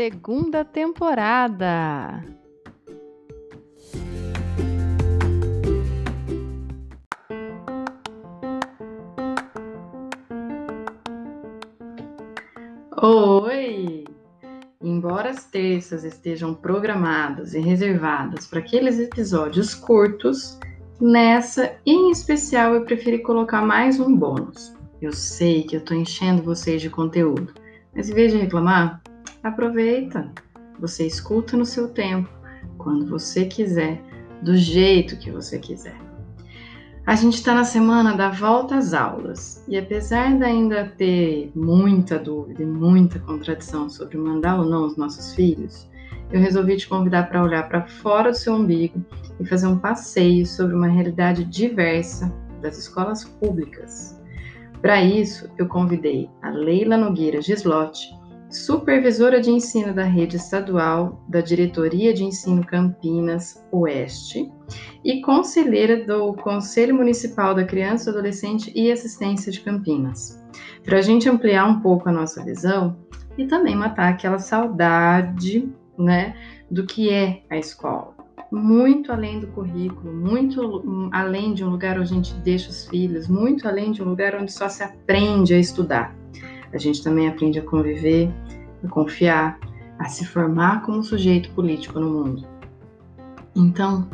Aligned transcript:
Segunda 0.00 0.64
temporada. 0.64 2.24
Oi! 12.96 14.04
Embora 14.82 15.28
as 15.28 15.44
terças 15.44 16.02
estejam 16.02 16.54
programadas 16.54 17.52
e 17.52 17.60
reservadas 17.60 18.46
para 18.46 18.60
aqueles 18.60 18.98
episódios 18.98 19.74
curtos, 19.74 20.58
nessa 20.98 21.76
em 21.84 22.10
especial 22.10 22.72
eu 22.74 22.86
preferi 22.86 23.18
colocar 23.18 23.60
mais 23.60 24.00
um 24.00 24.16
bônus. 24.16 24.74
Eu 25.02 25.12
sei 25.12 25.64
que 25.64 25.76
eu 25.76 25.80
estou 25.80 25.94
enchendo 25.94 26.42
vocês 26.42 26.80
de 26.80 26.88
conteúdo, 26.88 27.52
mas 27.94 28.08
em 28.08 28.14
vez 28.14 28.32
de 28.32 28.38
reclamar, 28.38 29.02
Aproveita. 29.42 30.30
Você 30.78 31.06
escuta 31.06 31.56
no 31.56 31.64
seu 31.64 31.88
tempo, 31.88 32.28
quando 32.76 33.06
você 33.06 33.46
quiser, 33.46 34.02
do 34.42 34.54
jeito 34.54 35.16
que 35.18 35.30
você 35.30 35.58
quiser. 35.58 35.96
A 37.06 37.14
gente 37.14 37.36
está 37.36 37.54
na 37.54 37.64
semana 37.64 38.14
da 38.14 38.28
volta 38.28 38.76
às 38.76 38.92
aulas 38.92 39.64
e 39.66 39.78
apesar 39.78 40.36
de 40.36 40.44
ainda 40.44 40.92
ter 40.96 41.50
muita 41.54 42.18
dúvida 42.18 42.62
e 42.62 42.66
muita 42.66 43.18
contradição 43.18 43.88
sobre 43.88 44.18
mandar 44.18 44.60
ou 44.60 44.66
não 44.66 44.86
os 44.86 44.96
nossos 44.96 45.34
filhos, 45.34 45.88
eu 46.30 46.38
resolvi 46.38 46.76
te 46.76 46.86
convidar 46.86 47.28
para 47.30 47.42
olhar 47.42 47.66
para 47.66 47.86
fora 47.86 48.30
do 48.30 48.36
seu 48.36 48.54
umbigo 48.54 49.02
e 49.40 49.46
fazer 49.46 49.66
um 49.66 49.78
passeio 49.78 50.46
sobre 50.46 50.76
uma 50.76 50.86
realidade 50.86 51.44
diversa 51.44 52.30
das 52.60 52.76
escolas 52.76 53.24
públicas. 53.24 54.20
Para 54.82 55.02
isso, 55.02 55.50
eu 55.58 55.66
convidei 55.66 56.28
a 56.42 56.50
Leila 56.50 56.96
Nogueira 56.96 57.40
Gislotti, 57.40 58.19
supervisora 58.50 59.40
de 59.40 59.48
ensino 59.48 59.94
da 59.94 60.02
rede 60.02 60.36
estadual 60.36 61.24
da 61.28 61.40
Diretoria 61.40 62.12
de 62.12 62.24
Ensino 62.24 62.66
Campinas 62.66 63.64
Oeste 63.70 64.50
e 65.04 65.20
conselheira 65.20 66.04
do 66.04 66.34
Conselho 66.34 66.96
Municipal 66.96 67.54
da 67.54 67.64
Criança, 67.64 68.10
Adolescente 68.10 68.72
e 68.74 68.90
Assistência 68.90 69.52
de 69.52 69.60
Campinas. 69.60 70.42
Para 70.84 70.98
a 70.98 71.02
gente 71.02 71.28
ampliar 71.28 71.64
um 71.64 71.80
pouco 71.80 72.08
a 72.08 72.12
nossa 72.12 72.44
visão 72.44 72.96
e 73.38 73.46
também 73.46 73.76
matar 73.76 74.12
aquela 74.12 74.40
saudade, 74.40 75.72
né, 75.96 76.34
do 76.68 76.84
que 76.84 77.08
é 77.08 77.42
a 77.48 77.56
escola. 77.56 78.16
Muito 78.50 79.12
além 79.12 79.38
do 79.38 79.46
currículo, 79.46 80.12
muito 80.12 81.10
além 81.12 81.54
de 81.54 81.64
um 81.64 81.70
lugar 81.70 82.00
onde 82.00 82.12
a 82.12 82.14
gente 82.16 82.34
deixa 82.34 82.68
os 82.68 82.88
filhos, 82.88 83.28
muito 83.28 83.68
além 83.68 83.92
de 83.92 84.02
um 84.02 84.06
lugar 84.06 84.34
onde 84.34 84.50
só 84.50 84.68
se 84.68 84.82
aprende 84.82 85.54
a 85.54 85.58
estudar 85.58 86.18
a 86.72 86.78
gente 86.78 87.02
também 87.02 87.28
aprende 87.28 87.58
a 87.58 87.62
conviver, 87.62 88.32
a 88.84 88.88
confiar, 88.88 89.58
a 89.98 90.06
se 90.06 90.24
formar 90.24 90.82
como 90.82 91.02
sujeito 91.02 91.50
político 91.50 91.98
no 91.98 92.10
mundo. 92.10 92.46
Então, 93.54 94.08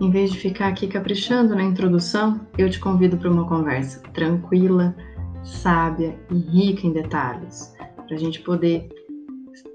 em 0.00 0.10
vez 0.10 0.32
de 0.32 0.38
ficar 0.38 0.68
aqui 0.68 0.86
caprichando 0.86 1.54
na 1.54 1.62
introdução, 1.62 2.40
eu 2.58 2.68
te 2.68 2.78
convido 2.78 3.16
para 3.16 3.30
uma 3.30 3.48
conversa 3.48 4.00
tranquila, 4.12 4.94
sábia 5.42 6.18
e 6.30 6.38
rica 6.38 6.86
em 6.86 6.92
detalhes, 6.92 7.74
para 8.06 8.16
a 8.16 8.18
gente 8.18 8.40
poder 8.40 8.88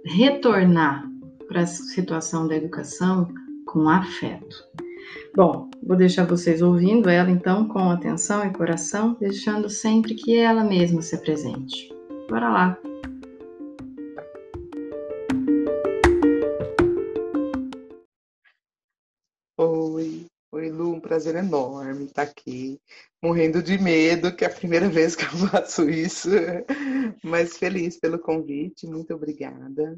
retornar 0.05 1.09
para 1.47 1.61
a 1.61 1.65
situação 1.65 2.47
da 2.47 2.55
educação 2.55 3.27
com 3.65 3.89
afeto. 3.89 4.55
Bom, 5.35 5.69
vou 5.85 5.95
deixar 5.95 6.25
vocês 6.25 6.61
ouvindo 6.61 7.09
ela 7.09 7.29
então 7.29 7.67
com 7.67 7.89
atenção 7.89 8.45
e 8.45 8.51
coração, 8.51 9.15
deixando 9.19 9.69
sempre 9.69 10.13
que 10.13 10.35
ela 10.35 10.63
mesma 10.63 11.01
se 11.01 11.15
apresente. 11.15 11.96
Bora 12.29 12.49
lá! 12.49 12.81
Oi, 19.57 20.27
oi 20.51 20.69
Lu, 20.69 20.95
um 20.95 20.99
prazer 20.99 21.35
enorme 21.35 22.03
estar 22.03 22.23
aqui, 22.23 22.81
morrendo 23.23 23.63
de 23.63 23.77
medo, 23.77 24.35
que 24.35 24.43
é 24.43 24.47
a 24.49 24.53
primeira 24.53 24.89
vez 24.89 25.15
que 25.15 25.23
eu 25.23 25.29
faço 25.49 25.89
isso, 25.89 26.27
mas 27.23 27.57
feliz 27.57 27.97
pelo 27.97 28.19
convite, 28.19 28.85
muito 28.85 29.13
obrigada. 29.13 29.97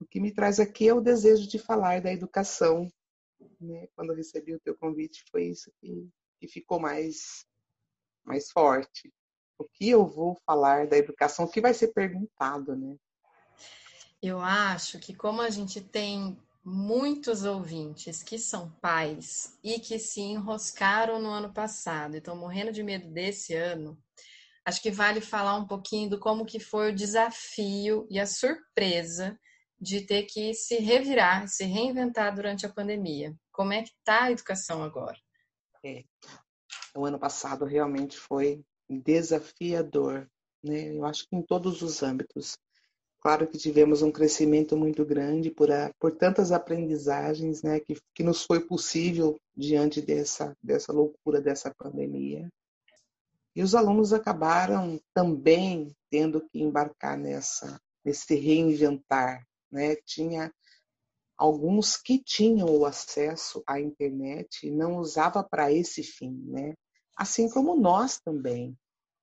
O 0.00 0.06
que 0.06 0.18
me 0.18 0.32
traz 0.32 0.58
aqui 0.58 0.88
é 0.88 0.94
o 0.94 1.02
desejo 1.02 1.46
de 1.46 1.58
falar 1.58 2.00
da 2.00 2.10
educação. 2.10 2.90
Né? 3.60 3.88
Quando 3.94 4.12
eu 4.12 4.16
recebi 4.16 4.54
o 4.54 4.60
teu 4.60 4.74
convite, 4.74 5.22
foi 5.30 5.48
isso 5.48 5.70
que, 5.82 6.08
que 6.40 6.48
ficou 6.48 6.80
mais, 6.80 7.44
mais 8.24 8.50
forte 8.50 9.12
o 9.58 9.64
que 9.64 9.90
eu 9.90 10.06
vou 10.06 10.36
falar 10.46 10.86
da 10.86 10.96
educação, 10.96 11.44
o 11.44 11.50
que 11.50 11.60
vai 11.60 11.74
ser 11.74 11.88
perguntado, 11.88 12.76
né? 12.76 12.96
Eu 14.22 14.40
acho 14.40 14.98
que 14.98 15.14
como 15.14 15.40
a 15.42 15.50
gente 15.50 15.80
tem 15.80 16.38
muitos 16.64 17.44
ouvintes 17.44 18.22
que 18.22 18.38
são 18.38 18.70
pais 18.80 19.58
e 19.62 19.78
que 19.78 19.98
se 19.98 20.20
enroscaram 20.20 21.20
no 21.20 21.30
ano 21.30 21.52
passado 21.52 22.14
e 22.14 22.18
estão 22.18 22.36
morrendo 22.36 22.72
de 22.72 22.82
medo 22.82 23.08
desse 23.10 23.54
ano, 23.54 23.98
acho 24.64 24.82
que 24.82 24.90
vale 24.90 25.20
falar 25.20 25.56
um 25.56 25.66
pouquinho 25.66 26.10
do 26.10 26.18
como 26.18 26.44
que 26.44 26.60
foi 26.60 26.90
o 26.90 26.94
desafio 26.94 28.06
e 28.10 28.20
a 28.20 28.26
surpresa 28.26 29.38
de 29.80 30.02
ter 30.02 30.24
que 30.24 30.52
se 30.52 30.78
revirar, 30.78 31.48
se 31.48 31.64
reinventar 31.64 32.34
durante 32.34 32.66
a 32.66 32.72
pandemia. 32.72 33.34
Como 33.52 33.72
é 33.72 33.82
que 33.82 33.90
está 33.90 34.24
a 34.24 34.32
educação 34.32 34.82
agora? 34.82 35.16
É. 35.84 36.02
O 36.96 37.06
ano 37.06 37.18
passado 37.18 37.64
realmente 37.64 38.18
foi 38.18 38.64
desafiador, 38.88 40.28
né? 40.62 40.96
Eu 40.96 41.04
acho 41.04 41.26
que 41.28 41.36
em 41.36 41.42
todos 41.42 41.82
os 41.82 42.02
âmbitos. 42.02 42.56
Claro 43.20 43.48
que 43.48 43.58
tivemos 43.58 44.00
um 44.00 44.12
crescimento 44.12 44.76
muito 44.76 45.04
grande 45.04 45.50
por, 45.50 45.70
a, 45.72 45.92
por 45.98 46.12
tantas 46.16 46.52
aprendizagens, 46.52 47.62
né, 47.62 47.80
que, 47.80 47.96
que 48.14 48.22
nos 48.22 48.44
foi 48.44 48.60
possível 48.60 49.36
diante 49.56 50.00
dessa, 50.00 50.56
dessa 50.62 50.92
loucura 50.92 51.40
dessa 51.40 51.74
pandemia. 51.76 52.48
E 53.56 53.62
os 53.62 53.74
alunos 53.74 54.12
acabaram 54.12 55.00
também 55.12 55.92
tendo 56.08 56.40
que 56.48 56.60
embarcar 56.60 57.18
nessa, 57.18 57.80
nesse 58.04 58.36
reinventar, 58.36 59.44
né? 59.70 59.96
Tinha 60.06 60.52
alguns 61.36 61.96
que 61.96 62.22
tinham 62.22 62.68
o 62.68 62.86
acesso 62.86 63.62
à 63.66 63.80
internet 63.80 64.66
e 64.66 64.70
não 64.70 64.98
usava 64.98 65.42
para 65.42 65.72
esse 65.72 66.02
fim, 66.02 66.40
né? 66.46 66.74
Assim 67.18 67.50
como 67.50 67.74
nós 67.74 68.20
também, 68.20 68.78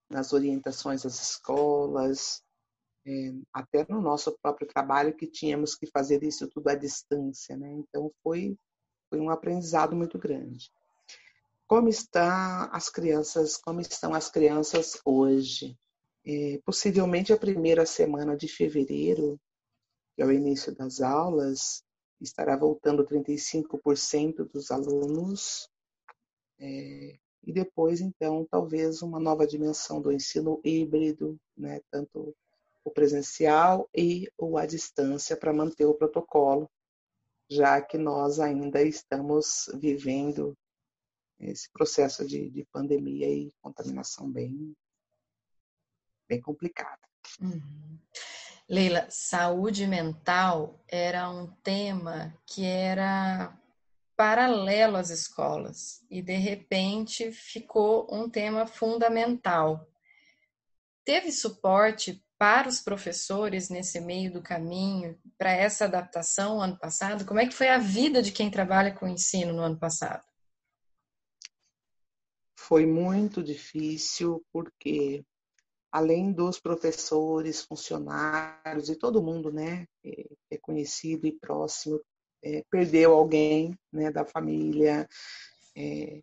nas 0.10 0.34
orientações 0.34 1.06
às 1.06 1.16
escolas, 1.22 2.44
é, 3.08 3.32
até 3.54 3.86
no 3.88 4.02
nosso 4.02 4.38
próprio 4.42 4.68
trabalho, 4.68 5.16
que 5.16 5.26
tínhamos 5.26 5.76
que 5.76 5.88
fazer 5.88 6.22
isso 6.22 6.50
tudo 6.50 6.68
à 6.68 6.76
distância. 6.76 7.56
Né? 7.56 7.72
Então, 7.72 8.12
foi, 8.22 8.58
foi 9.10 9.20
um 9.22 9.30
aprendizado 9.30 9.96
muito 9.96 10.20
grande. 10.20 10.70
Como 11.66 11.88
estão 11.88 12.70
as 12.72 12.90
crianças, 12.90 13.56
como 13.56 13.80
estão 13.80 14.14
as 14.14 14.30
crianças 14.30 15.00
hoje? 15.06 15.78
É, 16.28 16.60
possivelmente 16.66 17.32
a 17.32 17.38
primeira 17.38 17.86
semana 17.86 18.36
de 18.36 18.48
fevereiro, 18.48 19.40
que 20.16 20.22
é 20.22 20.26
o 20.26 20.32
início 20.32 20.76
das 20.76 21.00
aulas, 21.00 21.84
estará 22.20 22.58
voltando 22.58 23.06
35% 23.06 24.50
dos 24.52 24.70
alunos 24.70 25.70
é, 26.60 27.18
e 27.46 27.54
depois, 27.54 28.02
então, 28.02 28.46
talvez 28.50 29.02
uma 29.02 29.20
nova 29.20 29.46
dimensão 29.46 30.02
do 30.02 30.12
ensino 30.12 30.60
híbrido, 30.64 31.40
né, 31.56 31.80
tanto 31.92 32.36
o 32.84 32.92
presencial 32.92 33.88
e 33.96 34.28
o 34.38 34.58
à 34.58 34.66
distância 34.66 35.38
para 35.38 35.54
manter 35.54 35.86
o 35.86 35.94
protocolo, 35.94 36.70
já 37.50 37.82
que 37.82 37.98
nós 37.98 38.40
ainda 38.40 38.82
estamos 38.82 39.70
vivendo 39.76 40.58
esse 41.40 41.70
processo 41.72 42.26
de, 42.26 42.50
de 42.50 42.66
pandemia 42.72 43.30
e 43.30 43.52
contaminação 43.62 44.32
bem, 44.32 44.76
bem 46.28 46.42
complicada. 46.42 47.02
Uhum. 47.40 48.00
Leila, 48.68 49.06
saúde 49.10 49.86
mental 49.86 50.84
era 50.88 51.30
um 51.30 51.48
tema 51.62 52.36
que 52.48 52.66
era 52.66 53.56
paralelo 54.16 54.98
às 54.98 55.10
escolas 55.10 56.06
e 56.10 56.22
de 56.22 56.36
repente 56.36 57.32
ficou 57.32 58.08
um 58.12 58.30
tema 58.30 58.66
fundamental. 58.66 59.88
teve 61.04 61.32
suporte 61.32 62.26
para 62.38 62.68
os 62.68 62.82
professores 62.82 63.70
nesse 63.70 64.00
meio 64.02 64.32
do 64.32 64.42
caminho, 64.42 65.18
para 65.38 65.52
essa 65.52 65.86
adaptação 65.86 66.60
ano 66.60 66.78
passado? 66.78 67.26
Como 67.26 67.40
é 67.40 67.48
que 67.48 67.54
foi 67.54 67.70
a 67.70 67.78
vida 67.78 68.22
de 68.22 68.32
quem 68.32 68.52
trabalha 68.52 68.94
com 68.94 69.08
ensino 69.08 69.54
no 69.54 69.62
ano 69.62 69.78
passado? 69.78 70.24
Foi 72.58 72.86
muito 72.86 73.44
difícil, 73.44 74.44
porque 74.52 75.24
além 75.92 76.34
dos 76.34 76.60
professores, 76.60 77.62
funcionários 77.62 78.90
e 78.90 78.96
todo 78.98 79.24
mundo, 79.24 79.52
né, 79.52 79.88
que 80.02 80.28
é 80.52 80.58
conhecido 80.58 81.26
e 81.28 81.32
próximo, 81.32 82.02
é, 82.46 82.64
perdeu 82.70 83.14
alguém, 83.14 83.76
né, 83.92 84.12
da 84.12 84.24
família, 84.24 85.10
é, 85.76 86.22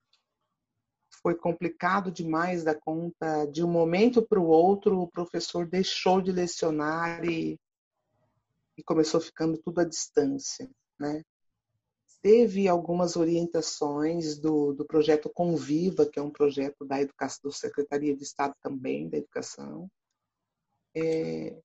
foi 1.21 1.35
complicado 1.35 2.13
demais 2.13 2.63
da 2.63 2.75
conta. 2.75 3.45
De 3.47 3.65
um 3.65 3.71
momento 3.71 4.23
para 4.23 4.41
o 4.41 4.47
outro, 4.47 5.01
o 5.01 5.11
professor 5.11 5.67
deixou 5.67 6.21
de 6.21 6.31
lecionar 6.31 7.25
e, 7.25 7.59
e 8.77 8.83
começou 8.85 9.21
ficando 9.21 9.59
tudo 9.59 9.81
à 9.81 9.85
distância, 9.85 10.71
né? 10.99 11.23
Teve 12.21 12.69
algumas 12.69 13.17
orientações 13.17 14.39
do, 14.39 14.73
do 14.73 14.85
projeto 14.85 15.29
Conviva, 15.29 16.07
que 16.07 16.21
é 16.21 16.23
um 16.23 16.31
projeto 16.31 16.85
da 16.85 17.01
educação, 17.03 17.51
da 17.51 17.57
Secretaria 17.57 18.17
de 18.17 18.23
Estado 18.23 18.55
também 18.63 19.09
da 19.09 19.19
Educação. 19.19 19.91
É, 20.95 21.61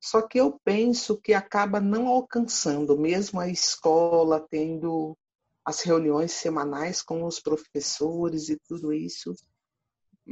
só 0.00 0.22
que 0.22 0.38
eu 0.38 0.58
penso 0.64 1.20
que 1.20 1.34
acaba 1.34 1.78
não 1.78 2.08
alcançando, 2.08 2.98
mesmo 2.98 3.38
a 3.38 3.48
escola 3.48 4.46
tendo 4.50 5.16
as 5.64 5.82
reuniões 5.82 6.32
semanais 6.32 7.02
com 7.02 7.24
os 7.24 7.38
professores 7.38 8.48
e 8.48 8.58
tudo 8.66 8.92
isso, 8.92 9.34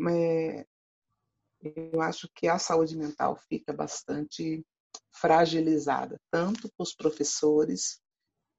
é, 0.08 0.66
eu 1.92 2.00
acho 2.00 2.28
que 2.34 2.48
a 2.48 2.58
saúde 2.58 2.96
mental 2.96 3.36
fica 3.48 3.72
bastante 3.72 4.64
fragilizada, 5.10 6.18
tanto 6.30 6.70
para 6.74 6.82
os 6.82 6.94
professores 6.94 8.00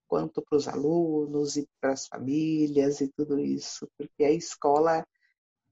quanto 0.08 0.42
para 0.42 0.58
os 0.58 0.68
alunos 0.68 1.56
e 1.56 1.68
para 1.80 1.94
as 1.94 2.08
famílias 2.08 3.02
e 3.02 3.08
tudo 3.08 3.40
isso, 3.40 3.90
porque 3.98 4.24
a 4.24 4.32
escola 4.32 5.06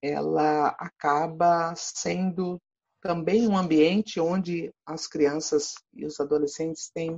ela 0.02 0.70
acaba 0.80 1.76
sendo 1.76 2.62
também 3.02 3.48
um 3.48 3.58
ambiente 3.58 4.20
onde 4.20 4.74
as 4.86 5.08
crianças 5.08 5.76
e 5.94 6.06
os 6.06 6.20
adolescentes 6.20 6.90
têm 6.94 7.18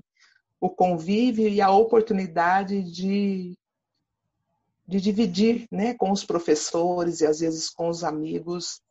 o 0.59 0.69
convívio 0.69 1.47
e 1.47 1.61
a 1.61 1.71
oportunidade 1.71 2.83
de 2.83 3.57
de 4.85 4.99
dividir 4.99 5.67
né, 5.71 5.93
com 5.93 6.11
os 6.11 6.25
professores 6.25 7.21
e 7.21 7.27
às 7.27 7.41
vezes 7.41 7.69
com 7.69 7.89
os 7.89 8.03
amigos 8.03 8.81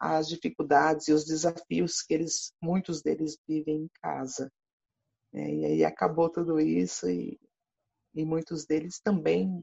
as 0.00 0.28
dificuldades 0.28 1.06
e 1.06 1.12
os 1.12 1.24
desafios 1.24 2.02
que 2.02 2.12
eles, 2.12 2.52
muitos 2.60 3.00
deles 3.00 3.38
vivem 3.46 3.84
em 3.84 3.90
casa. 4.02 4.52
É, 5.32 5.54
e 5.54 5.64
aí 5.64 5.84
acabou 5.84 6.28
tudo 6.28 6.60
isso 6.60 7.08
e, 7.08 7.38
e 8.14 8.24
muitos 8.24 8.66
deles 8.66 9.00
também 9.00 9.60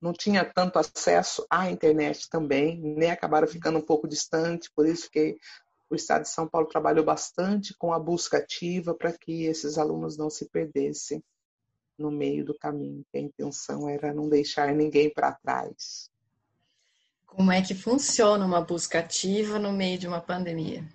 não 0.00 0.12
tinha 0.12 0.44
tanto 0.44 0.78
acesso 0.78 1.46
à 1.50 1.70
internet 1.70 2.28
também, 2.28 2.80
né? 2.80 3.10
acabaram 3.10 3.46
ficando 3.46 3.78
um 3.78 3.82
pouco 3.82 4.06
distante, 4.06 4.70
por 4.74 4.86
isso 4.86 5.10
que 5.10 5.36
o 5.88 5.94
Estado 5.94 6.22
de 6.22 6.28
São 6.28 6.48
Paulo 6.48 6.66
trabalhou 6.66 7.04
bastante 7.04 7.74
com 7.78 7.92
a 7.92 7.98
busca 7.98 8.38
ativa 8.38 8.94
para 8.94 9.12
que 9.12 9.44
esses 9.44 9.78
alunos 9.78 10.16
não 10.16 10.28
se 10.28 10.48
perdessem 10.48 11.22
no 11.98 12.10
meio 12.10 12.44
do 12.44 12.58
caminho, 12.58 13.04
a 13.14 13.18
intenção 13.18 13.88
era 13.88 14.12
não 14.12 14.28
deixar 14.28 14.74
ninguém 14.74 15.12
para 15.12 15.32
trás. 15.32 16.10
Como 17.24 17.50
é 17.50 17.62
que 17.62 17.74
funciona 17.74 18.44
uma 18.44 18.60
busca 18.60 18.98
ativa 18.98 19.58
no 19.58 19.72
meio 19.72 19.98
de 19.98 20.06
uma 20.06 20.20
pandemia? 20.20 20.86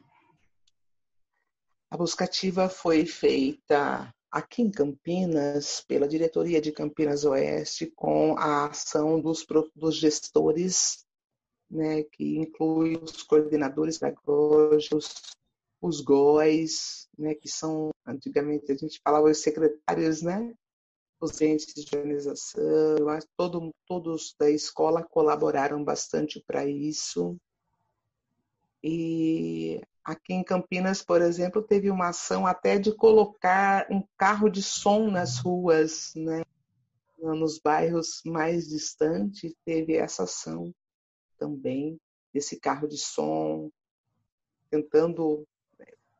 A 1.89 1.98
busca 1.98 2.25
ativa 2.25 2.69
foi 2.69 3.06
feita 3.06 4.13
aqui 4.31 4.62
em 4.62 4.72
Campinas, 4.72 5.83
pela 5.88 6.07
diretoria 6.07 6.62
de 6.62 6.72
Campinas 6.72 7.25
Oeste, 7.25 7.92
com 7.95 8.38
a 8.38 8.68
ação 8.68 9.19
dos, 9.19 9.45
dos 9.75 9.95
gestores, 9.95 11.06
né, 11.69 12.04
que 12.04 12.38
inclui 12.38 12.98
os 12.98 13.24
coordenadores 13.24 13.98
pedagógicos, 13.98 15.36
os 15.81 16.01
GOIs, 16.01 17.10
né, 17.18 17.36
que 17.36 17.50
são, 17.50 17.89
antigamente 18.06 18.72
a 18.72 18.75
gente 18.75 19.00
falava 19.04 19.30
os 19.30 19.39
secretários, 19.39 20.22
né, 20.22 20.54
os 21.19 21.39
entes 21.42 21.74
de 21.74 21.95
organização, 21.95 22.62
todo, 23.38 23.72
todos 23.86 24.36
da 24.39 24.50
escola 24.50 25.04
colaboraram 25.04 25.84
bastante 25.84 26.42
para 26.48 26.66
isso. 26.66 27.38
E 28.84 29.80
aqui 30.12 30.34
em 30.34 30.44
Campinas, 30.44 31.02
por 31.02 31.22
exemplo, 31.22 31.62
teve 31.62 31.90
uma 31.90 32.10
ação 32.10 32.46
até 32.46 32.78
de 32.78 32.94
colocar 32.94 33.88
um 33.90 34.04
carro 34.18 34.50
de 34.50 34.62
som 34.62 35.10
nas 35.10 35.38
ruas, 35.38 36.13
né? 36.16 36.44
nos 37.18 37.60
bairros 37.60 38.22
mais 38.25 38.68
distantes, 38.68 39.54
teve 39.63 39.96
essa 39.96 40.24
ação 40.24 40.74
também, 41.38 42.00
desse 42.34 42.60
carro 42.60 42.88
de 42.88 42.98
som, 42.98 43.69
tentando 44.69 45.46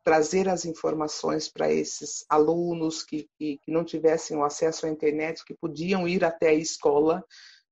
trazer 0.04 0.50
as 0.50 0.66
informações 0.66 1.48
para 1.48 1.72
esses 1.72 2.26
alunos 2.30 3.04
que, 3.04 3.30
que, 3.38 3.58
que, 3.60 3.72
não 3.72 3.84
tivessem 3.84 4.36
o 4.36 4.44
acesso 4.44 4.86
à 4.86 4.90
internet, 4.90 5.46
que 5.46 5.54
podiam 5.54 6.08
ir 6.08 6.24
até 6.24 6.50
a 6.50 6.54
escola 6.54 7.24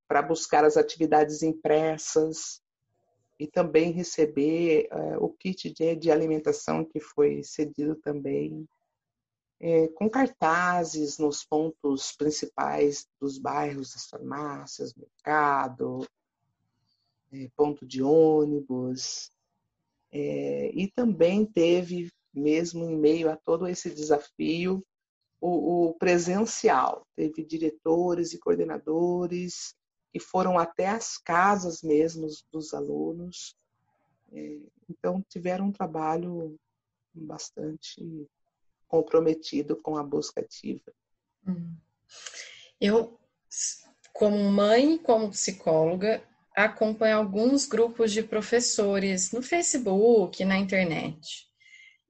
para 0.07 0.21
buscar 0.21 0.63
as 0.63 0.77
atividades 0.77 1.43
impressas 1.43 2.61
e 3.39 3.47
também 3.47 3.91
receber 3.91 4.89
uh, 4.91 5.23
o 5.23 5.29
kit 5.29 5.71
de, 5.71 5.95
de, 5.95 6.11
alimentação 6.11 6.83
que 6.83 6.99
foi 6.99 7.41
cedido 7.41 7.95
também, 7.95 8.67
é, 9.61 9.87
com 9.89 10.09
cartazes 10.09 11.17
nos 11.17 11.45
pontos 11.45 12.11
principais 12.11 13.07
dos 13.19 13.37
bairros, 13.37 13.93
das 13.93 14.05
farmácias, 14.05 14.93
mercado, 14.93 16.05
é, 17.31 17.49
ponto 17.55 17.85
de 17.85 18.03
ônibus, 18.03 19.31
é, 20.11 20.71
e 20.73 20.87
também 20.87 21.45
teve 21.45 22.11
mesmo 22.33 22.85
em 22.85 22.97
meio 22.97 23.29
a 23.29 23.37
todo 23.37 23.67
esse 23.67 23.89
desafio, 23.89 24.85
o, 25.41 25.87
o 25.87 25.93
presencial. 25.93 27.05
Teve 27.15 27.43
diretores 27.43 28.33
e 28.33 28.39
coordenadores 28.39 29.75
que 30.11 30.19
foram 30.19 30.57
até 30.57 30.87
as 30.87 31.17
casas 31.17 31.81
mesmo 31.81 32.27
dos 32.51 32.73
alunos. 32.73 33.55
É, 34.31 34.59
então, 34.89 35.23
tiveram 35.29 35.65
um 35.65 35.71
trabalho 35.71 36.59
bastante 37.13 38.27
comprometido 38.87 39.75
com 39.75 39.97
a 39.97 40.03
busca 40.03 40.41
ativa. 40.41 40.91
Hum. 41.47 41.75
Eu, 42.81 43.19
como 44.13 44.37
mãe, 44.51 44.97
como 44.97 45.29
psicóloga, 45.29 46.23
acompanho 46.55 47.17
alguns 47.17 47.65
grupos 47.65 48.11
de 48.11 48.23
professores 48.23 49.31
no 49.31 49.41
Facebook, 49.41 50.43
na 50.43 50.57
internet. 50.57 51.47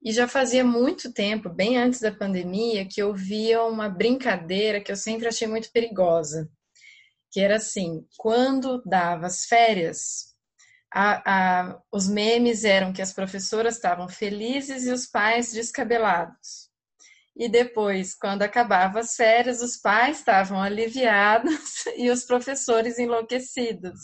E 0.02 0.12
já 0.12 0.26
fazia 0.26 0.64
muito 0.64 1.12
tempo, 1.12 1.50
bem 1.50 1.76
antes 1.76 2.00
da 2.00 2.10
pandemia, 2.10 2.86
que 2.86 3.02
eu 3.02 3.12
via 3.14 3.62
uma 3.64 3.88
brincadeira 3.88 4.80
que 4.80 4.90
eu 4.90 4.96
sempre 4.96 5.28
achei 5.28 5.46
muito 5.46 5.70
perigosa. 5.70 6.50
Que 7.30 7.40
era 7.40 7.56
assim, 7.56 8.06
quando 8.18 8.82
dava 8.84 9.26
as 9.26 9.44
férias, 9.44 10.30
a, 10.92 11.22
a, 11.70 11.82
os 11.92 12.08
memes 12.08 12.64
eram 12.64 12.92
que 12.92 13.02
as 13.02 13.12
professoras 13.12 13.76
estavam 13.76 14.08
felizes 14.08 14.84
e 14.86 14.92
os 14.92 15.06
pais 15.06 15.52
descabelados. 15.52 16.70
E 17.36 17.48
depois, 17.48 18.14
quando 18.14 18.42
acabava 18.42 19.00
as 19.00 19.14
férias, 19.14 19.62
os 19.62 19.76
pais 19.76 20.18
estavam 20.18 20.60
aliviados 20.60 21.86
e 21.96 22.10
os 22.10 22.24
professores 22.24 22.98
enlouquecidos. 22.98 23.98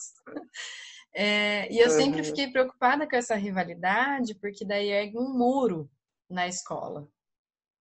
É, 1.14 1.70
e 1.72 1.78
eu 1.78 1.90
sempre 1.90 2.22
fiquei 2.22 2.50
preocupada 2.50 3.08
com 3.08 3.16
essa 3.16 3.34
rivalidade, 3.34 4.34
porque 4.36 4.64
daí 4.64 4.90
ergue 4.90 5.18
um 5.18 5.36
muro 5.36 5.90
na 6.30 6.46
escola, 6.46 7.08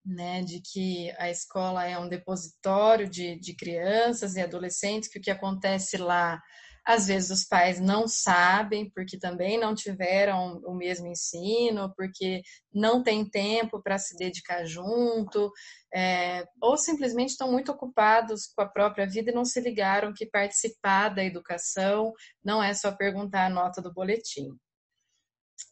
né? 0.05 0.41
De 0.43 0.61
que 0.61 1.11
a 1.17 1.29
escola 1.29 1.85
é 1.85 1.97
um 1.97 2.07
depositório 2.07 3.09
de, 3.09 3.39
de 3.39 3.55
crianças 3.55 4.35
e 4.35 4.41
adolescentes, 4.41 5.09
que 5.09 5.19
o 5.19 5.21
que 5.21 5.31
acontece 5.31 5.97
lá 5.97 6.39
às 6.85 7.07
vezes 7.07 7.31
os 7.31 7.43
pais 7.43 7.79
não 7.79 8.07
sabem, 8.07 8.91
porque 8.91 9.17
também 9.17 9.59
não 9.59 9.73
tiveram 9.73 10.61
o 10.63 10.75
mesmo 10.75 11.07
ensino, 11.07 11.91
porque 11.95 12.43
não 12.71 13.01
tem 13.01 13.27
tempo 13.27 13.81
para 13.81 13.97
se 13.97 14.15
dedicar 14.15 14.63
junto, 14.65 15.51
é, 15.91 16.45
ou 16.61 16.77
simplesmente 16.77 17.29
estão 17.29 17.51
muito 17.51 17.71
ocupados 17.71 18.45
com 18.55 18.61
a 18.61 18.69
própria 18.69 19.07
vida 19.07 19.31
e 19.31 19.33
não 19.33 19.43
se 19.43 19.59
ligaram 19.59 20.13
que 20.13 20.27
participar 20.27 21.09
da 21.09 21.23
educação 21.23 22.13
não 22.43 22.61
é 22.61 22.73
só 22.75 22.91
perguntar 22.91 23.47
a 23.47 23.49
nota 23.49 23.81
do 23.81 23.91
boletim. 23.91 24.55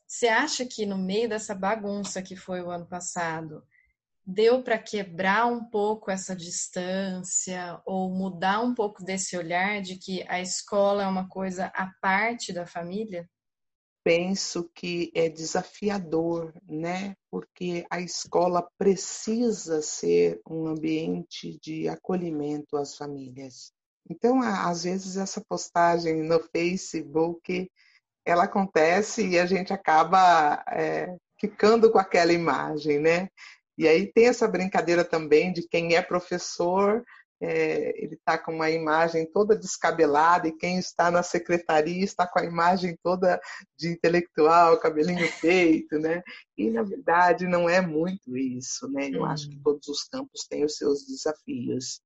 Você 0.07 0.27
acha 0.27 0.65
que 0.65 0.85
no 0.85 0.97
meio 0.97 1.29
dessa 1.29 1.53
bagunça 1.53 2.23
que 2.23 2.35
foi 2.35 2.61
o 2.61 2.71
ano 2.71 2.87
passado, 2.87 3.63
deu 4.25 4.63
para 4.63 4.77
quebrar 4.77 5.45
um 5.47 5.63
pouco 5.63 6.09
essa 6.09 6.35
distância 6.35 7.81
ou 7.85 8.09
mudar 8.09 8.61
um 8.61 8.73
pouco 8.73 9.03
desse 9.03 9.37
olhar 9.37 9.81
de 9.81 9.97
que 9.97 10.25
a 10.27 10.39
escola 10.39 11.03
é 11.03 11.07
uma 11.07 11.27
coisa 11.27 11.65
à 11.75 11.91
parte 12.01 12.53
da 12.53 12.65
família? 12.65 13.27
penso 14.03 14.69
que 14.75 15.11
é 15.15 15.29
desafiador, 15.29 16.53
né? 16.67 17.15
Porque 17.31 17.85
a 17.89 18.01
escola 18.01 18.67
precisa 18.77 19.81
ser 19.81 20.41
um 20.47 20.67
ambiente 20.67 21.57
de 21.61 21.87
acolhimento 21.87 22.75
às 22.75 22.95
famílias. 22.95 23.71
Então, 24.09 24.41
às 24.41 24.83
vezes 24.83 25.15
essa 25.15 25.41
postagem 25.47 26.21
no 26.23 26.39
Facebook, 26.51 27.71
ela 28.25 28.43
acontece 28.43 29.25
e 29.25 29.39
a 29.39 29.45
gente 29.45 29.71
acaba 29.71 30.63
é, 30.67 31.15
ficando 31.39 31.89
com 31.89 31.97
aquela 31.97 32.33
imagem, 32.33 32.99
né? 32.99 33.29
E 33.77 33.87
aí 33.87 34.11
tem 34.11 34.27
essa 34.27 34.47
brincadeira 34.47 35.03
também 35.03 35.51
de 35.51 35.67
quem 35.67 35.95
é 35.95 36.01
professor 36.01 37.03
é, 37.43 38.01
ele 38.01 38.15
está 38.15 38.37
com 38.37 38.53
uma 38.55 38.69
imagem 38.71 39.25
toda 39.25 39.53
descabelada 39.53 40.47
e 40.47 40.55
quem 40.55 40.79
está 40.79 41.11
na 41.11 41.21
secretaria 41.21 42.01
está 42.01 42.25
com 42.25 42.39
a 42.39 42.45
imagem 42.45 42.97
toda 43.03 43.37
de 43.77 43.89
intelectual, 43.89 44.79
cabelinho 44.79 45.27
feito, 45.41 45.99
né? 45.99 46.23
E 46.57 46.69
na 46.69 46.83
verdade 46.83 47.45
não 47.45 47.67
é 47.67 47.81
muito 47.81 48.37
isso, 48.37 48.89
né? 48.89 49.09
Eu 49.11 49.25
acho 49.25 49.49
que 49.49 49.57
uhum. 49.57 49.63
todos 49.63 49.87
os 49.89 50.03
campos 50.05 50.47
têm 50.47 50.63
os 50.63 50.77
seus 50.77 51.05
desafios. 51.05 52.01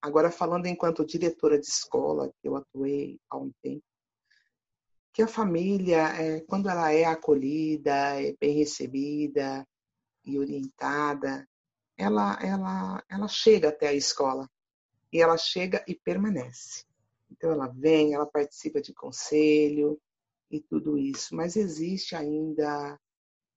Agora 0.00 0.30
falando 0.30 0.66
enquanto 0.66 1.04
diretora 1.04 1.58
de 1.58 1.66
escola, 1.66 2.30
que 2.40 2.46
eu 2.46 2.54
atuei 2.54 3.18
há 3.28 3.36
um 3.36 3.50
tempo, 3.60 3.82
que 5.12 5.22
a 5.22 5.26
família, 5.26 6.08
é, 6.16 6.40
quando 6.42 6.68
ela 6.68 6.92
é 6.92 7.04
acolhida, 7.04 8.22
é 8.22 8.34
bem 8.40 8.56
recebida 8.56 9.66
e 10.24 10.38
orientada, 10.38 11.46
ela, 11.96 12.38
ela, 12.42 13.04
ela 13.08 13.28
chega 13.28 13.68
até 13.68 13.88
a 13.88 13.94
escola 13.94 14.48
e 15.12 15.20
ela 15.20 15.36
chega 15.36 15.84
e 15.86 15.94
permanece. 15.94 16.84
Então 17.30 17.50
ela 17.50 17.68
vem, 17.68 18.14
ela 18.14 18.26
participa 18.26 18.80
de 18.80 18.92
conselho 18.92 20.00
e 20.50 20.60
tudo 20.60 20.98
isso, 20.98 21.34
mas 21.34 21.56
existe 21.56 22.14
ainda 22.14 22.98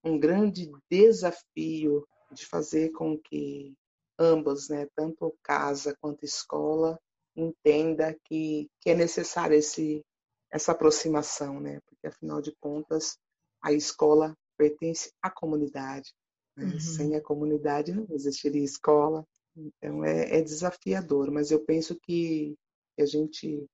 um 0.04 0.20
grande 0.20 0.72
desafio 0.90 2.08
de 2.32 2.46
fazer 2.46 2.92
com 2.92 3.18
que 3.18 3.76
ambos, 4.18 4.70
né, 4.70 4.88
tanto 4.96 5.36
casa 5.44 5.96
quanto 6.00 6.26
escola, 6.26 7.00
entenda 7.36 8.18
que, 8.24 8.70
que 8.82 8.90
é 8.90 8.96
necessário 8.96 9.56
esse, 9.56 10.04
essa 10.52 10.72
aproximação, 10.72 11.60
né, 11.60 11.80
porque 11.86 12.08
afinal 12.08 12.42
de 12.42 12.56
contas 12.60 13.18
a 13.62 13.72
escola 13.72 14.36
pertence 14.58 15.12
à 15.22 15.30
comunidade? 15.30 16.14
Uhum. 16.58 16.80
Sem 16.80 17.16
a 17.16 17.22
comunidade 17.22 17.94
não 17.94 18.08
existiria 18.10 18.64
escola. 18.64 19.26
Então 19.56 20.04
é, 20.04 20.38
é 20.38 20.42
desafiador, 20.42 21.32
mas 21.32 21.52
eu 21.52 21.60
penso 21.60 21.96
que 21.96 22.56
a 23.00 23.06
gente 23.06 23.66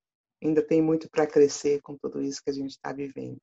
ainda 0.43 0.61
tem 0.61 0.81
muito 0.81 1.09
para 1.09 1.27
crescer 1.27 1.81
com 1.81 1.97
tudo 1.97 2.21
isso 2.21 2.41
que 2.43 2.49
a 2.49 2.53
gente 2.53 2.71
está 2.71 2.91
vivendo. 2.91 3.39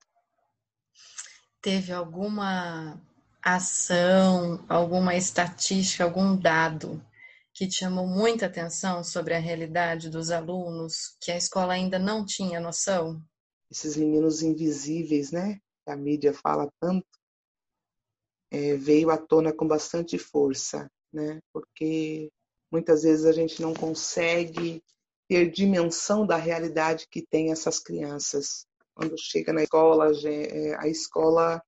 Teve 1.63 1.93
alguma 1.93 3.01
ação, 3.43 4.65
alguma 4.69 5.17
estatística, 5.17 6.05
algum 6.05 6.37
dado 6.37 7.03
que 7.53 7.67
te 7.67 7.77
chamou 7.77 8.07
muita 8.07 8.47
atenção 8.47 9.03
sobre 9.03 9.35
a 9.35 9.39
realidade 9.39 10.09
dos 10.09 10.31
alunos 10.31 11.17
que 11.21 11.31
a 11.31 11.37
escola 11.37 11.75
ainda 11.75 11.99
não 11.99 12.25
tinha 12.25 12.61
noção? 12.61 13.23
Esses 13.71 13.97
meninos 13.97 14.43
invisíveis, 14.43 15.31
né? 15.31 15.59
Que 15.85 15.91
a 15.91 15.97
mídia 15.97 16.33
fala 16.33 16.71
tanto, 16.81 17.07
é, 18.51 18.77
veio 18.77 19.11
à 19.11 19.17
tona 19.17 19.53
com 19.53 19.67
bastante 19.67 20.19
força, 20.19 20.91
né? 21.13 21.41
Porque 21.53 22.31
muitas 22.71 23.03
vezes 23.03 23.25
a 23.25 23.33
gente 23.33 23.61
não 23.63 23.73
consegue 23.75 24.83
ter 25.29 25.51
dimensão 25.51 26.27
da 26.27 26.37
realidade 26.37 27.07
que 27.09 27.25
tem 27.25 27.53
essas 27.53 27.79
crianças. 27.79 28.67
Quando 28.95 29.17
chega 29.17 29.53
na 29.53 29.63
escola, 29.63 30.11
é, 30.25 30.75
a 30.77 30.89
escola, 30.89 31.63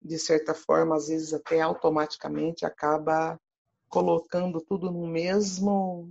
de 0.00 0.18
certa 0.18 0.54
forma, 0.54 0.96
às 0.96 1.08
vezes 1.08 1.32
até 1.34 1.60
automaticamente 1.60 2.64
acaba 2.64 3.38
colocando 3.88 4.60
tudo 4.62 4.90
no 4.90 5.06
mesmo, 5.06 6.10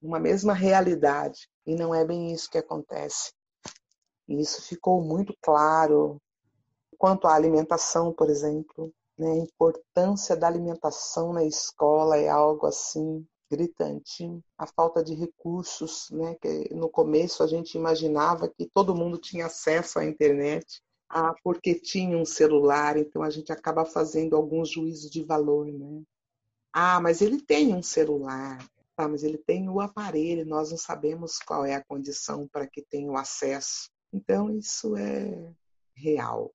uma 0.00 0.18
mesma 0.18 0.54
realidade. 0.54 1.48
E 1.66 1.74
não 1.74 1.94
é 1.94 2.04
bem 2.04 2.32
isso 2.32 2.50
que 2.50 2.58
acontece. 2.58 3.32
E 4.26 4.40
isso 4.40 4.62
ficou 4.62 5.02
muito 5.02 5.36
claro 5.42 6.20
quanto 6.96 7.26
à 7.26 7.34
alimentação, 7.34 8.12
por 8.12 8.30
exemplo. 8.30 8.90
Né? 9.18 9.32
A 9.32 9.36
importância 9.36 10.36
da 10.36 10.46
alimentação 10.46 11.32
na 11.32 11.44
escola 11.44 12.16
é 12.16 12.28
algo 12.28 12.66
assim 12.66 13.26
gritante. 13.50 14.28
A 14.58 14.66
falta 14.66 15.02
de 15.02 15.14
recursos, 15.14 16.10
né? 16.10 16.34
Que 16.40 16.74
no 16.74 16.88
começo 16.88 17.42
a 17.42 17.46
gente 17.46 17.76
imaginava 17.76 18.48
que 18.48 18.68
todo 18.72 18.94
mundo 18.94 19.18
tinha 19.18 19.46
acesso 19.46 19.98
à 19.98 20.04
internet. 20.04 20.82
Ah, 21.08 21.34
porque 21.42 21.74
tinha 21.74 22.18
um 22.18 22.24
celular, 22.24 22.96
então 22.96 23.22
a 23.22 23.30
gente 23.30 23.52
acaba 23.52 23.84
fazendo 23.84 24.34
alguns 24.34 24.70
juízos 24.70 25.08
de 25.10 25.22
valor, 25.22 25.66
né? 25.66 26.02
Ah, 26.72 27.00
mas 27.00 27.22
ele 27.22 27.40
tem 27.40 27.74
um 27.74 27.82
celular. 27.82 28.58
Tá, 28.96 29.06
mas 29.06 29.22
ele 29.22 29.36
tem 29.36 29.68
o 29.68 29.78
aparelho, 29.78 30.46
nós 30.46 30.70
não 30.70 30.78
sabemos 30.78 31.38
qual 31.38 31.66
é 31.66 31.74
a 31.74 31.84
condição 31.84 32.48
para 32.48 32.66
que 32.66 32.80
tenha 32.82 33.10
o 33.10 33.16
acesso. 33.16 33.90
Então, 34.10 34.50
isso 34.50 34.96
é 34.96 35.52
real 35.94 36.50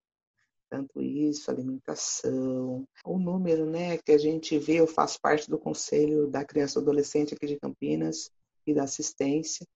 tanto 0.71 1.01
isso, 1.01 1.51
alimentação, 1.51 2.87
o 3.03 3.19
número, 3.19 3.65
né, 3.65 3.97
que 3.97 4.13
a 4.13 4.17
gente 4.17 4.57
vê, 4.57 4.79
eu 4.79 4.87
faço 4.87 5.19
parte 5.21 5.49
do 5.49 5.59
Conselho 5.59 6.27
da 6.27 6.45
Criança 6.45 6.79
e 6.79 6.81
Adolescente 6.81 7.33
aqui 7.33 7.45
de 7.45 7.59
Campinas 7.59 8.31
e 8.65 8.73
da 8.73 8.83
assistência. 8.83 9.67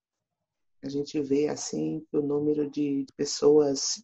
A 0.82 0.88
gente 0.88 1.20
vê, 1.20 1.48
assim, 1.48 2.02
que 2.10 2.16
o 2.16 2.22
número 2.22 2.70
de 2.70 3.04
pessoas 3.14 4.02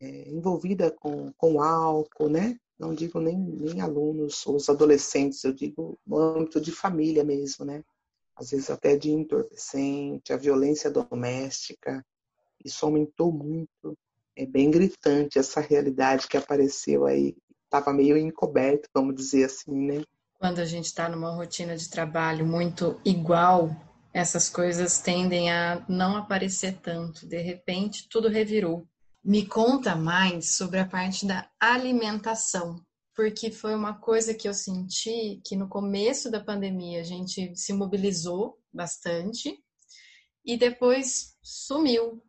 é, 0.00 0.30
envolvidas 0.30 0.92
com, 0.94 1.32
com 1.32 1.60
álcool, 1.60 2.28
né, 2.28 2.56
não 2.78 2.94
digo 2.94 3.18
nem, 3.18 3.36
nem 3.36 3.80
alunos 3.80 4.46
os 4.46 4.68
adolescentes, 4.68 5.42
eu 5.42 5.52
digo 5.52 5.98
no 6.06 6.18
âmbito 6.18 6.60
de 6.60 6.70
família 6.70 7.24
mesmo, 7.24 7.64
né, 7.64 7.82
às 8.36 8.50
vezes 8.50 8.70
até 8.70 8.96
de 8.96 9.10
entorpecente, 9.10 10.32
a 10.32 10.36
violência 10.36 10.88
doméstica, 10.88 12.06
isso 12.64 12.86
aumentou 12.86 13.32
muito 13.32 13.98
é 14.36 14.44
bem 14.44 14.70
gritante 14.70 15.38
essa 15.38 15.60
realidade 15.60 16.28
que 16.28 16.36
apareceu 16.36 17.06
aí. 17.06 17.34
Estava 17.64 17.92
meio 17.92 18.16
encoberto, 18.16 18.88
vamos 18.94 19.14
dizer 19.14 19.44
assim, 19.44 19.72
né? 19.72 20.02
Quando 20.38 20.58
a 20.60 20.64
gente 20.64 20.84
está 20.84 21.08
numa 21.08 21.34
rotina 21.34 21.76
de 21.76 21.88
trabalho 21.88 22.46
muito 22.46 23.00
igual, 23.04 23.74
essas 24.12 24.48
coisas 24.48 25.00
tendem 25.00 25.50
a 25.50 25.84
não 25.88 26.16
aparecer 26.16 26.78
tanto. 26.82 27.26
De 27.26 27.40
repente, 27.40 28.06
tudo 28.08 28.28
revirou. 28.28 28.86
Me 29.24 29.46
conta 29.46 29.96
mais 29.96 30.54
sobre 30.54 30.78
a 30.78 30.86
parte 30.86 31.26
da 31.26 31.50
alimentação, 31.58 32.80
porque 33.14 33.50
foi 33.50 33.74
uma 33.74 33.94
coisa 33.94 34.34
que 34.34 34.48
eu 34.48 34.54
senti 34.54 35.40
que 35.44 35.56
no 35.56 35.68
começo 35.68 36.30
da 36.30 36.38
pandemia 36.38 37.00
a 37.00 37.04
gente 37.04 37.56
se 37.56 37.72
mobilizou 37.72 38.58
bastante 38.72 39.58
e 40.44 40.56
depois 40.56 41.34
sumiu. 41.42 42.22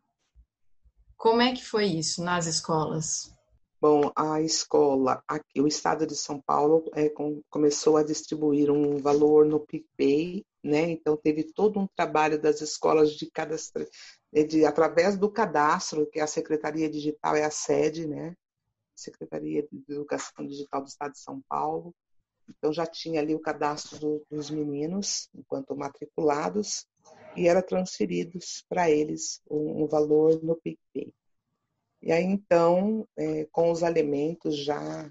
Como 1.18 1.42
é 1.42 1.52
que 1.52 1.64
foi 1.64 1.86
isso 1.86 2.22
nas 2.22 2.46
escolas? 2.46 3.34
Bom, 3.80 4.12
a 4.14 4.40
escola, 4.40 5.20
aqui, 5.26 5.60
o 5.60 5.66
estado 5.66 6.06
de 6.06 6.14
São 6.14 6.40
Paulo 6.40 6.88
é, 6.94 7.08
com, 7.08 7.42
começou 7.50 7.96
a 7.96 8.04
distribuir 8.04 8.70
um 8.70 8.98
valor 8.98 9.44
no 9.44 9.58
PicPay, 9.58 10.46
né? 10.62 10.90
Então 10.90 11.16
teve 11.16 11.42
todo 11.42 11.80
um 11.80 11.88
trabalho 11.88 12.40
das 12.40 12.60
escolas 12.60 13.10
de 13.10 13.28
cadastro, 13.28 13.84
de, 14.32 14.64
através 14.64 15.18
do 15.18 15.28
cadastro, 15.28 16.06
que 16.06 16.20
a 16.20 16.26
Secretaria 16.28 16.88
Digital 16.88 17.34
é 17.34 17.44
a 17.44 17.50
sede, 17.50 18.06
né? 18.06 18.36
Secretaria 18.94 19.66
de 19.72 19.92
Educação 19.92 20.46
Digital 20.46 20.82
do 20.82 20.88
Estado 20.88 21.12
de 21.12 21.18
São 21.18 21.42
Paulo. 21.48 21.92
Então 22.48 22.72
já 22.72 22.86
tinha 22.86 23.20
ali 23.20 23.34
o 23.34 23.40
cadastro 23.40 23.98
do, 23.98 24.26
dos 24.30 24.50
meninos 24.50 25.28
enquanto 25.34 25.76
matriculados 25.76 26.86
e 27.36 27.46
era 27.48 27.62
transferidos 27.62 28.64
para 28.68 28.90
eles 28.90 29.40
um, 29.48 29.84
um, 29.84 29.86
valor 29.86 30.42
no 30.42 30.56
PicPay. 30.56 31.14
E 32.02 32.12
aí 32.12 32.24
então, 32.24 33.06
é, 33.16 33.44
com 33.46 33.70
os 33.70 33.82
alimentos 33.82 34.56
já 34.56 35.10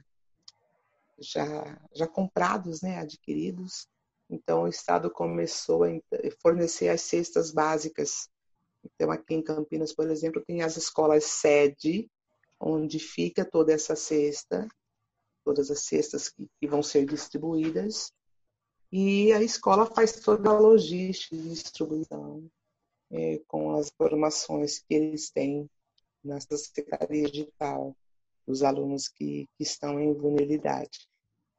já 1.19 1.81
já 1.95 2.07
comprados, 2.07 2.81
né, 2.81 2.99
adquiridos, 2.99 3.87
então 4.29 4.63
o 4.63 4.67
Estado 4.67 5.09
começou 5.09 5.83
a 5.83 5.89
fornecer 6.41 6.89
as 6.89 7.01
cestas 7.01 7.51
básicas. 7.51 8.29
Então 8.83 9.09
aqui 9.09 9.33
em 9.33 9.41
Campinas, 9.41 9.93
por 9.93 10.09
exemplo, 10.09 10.43
tem 10.45 10.61
as 10.61 10.77
escolas 10.77 11.23
sede, 11.23 12.09
onde 12.59 12.99
fica 12.99 13.43
toda 13.43 13.73
essa 13.73 13.95
cesta, 13.95 14.67
todas 15.43 15.71
as 15.71 15.85
cestas 15.85 16.29
que, 16.29 16.47
que 16.59 16.67
vão 16.67 16.83
ser 16.83 17.05
distribuídas, 17.05 18.11
e 18.91 19.31
a 19.33 19.41
escola 19.41 19.85
faz 19.85 20.13
toda 20.19 20.49
a 20.49 20.59
logística 20.59 21.35
de 21.35 21.49
distribuição 21.49 22.49
é, 23.11 23.39
com 23.47 23.75
as 23.75 23.87
informações 23.87 24.79
que 24.79 24.93
eles 24.93 25.29
têm 25.29 25.69
nessa 26.23 26.57
secretaria 26.57 27.29
digital 27.29 27.95
dos 28.45 28.63
alunos 28.63 29.07
que, 29.07 29.47
que 29.57 29.63
estão 29.63 29.99
em 29.99 30.13
vulnerabilidade. 30.13 31.07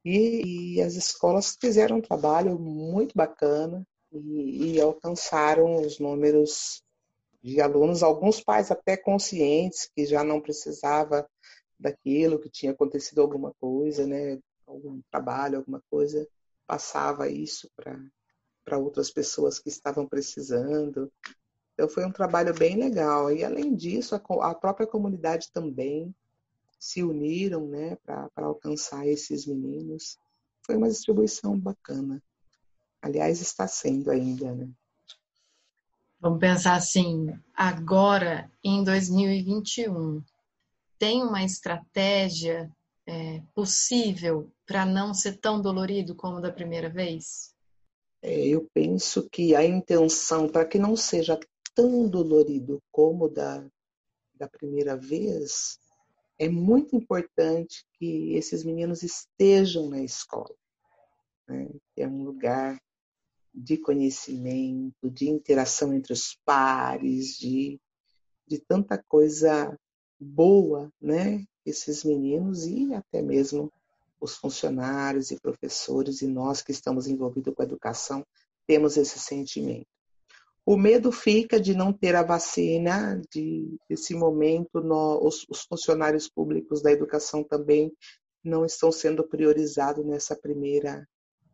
E, 0.03 0.75
e, 0.75 0.81
as 0.81 0.95
escolas 0.95 1.57
fizeram 1.59 1.97
um 1.97 2.01
trabalho 2.01 2.57
muito 2.57 3.15
bacana 3.15 3.85
e, 4.11 4.73
e 4.73 4.81
alcançaram 4.81 5.81
os 5.81 5.99
números 5.99 6.81
de 7.43 7.61
alunos, 7.61 8.01
alguns 8.01 8.41
pais 8.41 8.71
até 8.71 8.97
conscientes 8.97 9.89
que 9.95 10.05
já 10.05 10.23
não 10.23 10.41
precisava 10.41 11.29
daquilo, 11.79 12.39
que 12.39 12.49
tinha 12.49 12.71
acontecido 12.71 13.21
alguma 13.21 13.53
coisa, 13.59 14.05
né, 14.05 14.39
algum 14.65 15.01
trabalho, 15.09 15.57
alguma 15.57 15.81
coisa, 15.89 16.27
passava 16.69 17.27
isso 17.27 17.67
para 18.63 18.77
outras 18.77 19.09
pessoas 19.09 19.57
que 19.57 19.69
estavam 19.69 20.07
precisando. 20.07 21.11
Então 21.73 21.89
foi 21.89 22.05
um 22.05 22.11
trabalho 22.11 22.53
bem 22.53 22.75
legal. 22.75 23.31
E 23.31 23.43
além 23.43 23.75
disso, 23.75 24.13
a, 24.13 24.21
a 24.47 24.53
própria 24.53 24.85
comunidade 24.85 25.51
também 25.51 26.13
se 26.79 27.01
uniram 27.03 27.65
né, 27.67 27.97
para 28.05 28.29
alcançar 28.35 29.07
esses 29.07 29.47
meninos. 29.47 30.19
Foi 30.63 30.77
uma 30.77 30.87
distribuição 30.87 31.57
bacana. 31.59 32.21
Aliás, 33.01 33.41
está 33.41 33.67
sendo 33.67 34.11
ainda, 34.11 34.53
né? 34.53 34.69
Vamos 36.19 36.39
pensar 36.39 36.75
assim, 36.75 37.33
agora 37.55 38.51
em 38.63 38.83
2021, 38.83 40.21
tem 40.99 41.23
uma 41.23 41.43
estratégia 41.43 42.69
é, 43.09 43.41
possível 43.55 44.51
para 44.67 44.85
não 44.85 45.15
ser 45.15 45.37
tão 45.37 45.59
dolorido 45.59 46.13
como 46.13 46.39
da 46.39 46.51
primeira 46.51 46.87
vez? 46.87 47.55
É, 48.21 48.47
eu 48.47 48.69
penso 48.71 49.27
que 49.29 49.55
a 49.55 49.65
intenção 49.65 50.47
para 50.47 50.63
que 50.63 50.77
não 50.77 50.95
seja 50.95 51.39
tão 51.73 52.07
dolorido 52.07 52.79
como 52.91 53.27
da, 53.27 53.65
da 54.35 54.47
primeira 54.47 54.95
vez, 54.95 55.79
é 56.37 56.47
muito 56.47 56.95
importante 56.95 57.83
que 57.93 58.35
esses 58.35 58.63
meninos 58.63 59.01
estejam 59.01 59.89
na 59.89 60.01
escola. 60.03 60.53
Né? 61.47 61.67
É 61.97 62.07
um 62.07 62.23
lugar 62.23 62.79
de 63.51 63.75
conhecimento, 63.77 65.09
de 65.09 65.27
interação 65.27 65.93
entre 65.93 66.13
os 66.13 66.37
pares, 66.45 67.39
de, 67.39 67.79
de 68.45 68.59
tanta 68.59 69.03
coisa 69.07 69.75
boa, 70.19 70.91
né? 71.01 71.43
Esses 71.65 72.03
meninos 72.03 72.65
e 72.65 72.93
até 72.93 73.21
mesmo 73.21 73.71
os 74.19 74.35
funcionários 74.35 75.31
e 75.31 75.39
professores 75.39 76.21
e 76.21 76.27
nós 76.27 76.61
que 76.61 76.71
estamos 76.71 77.07
envolvidos 77.07 77.53
com 77.53 77.61
a 77.61 77.65
educação 77.65 78.25
temos 78.67 78.97
esse 78.97 79.17
sentimento. 79.17 79.87
O 80.65 80.77
medo 80.77 81.11
fica 81.11 81.59
de 81.59 81.73
não 81.73 81.91
ter 81.91 82.15
a 82.15 82.21
vacina, 82.21 83.19
de 83.31 83.77
esse 83.89 84.13
momento 84.13 84.75
os, 85.23 85.45
os 85.49 85.61
funcionários 85.61 86.29
públicos 86.29 86.81
da 86.81 86.91
educação 86.91 87.43
também 87.43 87.91
não 88.43 88.65
estão 88.65 88.91
sendo 88.91 89.27
priorizados 89.27 90.05
nessa 90.05 90.35
primeira 90.35 91.07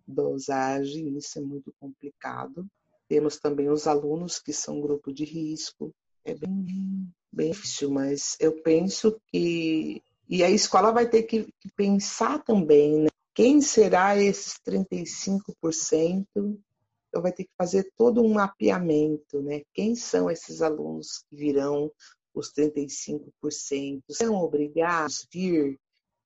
dosagem, 0.05 1.17
isso 1.17 1.39
é 1.39 1.41
muito 1.41 1.73
complicado. 1.79 2.67
Temos 3.07 3.37
também 3.39 3.69
os 3.69 3.87
alunos 3.87 4.39
que 4.39 4.51
são 4.51 4.81
grupo 4.81 5.13
de 5.13 5.23
risco, 5.23 5.93
é 6.25 6.33
bem, 6.33 7.07
bem 7.31 7.51
difícil, 7.51 7.89
mas 7.89 8.35
eu 8.39 8.61
penso 8.61 9.19
que. 9.27 10.01
E 10.27 10.43
a 10.43 10.49
escola 10.49 10.91
vai 10.91 11.07
ter 11.07 11.23
que, 11.23 11.47
pensar 11.75 12.43
também, 12.43 13.03
né? 13.03 13.09
Quem 13.33 13.61
será 13.61 14.17
esses 14.17 14.59
35%? 14.67 16.25
Então 16.33 17.21
vai 17.21 17.31
ter 17.31 17.43
que 17.43 17.53
fazer 17.57 17.91
todo 17.95 18.23
um 18.23 18.33
mapeamento, 18.33 19.41
né? 19.41 19.61
Quem 19.73 19.95
são 19.95 20.29
esses 20.29 20.61
alunos 20.61 21.23
que 21.29 21.35
virão 21.35 21.91
os 22.33 22.51
35%? 22.51 24.01
São 24.09 24.35
obrigados 24.35 25.23
a 25.23 25.27
vir 25.31 25.79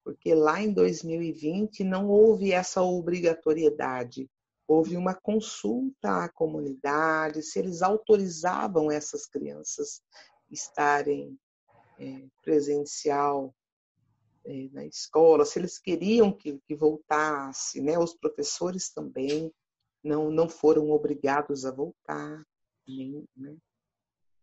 porque 0.09 0.33
lá 0.33 0.59
em 0.61 0.73
2020 0.73 1.83
não 1.83 2.09
houve 2.09 2.51
essa 2.51 2.81
obrigatoriedade. 2.81 4.27
Houve 4.69 4.95
uma 4.95 5.15
consulta 5.15 6.25
à 6.25 6.29
comunidade, 6.29 7.41
se 7.41 7.57
eles 7.57 7.81
autorizavam 7.81 8.91
essas 8.91 9.25
crianças 9.25 10.03
estarem 10.47 11.35
é, 11.99 12.27
presencial 12.43 13.51
é, 14.45 14.69
na 14.71 14.85
escola, 14.85 15.43
se 15.43 15.57
eles 15.57 15.79
queriam 15.79 16.31
que, 16.31 16.59
que 16.67 16.75
voltasse, 16.75 17.81
né? 17.81 17.97
Os 17.97 18.13
professores 18.13 18.91
também 18.91 19.51
não, 20.03 20.29
não 20.29 20.47
foram 20.47 20.91
obrigados 20.91 21.65
a 21.65 21.71
voltar. 21.71 22.45
né? 23.35 23.57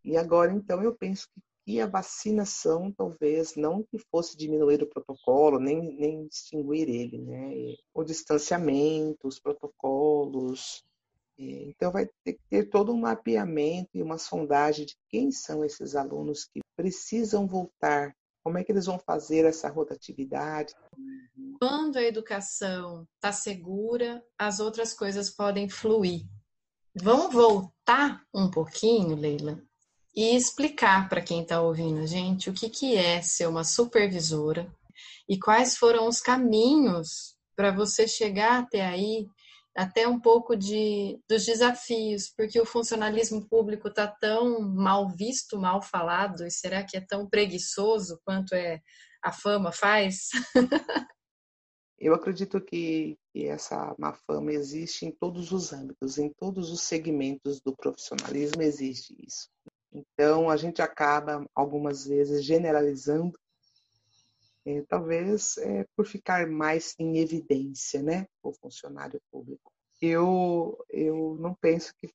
E 0.03 0.17
agora, 0.17 0.53
então, 0.53 0.83
eu 0.83 0.93
penso 0.93 1.29
que 1.33 1.41
e 1.67 1.81
a 1.81 1.87
vacinação 1.87 2.93
talvez 2.93 3.57
não 3.57 3.83
que 3.83 3.99
fosse 3.99 4.37
diminuir 4.37 4.83
o 4.83 4.87
protocolo, 4.87 5.59
nem, 5.59 5.97
nem 5.97 6.27
extinguir 6.27 6.89
ele, 6.89 7.19
né? 7.19 7.75
O 7.93 8.05
distanciamento, 8.05 9.27
os 9.27 9.41
protocolos. 9.41 10.85
Então 11.37 11.91
vai 11.91 12.09
ter 12.25 12.35
que 12.35 12.43
ter 12.49 12.71
todo 12.71 12.93
um 12.93 13.01
mapeamento 13.01 13.91
e 13.95 14.03
uma 14.03 14.17
sondagem 14.17 14.87
de 14.87 14.97
quem 15.09 15.33
são 15.33 15.65
esses 15.65 15.97
alunos 15.97 16.45
que 16.45 16.61
precisam 16.77 17.47
voltar, 17.47 18.17
como 18.45 18.59
é 18.59 18.65
que 18.65 18.71
eles 18.71 18.87
vão 18.87 18.99
fazer 18.99 19.45
essa 19.45 19.69
rotatividade. 19.69 20.73
Quando 21.61 21.97
a 21.97 22.03
educação 22.03 23.07
está 23.17 23.33
segura, 23.33 24.25
as 24.39 24.61
outras 24.61 24.95
coisas 24.95 25.31
podem 25.31 25.69
fluir. 25.69 26.25
Vamos 26.95 27.35
voltar 27.35 28.25
um 28.33 28.51
pouquinho, 28.51 29.17
Leila, 29.17 29.63
e 30.17 30.35
explicar 30.35 31.09
para 31.11 31.21
quem 31.21 31.43
está 31.43 31.61
ouvindo 31.61 32.01
a 32.01 32.07
gente 32.07 32.49
o 32.49 32.55
que, 32.55 32.71
que 32.71 32.97
é 32.97 33.21
ser 33.21 33.47
uma 33.47 33.65
supervisora 33.65 34.67
e 35.29 35.39
quais 35.39 35.77
foram 35.77 36.09
os 36.09 36.21
caminhos 36.21 37.37
para 37.55 37.71
você 37.71 38.09
chegar 38.09 38.63
até 38.63 38.81
aí, 38.81 39.27
até 39.77 40.09
um 40.09 40.19
pouco 40.19 40.57
de, 40.57 41.21
dos 41.29 41.45
desafios, 41.45 42.33
porque 42.35 42.59
o 42.59 42.67
funcionalismo 42.67 43.47
público 43.47 43.89
está 43.89 44.07
tão 44.07 44.61
mal 44.61 45.09
visto, 45.09 45.59
mal 45.59 45.83
falado, 45.83 46.47
e 46.47 46.51
será 46.51 46.83
que 46.83 46.97
é 46.97 47.01
tão 47.01 47.29
preguiçoso 47.29 48.19
quanto 48.25 48.55
é 48.55 48.81
a 49.23 49.33
fama 49.33 49.71
faz? 49.71 50.31
Eu 51.99 52.15
acredito 52.15 52.61
que, 52.61 53.17
que, 53.33 53.47
essa 53.47 53.95
má 53.99 54.13
fama 54.13 54.53
existe 54.53 55.07
em 55.07 55.11
todos 55.11 55.51
os 55.51 55.73
âmbitos, 55.73 56.19
em 56.19 56.31
todos 56.39 56.71
os 56.71 56.83
segmentos 56.83 57.59
do 57.61 57.75
profissionalismo 57.75 58.63
existe 58.63 59.17
isso. 59.27 59.49
Então, 59.93 60.51
a 60.51 60.57
gente 60.57 60.83
acaba, 60.83 61.47
algumas 61.55 62.07
vezes, 62.07 62.45
generalizando, 62.45 63.39
é, 64.65 64.83
talvez 64.83 65.57
é, 65.59 65.87
por 65.97 66.07
ficar 66.07 66.47
mais 66.47 66.95
em 66.99 67.19
evidência, 67.19 68.03
né, 68.03 68.27
o 68.43 68.53
funcionário 68.53 69.21
público. 69.31 69.73
Eu, 70.03 70.77
eu 70.91 71.37
não 71.41 71.55
penso 71.55 71.95
que, 71.97 72.13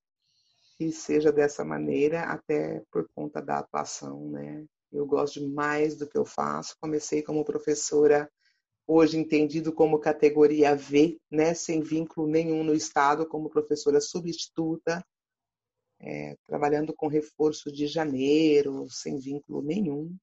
que 0.78 0.92
seja 0.92 1.32
dessa 1.32 1.64
maneira, 1.64 2.24
até 2.24 2.84
por 2.92 3.08
conta 3.16 3.42
da 3.42 3.60
atuação, 3.60 4.30
né. 4.30 4.66
Eu 4.92 5.06
gosto 5.06 5.40
demais 5.40 5.96
do 5.96 6.06
que 6.06 6.18
eu 6.18 6.26
faço. 6.26 6.76
Comecei 6.82 7.24
como 7.24 7.46
professora, 7.46 8.30
hoje 8.86 9.18
entendido 9.18 9.72
como 9.72 9.98
categoria 9.98 10.76
V, 10.76 11.18
né, 11.32 11.54
sem 11.54 11.82
vínculo 11.82 12.28
nenhum 12.28 12.62
no 12.64 12.74
Estado, 12.74 13.26
como 13.26 13.50
professora 13.50 14.02
substituta 14.02 15.02
é, 16.02 16.36
trabalhando 16.48 16.94
com 16.94 17.08
reforço 17.08 17.72
de 17.72 17.86
janeiro, 17.88 18.88
sem 18.90 19.20
vínculo 19.20 19.62
nenhum. 19.62 20.16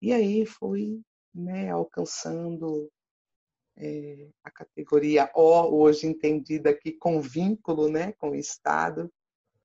E 0.00 0.12
aí 0.12 0.44
fui 0.44 1.00
né, 1.34 1.70
alcançando 1.70 2.90
é, 3.76 4.28
a 4.44 4.50
categoria 4.50 5.30
O, 5.34 5.82
hoje 5.82 6.06
entendida 6.06 6.70
aqui 6.70 6.92
com 6.92 7.20
vínculo 7.20 7.88
né, 7.88 8.12
com 8.12 8.30
o 8.30 8.36
Estado, 8.36 9.10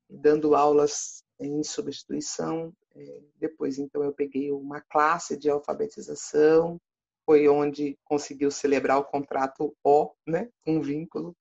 dando 0.10 0.56
aulas 0.56 1.24
em 1.39 1.63
substituição. 1.63 2.74
É, 2.96 3.22
depois, 3.38 3.78
então, 3.78 4.04
eu 4.04 4.13
peguei 4.13 4.52
uma 4.52 4.80
classe 4.80 5.36
de 5.36 5.50
alfabetização, 5.50 6.80
foi 7.25 7.47
onde 7.47 7.97
conseguiu 8.03 8.51
celebrar 8.51 8.97
o 8.99 9.05
contrato 9.05 9.75
O, 9.83 10.12
né, 10.27 10.49
um 10.65 10.81
vínculo. 10.81 11.36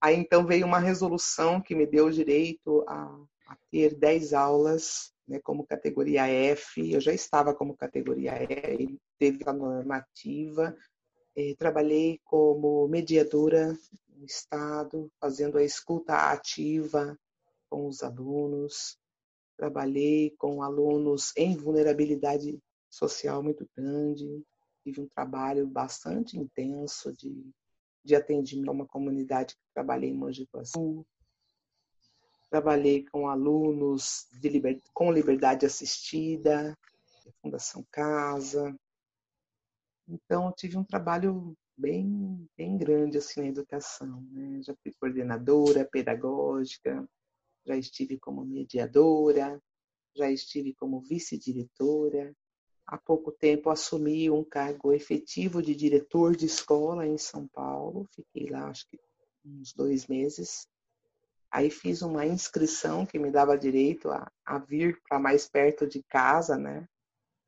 Aí 0.00 0.16
então 0.16 0.46
veio 0.46 0.66
uma 0.66 0.78
resolução 0.78 1.60
que 1.60 1.74
me 1.74 1.86
deu 1.86 2.06
o 2.06 2.12
direito 2.12 2.84
a, 2.86 3.04
a 3.46 3.56
ter 3.70 3.94
10 3.94 4.32
aulas 4.34 5.12
né, 5.26 5.40
como 5.42 5.66
categoria 5.66 6.26
F. 6.26 6.92
Eu 6.92 7.00
já 7.00 7.12
estava 7.12 7.54
como 7.54 7.76
categoria 7.76 8.42
E, 8.42 8.98
teve 9.18 9.42
a 9.46 9.52
normativa. 9.52 10.76
Eh, 11.34 11.54
trabalhei 11.56 12.20
como 12.24 12.86
mediadora 12.88 13.76
no 14.08 14.26
Estado, 14.26 15.10
fazendo 15.20 15.56
a 15.56 15.64
escuta 15.64 16.14
ativa 16.30 17.18
com 17.70 17.86
os 17.86 18.02
alunos. 18.02 18.98
Trabalhei 19.56 20.34
com 20.36 20.62
alunos 20.62 21.32
em 21.36 21.56
vulnerabilidade 21.56 22.58
social 22.90 23.42
muito 23.42 23.66
grande, 23.74 24.44
tive 24.82 25.00
um 25.00 25.08
trabalho 25.08 25.66
bastante 25.66 26.38
intenso 26.38 27.12
de, 27.12 27.50
de 28.04 28.14
atendimento 28.14 28.68
a 28.68 28.72
uma 28.72 28.86
comunidade 28.86 29.54
que 29.54 29.62
trabalhei 29.74 30.10
em 30.10 30.16
Mogi 30.16 30.48
Guaçu. 30.52 31.06
Trabalhei 32.50 33.06
com 33.06 33.28
alunos 33.28 34.26
de 34.40 34.48
liber, 34.48 34.82
com 34.92 35.10
liberdade 35.10 35.64
assistida, 35.64 36.76
Fundação 37.40 37.86
Casa. 37.90 38.76
Então, 40.06 40.52
tive 40.52 40.76
um 40.76 40.84
trabalho 40.84 41.56
bem, 41.76 42.48
bem 42.56 42.76
grande 42.76 43.18
assim 43.18 43.40
na 43.40 43.48
educação. 43.48 44.20
Né? 44.30 44.62
Já 44.62 44.74
fui 44.82 44.92
coordenadora 45.00 45.88
pedagógica, 45.90 47.08
já 47.64 47.76
estive 47.76 48.18
como 48.18 48.44
mediadora, 48.44 49.60
já 50.14 50.30
estive 50.30 50.74
como 50.74 51.00
vice-diretora. 51.00 52.34
Há 52.86 52.98
pouco 52.98 53.32
tempo 53.32 53.70
assumi 53.70 54.30
um 54.30 54.44
cargo 54.44 54.92
efetivo 54.92 55.62
de 55.62 55.74
diretor 55.74 56.36
de 56.36 56.46
escola 56.46 57.06
em 57.06 57.16
São 57.16 57.46
Paulo. 57.48 58.06
Fiquei 58.14 58.50
lá, 58.50 58.68
acho 58.68 58.86
que 58.88 58.98
uns 59.44 59.72
dois 59.72 60.06
meses. 60.06 60.66
Aí 61.50 61.70
fiz 61.70 62.02
uma 62.02 62.26
inscrição 62.26 63.04
que 63.04 63.18
me 63.18 63.30
dava 63.30 63.58
direito 63.58 64.10
a, 64.10 64.30
a 64.44 64.58
vir 64.58 65.00
para 65.08 65.18
mais 65.18 65.48
perto 65.48 65.86
de 65.86 66.02
casa, 66.02 66.56
né? 66.56 66.86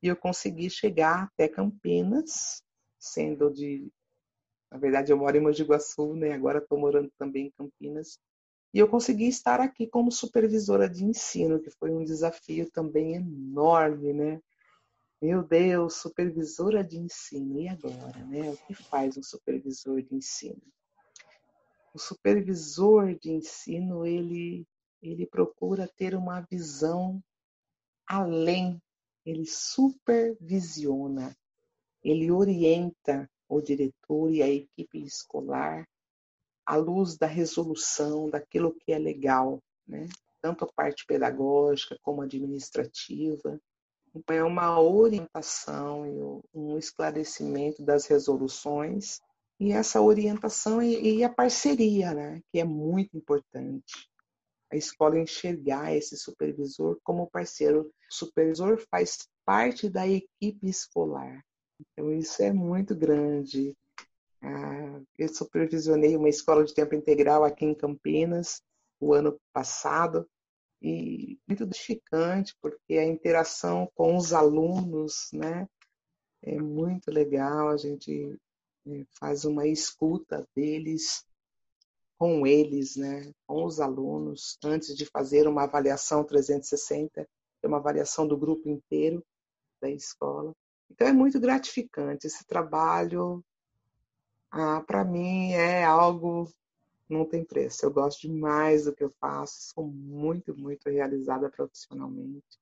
E 0.01 0.07
eu 0.07 0.15
consegui 0.15 0.69
chegar 0.69 1.23
até 1.23 1.47
Campinas, 1.47 2.61
sendo 2.99 3.51
de. 3.51 3.91
Na 4.71 4.77
verdade, 4.77 5.11
eu 5.11 5.17
moro 5.17 5.35
em 5.35 5.39
Mogi 5.39 5.63
Guaçu, 5.63 6.15
né? 6.15 6.33
Agora 6.33 6.59
estou 6.59 6.77
morando 6.77 7.11
também 7.17 7.47
em 7.47 7.51
Campinas. 7.51 8.19
E 8.73 8.79
eu 8.79 8.87
consegui 8.87 9.27
estar 9.27 9.59
aqui 9.59 9.87
como 9.87 10.11
supervisora 10.11 10.89
de 10.89 11.03
ensino, 11.03 11.61
que 11.61 11.71
foi 11.71 11.91
um 11.91 12.03
desafio 12.03 12.69
também 12.69 13.15
enorme, 13.15 14.13
né? 14.13 14.41
Meu 15.21 15.43
Deus, 15.43 15.95
supervisora 15.95 16.83
de 16.83 16.97
ensino, 16.97 17.59
e 17.59 17.67
agora, 17.67 18.25
né? 18.25 18.51
O 18.51 18.57
que 18.57 18.73
faz 18.73 19.17
um 19.17 19.23
supervisor 19.23 20.01
de 20.01 20.15
ensino? 20.15 20.61
O 21.93 21.99
supervisor 21.99 23.17
de 23.17 23.31
ensino, 23.31 24.05
ele, 24.05 24.67
ele 25.01 25.25
procura 25.25 25.87
ter 25.95 26.15
uma 26.15 26.41
visão 26.41 27.23
além, 28.05 28.81
ele 29.25 29.45
supervisiona, 29.45 31.35
ele 32.03 32.29
orienta 32.29 33.29
o 33.47 33.61
diretor 33.61 34.31
e 34.31 34.43
a 34.43 34.49
equipe 34.49 35.03
escolar 35.03 35.87
à 36.65 36.75
luz 36.75 37.17
da 37.17 37.27
resolução 37.27 38.29
daquilo 38.29 38.73
que 38.73 38.91
é 38.91 38.97
legal, 38.97 39.61
né? 39.87 40.07
tanto 40.41 40.65
a 40.65 40.71
parte 40.73 41.05
pedagógica 41.05 41.97
como 42.01 42.21
administrativa. 42.21 43.59
É 44.29 44.43
uma 44.43 44.79
orientação 44.79 46.05
e 46.05 46.57
um 46.57 46.77
esclarecimento 46.77 47.83
das 47.83 48.05
resoluções 48.05 49.19
e 49.59 49.71
essa 49.71 50.01
orientação 50.01 50.81
e, 50.81 51.23
a 51.23 51.29
parceria, 51.29 52.13
né? 52.13 52.41
que 52.51 52.59
é 52.59 52.63
muito 52.63 53.15
importante. 53.15 54.09
A 54.71 54.75
escola 54.75 55.19
enxergar 55.19 55.95
esse 55.95 56.17
supervisor 56.17 56.99
como 57.03 57.29
parceiro. 57.29 57.91
O 58.11 58.13
supervisor 58.13 58.83
faz 58.89 59.27
parte 59.45 59.89
da 59.89 60.07
equipe 60.07 60.67
escolar. 60.67 61.41
Então, 61.79 62.11
isso 62.11 62.41
é 62.41 62.51
muito 62.51 62.95
grande. 62.95 63.75
Ah, 64.41 65.01
eu 65.17 65.29
supervisionei 65.29 66.15
uma 66.15 66.29
escola 66.29 66.63
de 66.63 66.73
tempo 66.73 66.95
integral 66.95 67.43
aqui 67.43 67.65
em 67.65 67.75
Campinas 67.75 68.61
o 68.99 69.13
ano 69.13 69.39
passado 69.53 70.27
e 70.81 71.39
muito 71.47 71.63
edificante 71.63 72.55
porque 72.61 72.97
a 72.97 73.05
interação 73.05 73.89
com 73.95 74.17
os 74.17 74.33
alunos, 74.33 75.29
né, 75.33 75.67
é 76.41 76.57
muito 76.59 77.11
legal. 77.11 77.69
A 77.69 77.77
gente 77.77 78.37
é, 78.87 79.05
faz 79.19 79.45
uma 79.45 79.67
escuta 79.67 80.47
deles 80.55 81.25
com 82.17 82.47
eles, 82.47 82.95
né, 82.95 83.31
com 83.45 83.65
os 83.65 83.79
alunos, 83.79 84.57
antes 84.63 84.95
de 84.95 85.05
fazer 85.05 85.47
uma 85.47 85.63
avaliação 85.63 86.23
360, 86.23 87.27
é 87.61 87.67
uma 87.67 87.77
avaliação 87.77 88.27
do 88.27 88.37
grupo 88.37 88.69
inteiro 88.69 89.23
da 89.81 89.89
escola. 89.89 90.53
Então 90.89 91.07
é 91.07 91.13
muito 91.13 91.39
gratificante 91.39 92.27
esse 92.27 92.45
trabalho 92.45 93.43
ah, 94.57 94.81
para 94.87 95.03
mim 95.03 95.51
é 95.51 95.83
algo 95.83 96.49
não 97.09 97.25
tem 97.25 97.43
preço. 97.43 97.85
Eu 97.85 97.91
gosto 97.91 98.21
demais 98.21 98.85
do 98.85 98.95
que 98.95 99.03
eu 99.03 99.13
faço, 99.19 99.73
sou 99.73 99.87
muito, 99.87 100.57
muito 100.57 100.89
realizada 100.89 101.49
profissionalmente 101.49 102.59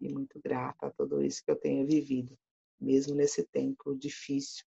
e 0.00 0.08
muito 0.12 0.40
grata 0.42 0.86
a 0.86 0.90
tudo 0.90 1.22
isso 1.22 1.44
que 1.44 1.50
eu 1.50 1.56
tenho 1.56 1.86
vivido, 1.86 2.36
mesmo 2.80 3.14
nesse 3.14 3.44
tempo 3.44 3.94
difícil 3.94 4.64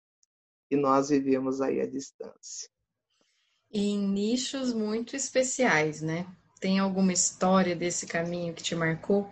que 0.70 0.76
nós 0.76 1.10
vivemos 1.10 1.62
aí 1.62 1.82
à 1.82 1.86
distância. 1.86 2.70
Em 3.72 4.08
nichos 4.08 4.74
muito 4.74 5.16
especiais, 5.16 6.02
né? 6.02 6.26
Tem 6.60 6.80
alguma 6.80 7.12
história 7.12 7.76
desse 7.76 8.08
caminho 8.08 8.54
que 8.54 8.64
te 8.64 8.76
marcou? 8.76 9.32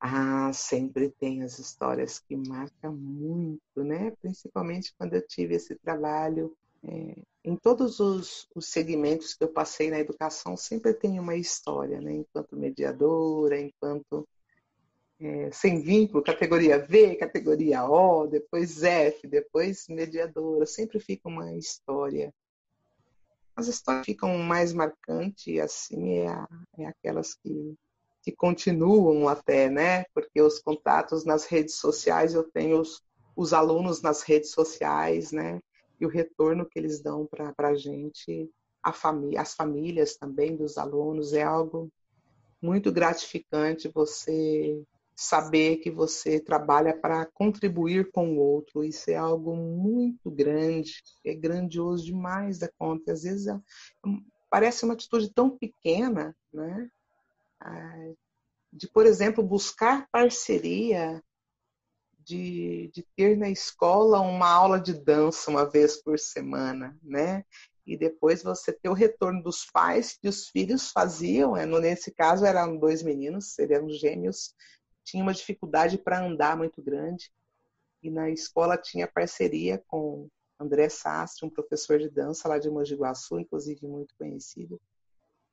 Ah, 0.00 0.50
sempre 0.52 1.10
tem 1.10 1.42
as 1.42 1.58
histórias 1.58 2.18
que 2.18 2.34
marcam 2.34 2.96
muito, 2.96 3.84
né? 3.84 4.10
Principalmente 4.22 4.94
quando 4.96 5.14
eu 5.14 5.26
tive 5.26 5.56
esse 5.56 5.74
trabalho. 5.76 6.56
É, 6.82 7.22
em 7.44 7.56
todos 7.56 8.00
os, 8.00 8.48
os, 8.54 8.66
segmentos 8.66 9.34
que 9.34 9.44
eu 9.44 9.48
passei 9.48 9.90
na 9.90 9.98
educação, 9.98 10.56
sempre 10.56 10.94
tem 10.94 11.18
uma 11.18 11.36
história, 11.36 12.00
né? 12.00 12.12
Enquanto 12.12 12.56
mediadora, 12.56 13.60
enquanto 13.60 14.26
é, 15.20 15.50
sem 15.52 15.82
vínculo, 15.82 16.22
categoria 16.22 16.78
V, 16.78 17.16
categoria 17.16 17.84
O, 17.84 18.26
depois 18.26 18.82
F, 18.82 19.26
depois 19.26 19.86
mediadora, 19.88 20.64
sempre 20.64 20.98
fica 21.00 21.28
uma 21.28 21.54
história. 21.54 22.32
As 23.54 23.68
histórias 23.68 24.06
ficam 24.06 24.38
mais 24.38 24.72
marcantes, 24.72 25.60
assim, 25.60 26.20
é, 26.20 26.46
é 26.78 26.86
aquelas 26.86 27.34
que 27.34 27.76
que 28.22 28.32
continuam 28.32 29.28
até, 29.28 29.70
né? 29.70 30.04
Porque 30.14 30.40
os 30.40 30.58
contatos 30.58 31.24
nas 31.24 31.46
redes 31.46 31.76
sociais, 31.76 32.34
eu 32.34 32.44
tenho 32.44 32.80
os, 32.80 33.02
os 33.34 33.52
alunos 33.52 34.02
nas 34.02 34.22
redes 34.22 34.50
sociais, 34.50 35.32
né? 35.32 35.60
E 36.00 36.06
o 36.06 36.08
retorno 36.08 36.66
que 36.66 36.78
eles 36.78 37.00
dão 37.00 37.26
para 37.26 37.68
a 37.68 37.74
gente, 37.74 38.50
a 38.82 38.92
família, 38.92 39.40
as 39.40 39.54
famílias 39.54 40.16
também 40.16 40.56
dos 40.56 40.78
alunos, 40.78 41.32
é 41.32 41.42
algo 41.42 41.90
muito 42.62 42.90
gratificante 42.92 43.88
você 43.88 44.82
saber 45.14 45.76
que 45.76 45.90
você 45.90 46.40
trabalha 46.40 46.96
para 46.96 47.26
contribuir 47.26 48.10
com 48.10 48.32
o 48.32 48.38
outro. 48.38 48.82
Isso 48.82 49.10
é 49.10 49.16
algo 49.16 49.54
muito 49.54 50.30
grande, 50.30 50.94
é 51.24 51.34
grandioso 51.34 52.06
demais 52.06 52.58
da 52.58 52.70
conta. 52.78 53.12
Às 53.12 53.22
vezes 53.22 53.46
é, 53.46 53.60
parece 54.48 54.84
uma 54.84 54.94
atitude 54.94 55.30
tão 55.32 55.50
pequena, 55.50 56.34
né? 56.52 56.90
de, 58.72 58.88
por 58.88 59.04
exemplo, 59.04 59.44
buscar 59.44 60.08
parceria, 60.10 61.22
de, 62.30 62.88
de 62.94 63.02
ter 63.16 63.36
na 63.36 63.50
escola 63.50 64.20
uma 64.20 64.48
aula 64.48 64.80
de 64.80 64.94
dança 64.94 65.50
uma 65.50 65.68
vez 65.68 66.00
por 66.00 66.16
semana, 66.16 66.96
né? 67.02 67.44
E 67.84 67.96
depois 67.96 68.40
você 68.42 68.72
ter 68.72 68.88
o 68.88 68.94
retorno 68.94 69.42
dos 69.42 69.64
pais 69.64 70.16
que 70.16 70.28
os 70.28 70.48
filhos 70.48 70.92
faziam, 70.92 71.56
é, 71.56 71.66
nesse 71.66 72.12
caso 72.12 72.46
eram 72.46 72.76
dois 72.76 73.02
meninos, 73.02 73.52
seriam 73.52 73.90
gêmeos, 73.90 74.54
tinha 75.02 75.24
uma 75.24 75.34
dificuldade 75.34 75.98
para 75.98 76.24
andar 76.24 76.56
muito 76.56 76.80
grande. 76.80 77.32
E 78.00 78.08
na 78.08 78.30
escola 78.30 78.78
tinha 78.78 79.08
parceria 79.08 79.82
com 79.88 80.28
André 80.58 80.88
Sastre, 80.88 81.44
um 81.44 81.50
professor 81.50 81.98
de 81.98 82.08
dança 82.08 82.48
lá 82.48 82.58
de 82.58 82.70
Mogi 82.70 82.94
Guaçu, 82.94 83.40
inclusive 83.40 83.86
muito 83.88 84.14
conhecido 84.16 84.80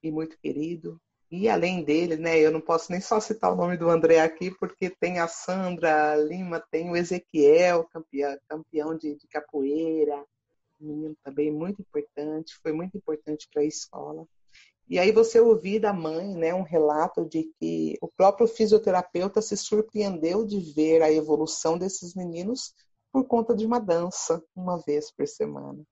e 0.04 0.12
muito 0.12 0.38
querido. 0.38 1.02
E 1.30 1.50
além 1.50 1.84
dele, 1.84 2.16
né, 2.16 2.40
eu 2.40 2.52
não 2.52 2.62
posso 2.62 2.92
nem 2.92 3.02
só 3.02 3.20
citar 3.20 3.52
o 3.52 3.56
nome 3.56 3.76
do 3.78 3.90
André 3.90 4.22
aqui, 4.22 4.50
porque 4.52 4.90
tem 4.90 5.20
a 5.20 5.28
Sandra 5.28 6.16
Lima, 6.16 6.64
tem 6.72 6.90
o 6.90 6.96
Ezequiel, 6.96 7.84
campeão, 7.86 8.38
campeão 8.48 8.98
de, 8.98 9.16
de 9.16 9.28
capoeira, 9.28 10.24
menino 10.80 11.16
também 11.24 11.52
muito 11.52 11.82
importante, 11.82 12.58
foi 12.62 12.72
muito 12.72 12.96
importante 12.98 13.48
para 13.52 13.62
a 13.62 13.66
escola. 13.66 14.26
E 14.90 14.98
aí 14.98 15.12
você 15.12 15.38
ouvir 15.38 15.80
da 15.80 15.92
mãe, 15.92 16.34
né, 16.34 16.54
um 16.54 16.64
relato 16.64 17.26
de 17.26 17.52
que 17.60 17.98
o 18.02 18.08
próprio 18.08 18.48
fisioterapeuta 18.48 19.42
se 19.42 19.58
surpreendeu 19.58 20.46
de 20.46 20.60
ver 20.74 21.02
a 21.02 21.12
evolução 21.12 21.78
desses 21.78 22.16
meninos 22.16 22.74
por 23.12 23.26
conta 23.26 23.54
de 23.54 23.66
uma 23.66 23.80
dança 23.80 24.42
uma 24.56 24.78
vez 24.78 25.12
por 25.12 25.28
semana. 25.28 25.84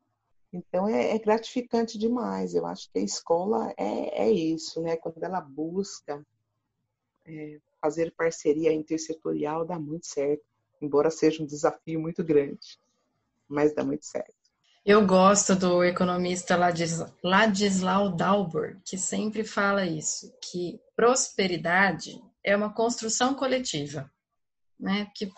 Então 0.56 0.88
é, 0.88 1.14
é, 1.14 1.20
gratificante 1.20 1.98
demais. 1.98 2.56
Eu 2.56 2.66
acho 2.66 2.90
que 2.92 3.00
a 3.00 3.04
escola 3.04 3.74
é, 3.78 4.24
é 4.24 4.32
isso, 4.32 4.82
né? 4.82 4.96
Quando 4.96 5.22
ela 5.22 5.42
busca 5.42 6.26
é, 7.26 7.60
fazer 7.82 8.14
parceria 8.16 8.72
intersetorial, 8.72 9.66
dá 9.66 9.78
muito 9.78 10.08
certo, 10.08 10.44
embora 10.82 11.12
seja 11.12 11.44
um 11.44 11.46
desafio 11.46 12.00
muito 12.00 12.24
grande, 12.24 12.80
mas 13.50 13.76
dá 13.76 13.84
muito 13.84 14.06
certo. 14.06 14.34
Eu 14.86 15.06
gosto 15.06 15.56
do 15.56 15.84
economista 15.84 16.56
Ladislau 17.24 18.16
Dalbor, 18.16 18.78
que 18.86 18.98
sempre 18.98 19.44
fala 19.44 19.86
isso, 19.86 20.32
que 20.40 20.80
prosperidade 20.96 22.22
é 22.44 22.56
uma 22.56 22.72
construção 22.72 23.34
coletiva, 23.34 24.10
né? 24.80 25.12
Que 25.16 25.30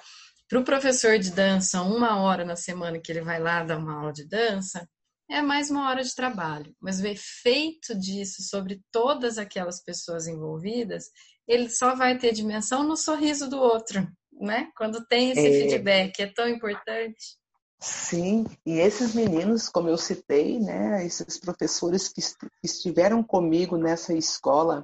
para 0.47 0.59
o 0.59 0.63
professor 0.63 1.17
de 1.17 1.31
dança, 1.31 1.81
uma 1.81 2.21
hora 2.21 2.45
na 2.45 2.55
semana 2.55 2.99
que 2.99 3.11
ele 3.11 3.21
vai 3.21 3.39
lá 3.39 3.63
dar 3.63 3.77
uma 3.77 3.99
aula 3.99 4.13
de 4.13 4.25
dança, 4.25 4.87
é 5.29 5.41
mais 5.41 5.69
uma 5.69 5.89
hora 5.89 6.03
de 6.03 6.15
trabalho, 6.15 6.75
mas 6.79 6.99
o 6.99 7.07
efeito 7.07 7.97
disso 7.97 8.43
sobre 8.43 8.81
todas 8.91 9.37
aquelas 9.37 9.83
pessoas 9.83 10.27
envolvidas, 10.27 11.05
ele 11.47 11.69
só 11.69 11.95
vai 11.95 12.17
ter 12.17 12.33
dimensão 12.33 12.83
no 12.83 12.95
sorriso 12.95 13.49
do 13.49 13.57
outro, 13.57 14.07
né? 14.33 14.69
Quando 14.75 15.05
tem 15.05 15.31
esse 15.31 15.47
é... 15.47 15.51
feedback, 15.51 16.19
é 16.19 16.27
tão 16.27 16.47
importante. 16.47 17.37
Sim, 17.79 18.45
e 18.65 18.79
esses 18.79 19.13
meninos, 19.13 19.69
como 19.69 19.87
eu 19.87 19.97
citei, 19.97 20.59
né, 20.59 21.05
esses 21.05 21.37
professores 21.37 22.09
que 22.09 22.21
estiveram 22.63 23.23
comigo 23.23 23.77
nessa 23.77 24.15
escola, 24.15 24.83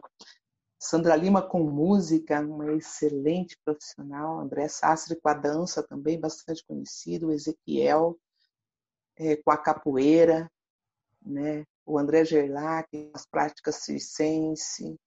Sandra 0.80 1.16
Lima 1.16 1.42
com 1.42 1.64
música, 1.64 2.42
uma 2.42 2.74
excelente 2.74 3.58
profissional. 3.64 4.42
André 4.42 4.68
Sastre 4.68 5.20
com 5.20 5.30
a 5.30 5.34
dança 5.34 5.82
também, 5.82 6.20
bastante 6.20 6.64
conhecido. 6.68 7.28
O 7.28 7.32
Ezequiel 7.32 8.20
é, 9.18 9.36
com 9.38 9.52
a 9.52 9.58
capoeira, 9.58 10.50
né? 11.22 11.66
o 11.86 11.98
André 11.98 12.24
Gerlach 12.26 12.88
as 13.14 13.26
práticas 13.26 13.76
circense. 13.78 14.98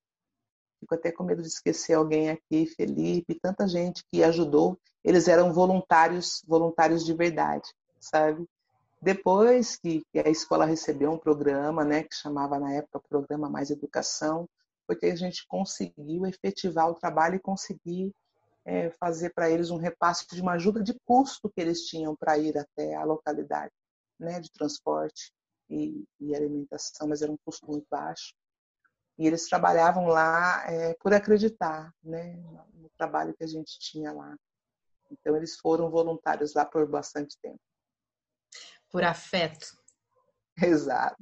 Fico 0.81 0.95
até 0.95 1.11
com 1.11 1.25
medo 1.25 1.43
de 1.43 1.49
esquecer 1.49 1.95
alguém 1.95 2.31
aqui, 2.31 2.67
Felipe, 2.67 3.39
tanta 3.41 3.67
gente 3.67 4.05
que 4.11 4.23
ajudou. 4.23 4.79
Eles 5.03 5.27
eram 5.27 5.53
voluntários, 5.53 6.43
voluntários 6.47 7.05
de 7.05 7.15
verdade, 7.15 7.69
sabe? 7.99 8.47
Depois 9.01 9.77
que, 9.77 10.05
a 10.15 10.29
escola 10.29 10.65
recebeu 10.65 11.13
um 11.13 11.19
programa, 11.19 11.85
né, 11.85 12.03
que 12.03 12.15
chamava 12.15 12.59
na 12.59 12.73
época 12.73 13.01
Programa 13.09 13.49
Mais 13.49 13.71
Educação, 13.71 14.49
foi 14.87 14.97
que 14.97 15.07
a 15.07 15.17
gente 15.17 15.47
conseguiu 15.47 16.27
efetivar 16.27 16.91
o 16.91 16.95
trabalho 16.95 17.37
e 17.37 17.41
conseguir 17.41 18.13
é, 18.65 18.91
fazer 18.91 19.33
para 19.35 19.51
eles 19.51 19.71
um 19.71 19.77
repasse 19.77 20.27
de 20.31 20.41
uma 20.41 20.53
ajuda 20.53 20.83
de 20.83 20.95
custo 21.07 21.49
que 21.49 21.61
eles 21.61 21.83
tinham 21.83 22.17
para 22.17 22.39
ir 22.39 22.57
até 22.59 22.95
a 22.95 23.05
localidade, 23.05 23.73
né, 24.19 24.41
de 24.41 24.51
transporte 24.51 25.33
e, 25.69 26.05
e, 26.21 26.35
alimentação, 26.35 27.09
mas 27.09 27.23
era 27.23 27.33
um 27.33 27.39
custo 27.45 27.67
muito 27.67 27.87
baixo. 27.91 28.35
E 29.19 29.27
eles 29.27 29.49
trabalhavam 29.49 30.07
lá 30.07 30.65
é, 30.71 30.95
por 30.95 31.13
acreditar, 31.15 31.93
né, 32.03 32.37
no 32.75 32.91
trabalho 32.97 33.35
que 33.35 33.45
a 33.45 33.49
gente 33.49 33.79
tinha 33.79 34.13
lá. 34.13 34.37
Então 35.11 35.37
eles 35.37 35.57
foram 35.57 35.91
voluntários 35.91 36.55
lá 36.55 36.65
por 36.65 36.87
bastante 36.89 37.39
tempo 37.41 37.61
por 38.91 39.05
afeto. 39.05 39.77
Exato. 40.61 41.17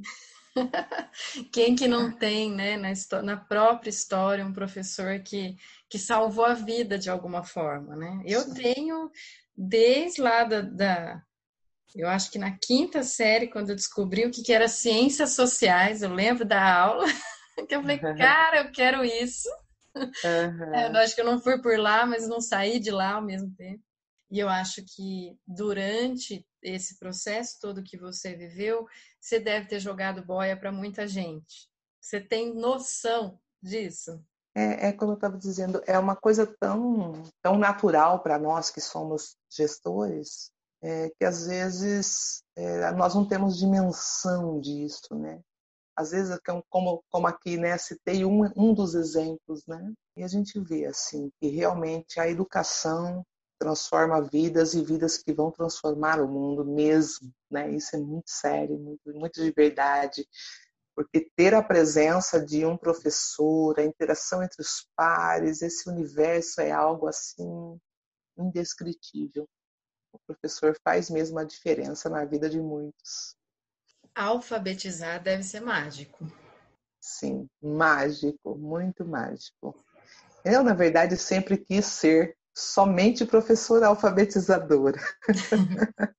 Quem 1.53 1.75
que 1.75 1.89
não 1.89 2.17
tem, 2.17 2.53
né, 2.53 2.77
na, 2.77 2.93
na, 3.23 3.37
própria 3.37 3.91
história, 3.91 4.47
um 4.47 4.53
professor 4.53 5.19
que, 5.21 5.57
que 5.89 5.99
salvou 5.99 6.45
a 6.45 6.55
vida 6.55 6.97
de 6.97 7.11
alguma 7.11 7.43
forma, 7.43 7.97
né? 7.97 8.23
Eu 8.25 8.43
Sim. 8.43 8.55
tenho, 8.55 9.11
desde 9.57 10.23
lá 10.23 10.45
da, 10.45 10.61
da, 10.61 11.23
eu 11.95 12.09
acho 12.09 12.31
que 12.31 12.39
na 12.39 12.57
quinta 12.59 13.03
série, 13.03 13.49
quando 13.49 13.71
eu 13.71 13.77
descobri 13.77 14.27
o 14.27 14.31
que, 14.31 14.53
era 14.53 14.69
ciências 14.69 15.31
sociais, 15.31 16.03
eu 16.03 16.13
lembro 16.13 16.45
da 16.45 16.77
aula, 16.81 17.05
que 17.69 17.75
eu 17.75 17.81
falei, 17.81 17.99
cara, 17.99 18.63
eu 18.63 18.73
quero 18.73 19.05
isso. 19.05 19.49
Uhum. 19.97 20.75
É, 20.75 20.89
eu 20.89 20.97
acho 20.97 21.15
que 21.15 21.21
eu 21.21 21.25
não 21.25 21.41
fui 21.41 21.61
por 21.63 21.79
lá, 21.79 22.05
mas 22.05 22.29
não 22.29 22.41
saí 22.41 22.81
de 22.81 22.91
lá 22.91 23.13
ao 23.15 23.23
mesmo 23.23 23.55
tempo. 23.55 23.83
E 24.31 24.41
eu 24.41 24.49
acho 24.49 24.83
que 24.85 25.39
durante 25.47 26.45
esse 26.61 26.99
processo 26.99 27.59
todo 27.61 27.85
que 27.85 27.97
você 27.97 28.35
viveu, 28.35 28.87
você 29.21 29.39
deve 29.39 29.69
ter 29.69 29.79
jogado 29.79 30.25
boia 30.25 30.57
para 30.57 30.73
muita 30.73 31.07
gente. 31.07 31.69
Você 32.01 32.21
tem 32.21 32.53
noção 32.53 33.39
disso? 33.63 34.21
É, 34.57 34.89
é 34.89 34.93
como 34.93 35.13
eu 35.13 35.17
estava 35.17 35.37
dizendo, 35.37 35.83
é 35.87 35.99
uma 35.99 36.17
coisa 36.17 36.47
tão, 36.47 37.23
tão 37.43 37.59
natural 37.59 38.23
para 38.23 38.39
nós 38.39 38.71
que 38.71 38.81
somos 38.81 39.37
gestores, 39.51 40.51
é, 40.85 41.11
que 41.19 41.25
às 41.25 41.47
vezes 41.47 42.43
é, 42.55 42.93
nós 42.93 43.15
não 43.15 43.27
temos 43.27 43.57
dimensão 43.57 44.61
disso, 44.61 45.15
né? 45.15 45.41
Às 45.97 46.11
vezes, 46.11 46.37
é 46.37 46.39
como, 46.69 47.03
como 47.11 47.27
aqui, 47.27 47.57
né, 47.57 47.79
citei 47.79 48.25
um, 48.25 48.43
um 48.57 48.75
dos 48.75 48.95
exemplos, 48.95 49.65
né? 49.67 49.93
E 50.17 50.23
a 50.23 50.29
gente 50.29 50.61
vê, 50.61 50.85
assim, 50.85 51.31
que 51.41 51.49
realmente 51.49 52.21
a 52.21 52.29
educação 52.29 53.25
transforma 53.59 54.21
vidas 54.21 54.75
e 54.75 54.85
vidas 54.85 55.17
que 55.17 55.33
vão 55.33 55.51
transformar 55.51 56.21
o 56.21 56.29
mundo 56.29 56.65
mesmo, 56.67 57.33
né? 57.51 57.71
Isso 57.71 57.97
é 57.97 57.99
muito 57.99 58.29
sério, 58.29 58.79
muito, 58.79 59.15
muito 59.15 59.43
de 59.43 59.51
verdade, 59.53 60.29
porque 60.95 61.31
ter 61.35 61.55
a 61.55 61.63
presença 61.63 62.45
de 62.45 62.67
um 62.67 62.77
professor, 62.77 63.79
a 63.79 63.85
interação 63.85 64.43
entre 64.43 64.61
os 64.61 64.87
pares, 64.95 65.63
esse 65.63 65.89
universo 65.89 66.61
é 66.61 66.71
algo 66.73 67.09
assim 67.09 67.79
indescritível. 68.37 69.49
O 70.15 70.19
professor 70.27 70.77
faz 70.85 71.11
mesmo 71.11 71.39
a 71.41 71.45
diferença 71.45 72.09
na 72.09 72.25
vida 72.25 72.49
de 72.49 72.61
muitos. 72.61 73.37
Alfabetizar 74.15 75.21
deve 75.21 75.43
ser 75.43 75.61
mágico. 75.61 76.25
Sim, 77.01 77.49
mágico, 77.61 78.57
muito 78.57 79.05
mágico. 79.05 79.85
Eu, 80.45 80.63
na 80.63 80.73
verdade, 80.73 81.17
sempre 81.17 81.59
quis 81.59 81.85
ser 81.87 82.37
somente 82.55 83.27
professora 83.27 83.89
alfabetizadora. 83.89 85.01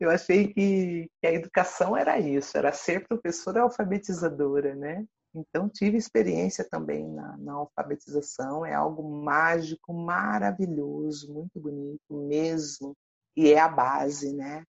Eu 0.00 0.10
achei 0.10 0.52
que, 0.52 1.10
que, 1.20 1.26
a 1.26 1.32
educação 1.32 1.96
era 1.96 2.18
isso, 2.18 2.56
era 2.56 2.72
ser 2.72 3.06
professora 3.06 3.62
alfabetizadora, 3.62 4.74
né? 4.74 5.06
Então 5.36 5.68
tive 5.68 5.98
experiência 5.98 6.66
também 6.68 7.06
na, 7.08 7.36
na 7.36 7.52
alfabetização, 7.52 8.64
é 8.64 8.74
algo 8.74 9.02
mágico, 9.02 9.92
maravilhoso, 9.92 11.32
muito 11.32 11.60
bonito 11.60 12.14
mesmo, 12.26 12.96
e 13.36 13.52
é 13.52 13.58
a 13.58 13.68
base, 13.68 14.32
né? 14.32 14.64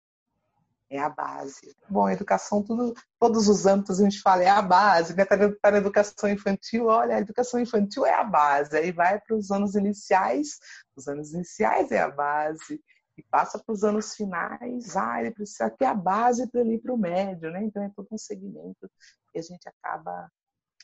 é 0.89 0.99
a 0.99 1.09
base. 1.09 1.75
Bom, 1.89 2.09
educação, 2.09 2.63
tudo, 2.63 2.93
todos 3.19 3.47
os 3.47 3.65
âmbitos 3.65 3.99
a 3.99 4.03
gente 4.03 4.21
fala 4.21 4.43
é 4.43 4.49
a 4.49 4.61
base, 4.61 5.15
né? 5.15 5.25
Tá 5.25 5.35
para 5.61 5.75
a 5.75 5.79
educação 5.79 6.29
infantil, 6.29 6.85
olha, 6.85 7.15
a 7.15 7.19
educação 7.19 7.59
infantil 7.59 8.05
é 8.05 8.13
a 8.13 8.23
base, 8.23 8.75
aí 8.77 8.91
vai 8.91 9.19
para 9.19 9.35
os 9.35 9.51
anos 9.51 9.75
iniciais, 9.75 10.57
os 10.95 11.07
anos 11.07 11.33
iniciais 11.33 11.91
é 11.91 11.99
a 11.99 12.09
base, 12.09 12.81
e 13.17 13.23
passa 13.23 13.59
para 13.59 13.73
os 13.73 13.83
anos 13.83 14.15
finais, 14.15 14.95
ah, 14.95 15.19
ele 15.19 15.31
precisa 15.31 15.69
ter 15.69 15.85
a 15.85 15.93
base 15.93 16.47
para 16.49 16.61
ele 16.61 16.75
ir 16.75 16.79
para 16.79 16.93
o 16.93 16.97
médio, 16.97 17.51
né? 17.51 17.63
Então 17.63 17.83
é 17.83 17.91
todo 17.95 18.07
um 18.11 18.17
segmento 18.17 18.89
que 19.31 19.39
a 19.39 19.41
gente 19.41 19.67
acaba 19.67 20.29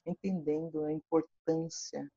entendendo 0.05 0.83
a 0.85 0.91
importância 0.91 2.09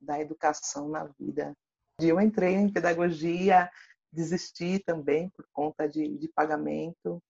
da 0.00 0.20
educação 0.20 0.88
na 0.88 1.04
vida. 1.18 1.54
Eu 2.00 2.20
entrei 2.20 2.54
em 2.54 2.72
pedagogia 2.72 3.70
desisti 4.14 4.78
também 4.78 5.28
por 5.30 5.44
conta 5.52 5.88
de, 5.88 6.16
de 6.16 6.28
pagamento. 6.28 7.20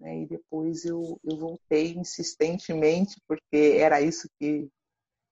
Né? 0.00 0.22
E 0.22 0.26
depois 0.26 0.84
eu, 0.84 1.20
eu 1.22 1.36
voltei 1.36 1.94
insistentemente, 1.94 3.20
porque 3.28 3.76
era 3.78 4.00
isso 4.00 4.28
que, 4.38 4.68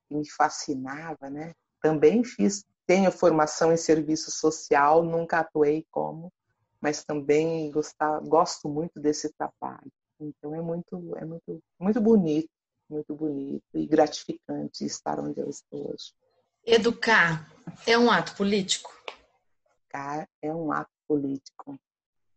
que 0.09 0.15
me 0.15 0.29
fascinava. 0.31 1.31
Né? 1.31 1.53
Também 1.83 2.23
fiz, 2.23 2.65
tenho 2.87 3.11
formação 3.11 3.73
em 3.73 3.77
serviço 3.77 4.31
social, 4.31 5.03
nunca 5.03 5.41
atuei 5.41 5.87
como, 5.91 6.31
mas 6.81 7.03
também 7.03 7.71
gostar, 7.71 8.21
gosto 8.21 8.69
muito 8.69 9.01
desse 9.01 9.33
trabalho. 9.33 9.91
Então 10.21 10.55
é 10.55 10.61
muito, 10.61 11.17
é 11.17 11.25
muito, 11.25 11.61
muito 11.81 12.01
bonito, 12.01 12.49
muito 12.89 13.15
bonito 13.15 13.65
e 13.75 13.87
gratificante 13.87 14.85
estar 14.85 15.19
onde 15.21 15.41
eu 15.41 15.49
estou 15.49 15.91
hoje. 15.91 16.13
Educar 16.67 17.51
é 17.87 17.99
um 17.99 18.11
ato 18.11 18.35
político? 18.37 18.93
é 20.43 20.53
um 20.53 20.73
ato 20.73 20.91
político 21.07 21.79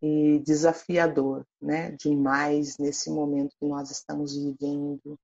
e 0.01 0.39
desafiador, 0.45 1.45
né? 1.61 1.91
Demais 1.91 2.77
nesse 2.77 3.09
momento 3.09 3.55
que 3.59 3.65
nós 3.65 3.89
estamos 3.89 4.35
vivendo, 4.35 5.17